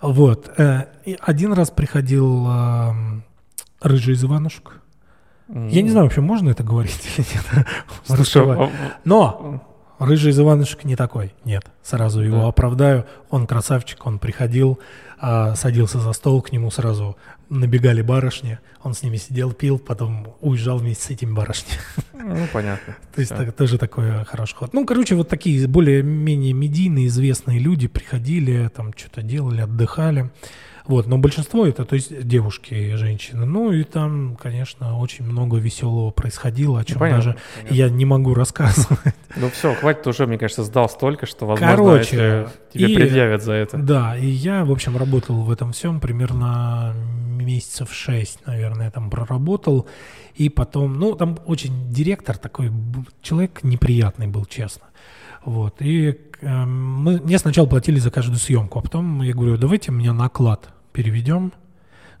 Вот. 0.00 0.50
э, 0.58 0.84
один 1.20 1.52
раз 1.52 1.70
приходил 1.70 2.46
эм, 2.48 3.22
рыжий 3.80 4.14
из 4.14 4.24
Иванушек. 4.24 4.80
Я 5.48 5.82
не 5.82 5.90
знаю, 5.90 6.06
вообще 6.06 6.20
можно 6.20 6.50
это 6.50 6.62
говорить 6.62 7.00
или 7.16 7.26
нет. 7.34 7.66
Раскрывать. 8.08 8.58
а- 8.60 8.70
Но 9.04 9.62
Рыжий 10.00 10.30
из 10.32 10.40
Иванушек 10.40 10.84
не 10.84 10.96
такой. 10.96 11.32
Нет, 11.44 11.64
сразу 11.82 12.20
его 12.22 12.38
Да. 12.42 12.48
оправдаю. 12.48 13.06
Он 13.28 13.46
красавчик, 13.46 14.04
он 14.06 14.18
приходил, 14.18 14.80
а, 15.20 15.54
садился 15.54 16.00
за 16.00 16.12
стол, 16.14 16.40
к 16.42 16.50
нему 16.52 16.70
сразу 16.70 17.16
набегали 17.50 18.00
барышни. 18.00 18.58
Он 18.82 18.94
с 18.94 19.02
ними 19.02 19.16
сидел, 19.18 19.52
пил, 19.52 19.78
потом 19.78 20.34
уезжал 20.40 20.78
вместе 20.78 21.04
с 21.04 21.10
этими 21.10 21.32
барышнями. 21.32 21.78
ну, 22.14 22.46
понятно. 22.52 22.96
То 23.14 23.20
есть 23.20 23.30
так- 23.34 23.52
тоже 23.52 23.76
такой 23.76 24.24
хороший 24.24 24.54
ход. 24.56 24.72
Ну, 24.72 24.86
короче, 24.86 25.14
вот 25.16 25.28
такие 25.28 25.66
более-менее 25.68 26.54
медийные, 26.54 27.06
известные 27.08 27.58
люди 27.58 27.86
приходили, 27.86 28.68
там 28.74 28.92
что-то 28.96 29.22
делали, 29.22 29.60
отдыхали. 29.60 30.30
Вот, 30.90 31.06
но 31.06 31.18
большинство 31.18 31.68
это, 31.68 31.84
то 31.84 31.94
есть 31.94 32.26
девушки 32.26 32.74
и 32.74 32.94
женщины. 32.94 33.46
Ну 33.46 33.70
и 33.70 33.84
там, 33.84 34.36
конечно, 34.36 34.98
очень 34.98 35.24
много 35.24 35.56
веселого 35.56 36.10
происходило, 36.10 36.80
о 36.80 36.84
чем 36.84 36.98
понятно, 36.98 37.24
даже 37.24 37.38
понятно. 37.54 37.74
я 37.76 37.88
не 37.90 38.04
могу 38.04 38.34
рассказывать. 38.34 39.14
Ну 39.36 39.48
все, 39.50 39.72
хватит 39.76 40.04
уже, 40.08 40.26
мне 40.26 40.36
кажется, 40.36 40.64
сдал 40.64 40.88
столько, 40.88 41.26
что, 41.26 41.46
возможно, 41.46 41.76
Короче, 41.76 42.48
тебе 42.72 42.86
и- 42.92 42.94
предъявят 42.96 43.44
за 43.44 43.52
это. 43.52 43.78
Да, 43.78 44.16
и 44.16 44.26
я, 44.26 44.64
в 44.64 44.72
общем, 44.72 44.96
работал 44.96 45.40
в 45.42 45.52
этом 45.52 45.70
всем 45.70 46.00
примерно 46.00 46.92
месяцев 47.38 47.92
шесть, 47.92 48.44
наверное, 48.44 48.90
там 48.90 49.10
проработал. 49.10 49.86
И 50.34 50.48
потом, 50.48 50.94
ну, 50.94 51.14
там 51.14 51.38
очень 51.46 51.92
директор 51.92 52.36
такой, 52.36 52.72
человек 53.22 53.62
неприятный 53.62 54.26
был, 54.26 54.44
честно. 54.44 54.86
Вот, 55.44 55.76
и 55.78 56.18
эм, 56.42 56.94
мы, 56.96 57.20
мне 57.20 57.38
сначала 57.38 57.66
платили 57.66 58.00
за 58.00 58.10
каждую 58.10 58.38
съемку, 58.38 58.80
а 58.80 58.82
потом 58.82 59.22
я 59.22 59.32
говорю, 59.34 59.56
давайте 59.56 59.92
мне 59.92 60.10
на 60.10 60.24
оклад 60.24 60.70
переведем. 60.92 61.52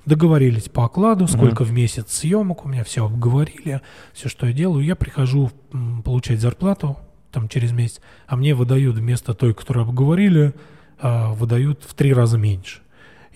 Договорились 0.06 0.68
по 0.68 0.86
окладу, 0.86 1.26
сколько 1.28 1.62
в 1.62 1.72
месяц 1.72 2.12
съемок, 2.12 2.64
у 2.64 2.68
меня 2.68 2.84
все 2.84 3.04
обговорили, 3.04 3.82
все, 4.12 4.28
что 4.28 4.46
я 4.46 4.52
делаю. 4.52 4.84
Я 4.84 4.96
прихожу 4.96 5.50
получать 6.04 6.40
зарплату 6.40 6.98
там 7.30 7.48
через 7.48 7.72
месяц, 7.72 8.00
а 8.26 8.36
мне 8.36 8.54
выдают 8.54 8.96
вместо 8.96 9.34
той, 9.34 9.54
которую 9.54 9.84
обговорили, 9.84 10.54
а, 10.98 11.32
выдают 11.32 11.84
в 11.84 11.94
три 11.94 12.12
раза 12.12 12.38
меньше. 12.38 12.80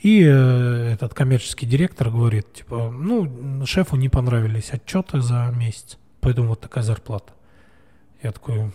И 0.03 0.23
э, 0.23 0.93
этот 0.93 1.15
коммерческий 1.15 1.65
директор 1.65 2.11
говорит, 2.11 2.53
типа, 2.53 2.91
ну, 2.91 3.65
шефу 3.65 3.97
не 3.97 4.11
понравились 4.11 4.71
отчеты 4.71 5.23
за 5.23 5.51
месяц, 5.57 5.99
поэтому 6.21 6.49
вот 6.49 6.61
такая 6.61 6.85
зарплата. 6.85 7.33
Я 8.23 8.33
такой, 8.33 8.71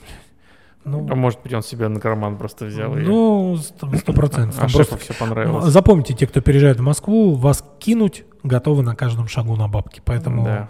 ну, 0.85 1.07
А 1.09 1.15
может 1.15 1.41
быть, 1.41 1.53
он 1.53 1.61
себе 1.61 1.87
на 1.87 1.99
карман 1.99 2.37
просто 2.37 2.65
взял 2.65 2.93
ну, 2.93 3.57
сто 3.57 4.13
процентов. 4.13 4.57
а 4.61 4.67
шефу 4.67 4.89
просто- 4.89 4.97
все 4.97 5.13
понравилось. 5.13 5.65
Запомните, 5.65 6.13
те, 6.13 6.25
кто 6.27 6.41
переезжает 6.41 6.79
в 6.79 6.83
Москву, 6.83 7.35
вас 7.35 7.63
кинуть 7.79 8.23
готовы 8.43 8.83
на 8.83 8.95
каждом 8.95 9.27
шагу 9.27 9.55
на 9.55 9.67
бабки, 9.67 10.01
поэтому 10.05 10.43
Да. 10.45 10.69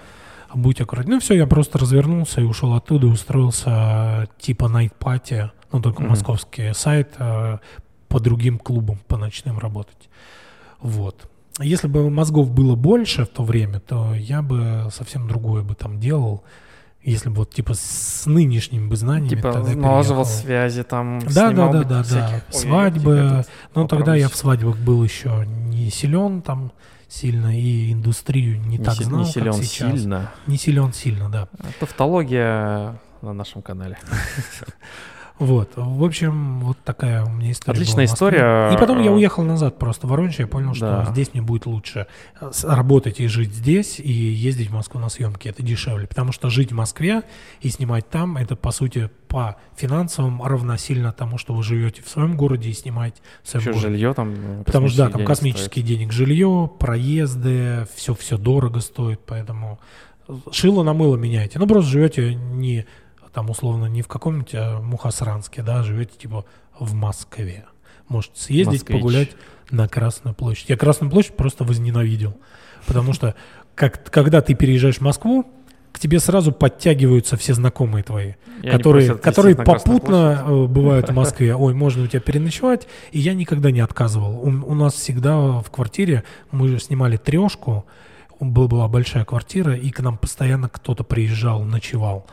будьте 0.55 0.83
аккуратны. 0.83 1.15
Ну 1.15 1.19
все, 1.19 1.35
я 1.35 1.45
просто 1.47 1.77
развернулся 1.77 2.41
и 2.41 2.43
ушел 2.43 2.73
оттуда, 2.73 3.07
и 3.07 3.09
устроился 3.09 4.27
типа 4.39 4.65
Night 4.65 4.93
Party, 4.99 5.49
ну 5.71 5.81
только 5.81 6.01
Мгм. 6.01 6.09
московский 6.11 6.73
сайт, 6.73 7.13
э, 7.19 7.57
по 8.07 8.19
другим 8.19 8.57
клубам, 8.57 8.97
по 9.07 9.17
ночным 9.17 9.59
работать. 9.59 10.09
Вот. 10.81 11.29
Если 11.59 11.87
бы 11.87 12.09
мозгов 12.09 12.49
было 12.51 12.75
больше 12.75 13.25
в 13.25 13.27
то 13.29 13.43
время, 13.43 13.79
то 13.79 14.13
я 14.15 14.41
бы 14.41 14.87
совсем 14.91 15.27
другое 15.27 15.61
бы 15.61 15.75
там 15.75 15.99
делал. 15.99 16.43
Если 17.01 17.29
бы 17.29 17.35
вот 17.37 17.53
типа 17.53 17.73
с 17.75 18.23
нынешними 18.25 18.87
бы 18.89 18.95
знаниями 18.97 19.29
Типа 19.29 19.53
тогда 19.53 19.73
налаживал 19.73 20.23
переехал. 20.25 20.41
связи 20.43 20.83
там, 20.83 21.19
Да, 21.19 21.51
да, 21.51 21.69
да, 21.71 21.83
да, 21.83 22.03
да. 22.03 22.41
Свадьбы. 22.49 23.11
этот 23.13 23.49
Но 23.73 23.87
тогда 23.87 24.15
я 24.15 24.27
в 24.27 24.35
свадьбах 24.35 24.77
был 24.77 25.03
еще 25.03 25.45
не 25.47 25.89
силен 25.91 26.41
там 26.41 26.71
сильно 27.07 27.57
и 27.57 27.93
индустрию 27.93 28.59
не, 28.59 28.77
Не 28.77 28.83
так 28.83 28.95
си- 28.95 29.05
знал, 29.05 29.19
не 29.21 29.25
как 29.25 29.33
силен 29.33 29.53
сейчас. 29.53 29.91
сильно. 29.99 30.31
Не 30.45 30.57
силен 30.57 30.91
сильно, 30.93 31.29
да. 31.29 31.47
Тавтология 31.79 32.99
на 33.21 33.33
нашем 33.33 33.61
канале. 33.61 33.97
Вот, 35.39 35.71
в 35.75 36.03
общем, 36.03 36.59
вот 36.59 36.77
такая 36.83 37.23
у 37.23 37.29
меня 37.29 37.51
история. 37.51 37.77
Отличная 37.79 38.05
история. 38.05 38.71
И 38.73 38.77
потом 38.77 39.01
я 39.01 39.11
уехал 39.11 39.43
назад 39.43 39.79
просто 39.79 40.05
в 40.05 40.09
Воронеж, 40.09 40.37
я 40.39 40.47
понял, 40.47 40.73
Да. 40.77 41.03
что 41.03 41.13
здесь 41.13 41.33
мне 41.33 41.41
будет 41.41 41.65
лучше 41.65 42.07
э, 42.41 42.51
работать 42.63 43.21
и 43.21 43.27
жить 43.27 43.53
здесь, 43.53 43.99
и 43.99 44.11
ездить 44.11 44.69
в 44.69 44.73
Москву 44.73 44.99
на 44.99 45.07
съемки, 45.07 45.47
это 45.47 45.63
дешевле. 45.63 46.07
Потому 46.07 46.33
что 46.33 46.49
жить 46.49 46.71
в 46.71 46.75
Москве 46.75 47.23
и 47.61 47.69
снимать 47.69 48.09
там, 48.09 48.35
это, 48.35 48.57
по 48.57 48.71
сути, 48.71 49.09
по 49.29 49.55
финансовым 49.77 50.43
равносильно 50.43 51.13
тому, 51.13 51.37
что 51.37 51.53
вы 51.53 51.63
живете 51.63 52.01
в 52.01 52.09
своем 52.09 52.35
городе 52.35 52.69
и 52.69 52.73
снимаете 52.73 53.21
в 53.43 53.47
своем 53.49 53.61
Еще 53.63 53.71
городе. 53.73 53.87
жилье 53.93 54.13
там. 54.13 54.33
ну, 54.57 54.63
Потому 54.65 54.89
что, 54.89 54.97
да, 54.97 55.03
там 55.05 55.13
денег 55.19 55.27
космические 55.27 55.85
денег, 55.85 56.11
жилье, 56.11 56.69
проезды, 56.79 57.87
все, 57.95 58.13
все 58.13 58.37
дорого 58.37 58.81
стоит, 58.81 59.21
поэтому 59.25 59.79
шило 60.51 60.83
на 60.83 60.93
мыло 60.93 61.15
меняете. 61.15 61.59
Ну, 61.59 61.67
просто 61.67 61.89
живете 61.91 62.35
не, 62.35 62.85
там, 63.39 63.49
условно, 63.49 63.85
не 63.85 64.01
в 64.01 64.09
каком-нибудь 64.09 64.53
а, 64.53 64.81
Мухасранске, 64.81 65.61
да, 65.61 65.81
живете, 65.81 66.11
типа, 66.17 66.43
в 66.77 66.93
Москве. 66.93 67.63
Можете 68.09 68.37
съездить, 68.37 68.81
Москвич. 68.81 68.99
погулять 68.99 69.29
на 69.69 69.87
Красную 69.87 70.35
площадь. 70.35 70.67
Я 70.67 70.75
Красную 70.75 71.09
площадь 71.09 71.37
просто 71.37 71.63
возненавидел, 71.63 72.35
потому 72.85 73.13
что, 73.13 73.35
как, 73.75 74.11
когда 74.11 74.41
ты 74.41 74.55
переезжаешь 74.55 74.97
в 74.97 75.01
Москву, 75.01 75.45
к 75.93 75.99
тебе 75.99 76.19
сразу 76.19 76.51
подтягиваются 76.51 77.37
все 77.37 77.53
знакомые 77.53 78.03
твои 78.03 78.33
они 78.61 78.71
которые, 78.71 79.15
которые 79.15 79.55
попутно 79.55 80.43
э, 80.45 80.65
бывают 80.65 81.07
в 81.07 81.13
Москве. 81.13 81.55
Ой, 81.55 81.73
можно 81.73 82.03
у 82.03 82.07
тебя 82.07 82.19
переночевать? 82.19 82.89
И 83.13 83.19
я 83.19 83.33
никогда 83.33 83.71
не 83.71 83.79
отказывал. 83.79 84.37
У, 84.37 84.49
у 84.49 84.75
нас 84.75 84.95
всегда 84.95 85.61
в 85.61 85.71
квартире, 85.71 86.25
мы 86.51 86.67
же 86.67 86.77
снимали 86.77 87.15
трешку, 87.15 87.85
была 88.41 88.89
большая 88.89 89.23
квартира, 89.23 89.77
и 89.77 89.91
к 89.91 90.01
нам 90.01 90.17
постоянно 90.17 90.67
кто-то 90.67 91.05
приезжал, 91.05 91.63
ночевал. 91.63 92.27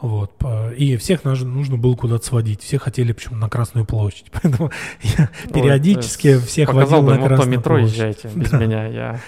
Вот. 0.00 0.32
И 0.76 0.96
всех 0.96 1.24
нужно 1.24 1.76
было 1.76 1.94
куда-то 1.96 2.24
сводить. 2.24 2.62
Все 2.62 2.78
хотели 2.78 3.12
почему 3.12 3.36
на 3.36 3.48
Красную 3.48 3.84
площадь. 3.86 4.30
Поэтому 4.32 4.70
я 5.02 5.28
Ой, 5.46 5.52
периодически 5.52 6.28
э, 6.28 6.38
всех 6.38 6.68
Показал 6.68 7.02
водил 7.02 7.16
бы 7.16 7.20
на 7.22 7.26
Красную 7.28 7.58
метро 7.58 7.76
площадь. 7.76 7.92
езжайте 7.94 8.28
без 8.34 8.50
Да. 8.50 8.58
меня. 8.58 8.86
Я 8.86 9.20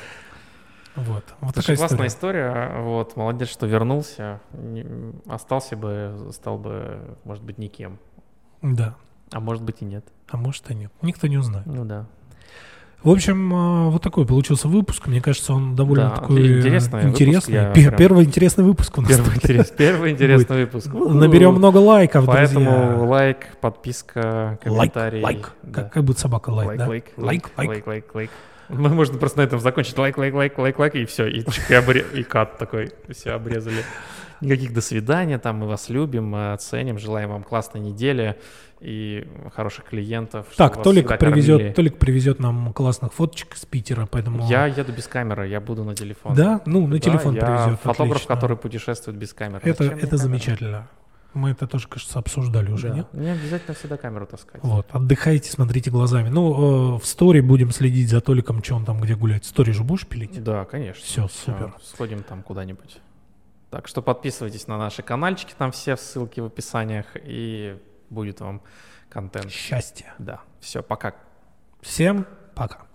Вот. 0.97 1.25
Вот 1.41 1.55
Слушай, 1.55 1.63
такая 1.63 1.77
классная 1.77 2.07
история. 2.07 2.49
история. 2.51 2.83
Вот, 2.83 3.17
молодец, 3.17 3.49
что 3.49 3.67
вернулся. 3.67 4.41
Остался 5.27 5.77
бы, 5.77 6.29
стал 6.33 6.59
бы, 6.59 7.17
может 7.25 7.43
быть, 7.43 7.59
никем. 7.59 7.99
Да. 8.63 8.95
А 9.33 9.41
может 9.41 9.63
быть 9.63 9.77
и 9.81 9.85
нет. 9.85 10.05
А 10.29 10.37
может 10.37 10.71
и 10.71 10.75
нет. 10.75 10.93
Никто 11.03 11.27
не 11.27 11.39
узнает. 11.39 11.67
Ну 11.67 11.85
да. 11.85 12.07
В 13.03 13.09
общем, 13.11 13.51
а, 13.55 13.89
вот 13.89 14.03
такой 14.03 14.27
получился 14.27 14.69
выпуск. 14.69 15.07
Мне 15.07 15.23
кажется, 15.23 15.55
он 15.55 15.75
довольно 15.75 16.11
Да, 16.11 16.17
такой 16.17 16.59
интересный 16.59 17.01
выпуск, 17.01 17.21
интересный. 17.23 17.55
я 17.55 17.71
Пе- 17.73 17.85
прям- 17.87 17.97
Первый 17.97 18.25
интересный 18.27 18.65
выпуск 18.65 18.99
у 18.99 19.01
нас. 19.01 19.11
Первый, 19.11 19.25
будет. 19.31 19.45
интерес- 19.45 19.73
первый 19.77 20.11
интересный 20.13 20.57
выпуск. 20.67 20.89
Наберем 20.93 21.55
много 21.55 21.79
лайков, 21.79 22.27
Поэтому 22.27 22.71
друзья. 22.71 22.97
лайк, 23.09 23.57
подписка, 23.63 24.59
Лайк, 24.67 24.93
комментарий. 24.93 25.23
лайк. 25.23 25.51
Да. 25.63 25.83
Как, 25.85 25.93
как 25.95 26.05
будто 26.05 26.21
собака 26.21 26.51
лайк, 26.51 26.77
да? 26.79 26.89
лайк, 26.89 27.05
Лайк, 27.17 27.51
лайк. 27.57 27.69
лайк, 27.71 27.87
лайк, 27.87 28.15
лайк. 28.15 28.31
Мы 28.69 28.89
можно 28.91 29.17
просто 29.19 29.39
на 29.39 29.43
этом 29.45 29.61
закончить. 29.61 29.97
Лайк, 29.97 30.19
лайк, 30.19 30.35
лайк, 30.35 30.59
лайк, 30.59 30.79
лайк, 30.79 30.95
и 30.95 31.05
все. 31.07 31.27
И, 31.27 31.41
и, 31.41 31.43
обре- 31.73 32.05
и 32.19 32.23
cut 32.23 32.59
такой. 32.59 32.93
Все 33.09 33.31
обрезали. 33.33 33.83
Никаких 34.43 34.73
до 34.75 34.81
свидания, 34.81 35.39
там 35.39 35.57
мы 35.57 35.67
вас 35.67 35.89
любим, 35.89 36.27
мы 36.29 36.53
оценим, 36.53 36.99
желаем 36.99 37.31
вам 37.31 37.43
классной 37.43 37.81
недели 37.81 38.37
и 38.81 39.29
хороших 39.55 39.85
клиентов. 39.87 40.47
Так, 40.57 40.83
Толик 40.83 41.09
привезет, 41.19 41.57
кормили. 41.59 41.73
Толик 41.75 41.99
привезет 41.99 42.39
нам 42.41 42.73
классных 42.73 43.13
фоточек 43.13 43.57
с 43.57 43.67
Питера, 43.67 44.07
поэтому... 44.11 44.49
Я 44.49 44.67
еду 44.67 44.93
без 44.93 45.07
камеры, 45.07 45.49
я 45.49 45.61
буду 45.61 45.85
на 45.85 45.95
телефон. 45.95 46.35
Да? 46.35 46.63
Ну, 46.65 46.87
на 46.87 46.95
Да, 46.95 46.99
телефон 46.99 47.35
я 47.35 47.41
привезет. 47.45 47.81
фотограф, 47.81 48.17
отлично. 48.17 48.35
который 48.35 48.57
путешествует 48.57 49.19
без 49.19 49.35
камеры. 49.35 49.61
Это, 49.65 49.85
Зачем 49.85 49.99
это 49.99 50.17
замечательно. 50.17 50.89
Мы 51.33 51.51
это 51.51 51.69
тоже, 51.69 51.87
кажется, 51.87 52.19
обсуждали 52.19 52.73
уже, 52.73 52.89
Да. 52.89 52.95
нет? 52.97 53.15
Не 53.15 53.31
обязательно 53.31 53.75
всегда 53.75 53.97
камеру 53.97 54.27
таскать. 54.27 54.61
Вот, 54.65 54.87
отдыхайте, 54.91 55.51
смотрите 55.51 55.89
глазами. 55.91 56.29
Ну, 56.29 56.97
э, 56.97 56.99
в 56.99 57.07
стори 57.07 57.41
будем 57.41 57.71
следить 57.71 58.09
за 58.09 58.21
Толиком, 58.21 58.65
что 58.65 58.75
он 58.75 58.85
там 58.85 58.99
где 59.01 59.15
гуляет. 59.15 59.45
Стори 59.45 59.73
же 59.73 59.85
будешь 59.85 60.07
пилить? 60.07 60.43
Да, 60.43 60.65
конечно. 60.65 61.05
Все, 61.05 61.29
супер. 61.29 61.75
Сходим 61.83 62.23
там 62.25 62.43
куда-нибудь. 62.43 62.99
Так 63.71 63.87
что 63.87 64.03
подписывайтесь 64.03 64.67
на 64.67 64.77
наши 64.79 65.03
каналчики, 65.03 65.55
там 65.57 65.71
все 65.71 65.97
ссылки 65.97 66.41
в 66.41 66.47
описаниях, 66.47 67.07
и 67.15 67.77
будет 68.11 68.41
вам 68.41 68.63
контент. 69.09 69.51
Счастья. 69.51 70.15
Да, 70.19 70.41
все, 70.61 70.83
пока. 70.83 71.15
Всем 71.81 72.27
пока. 72.55 72.90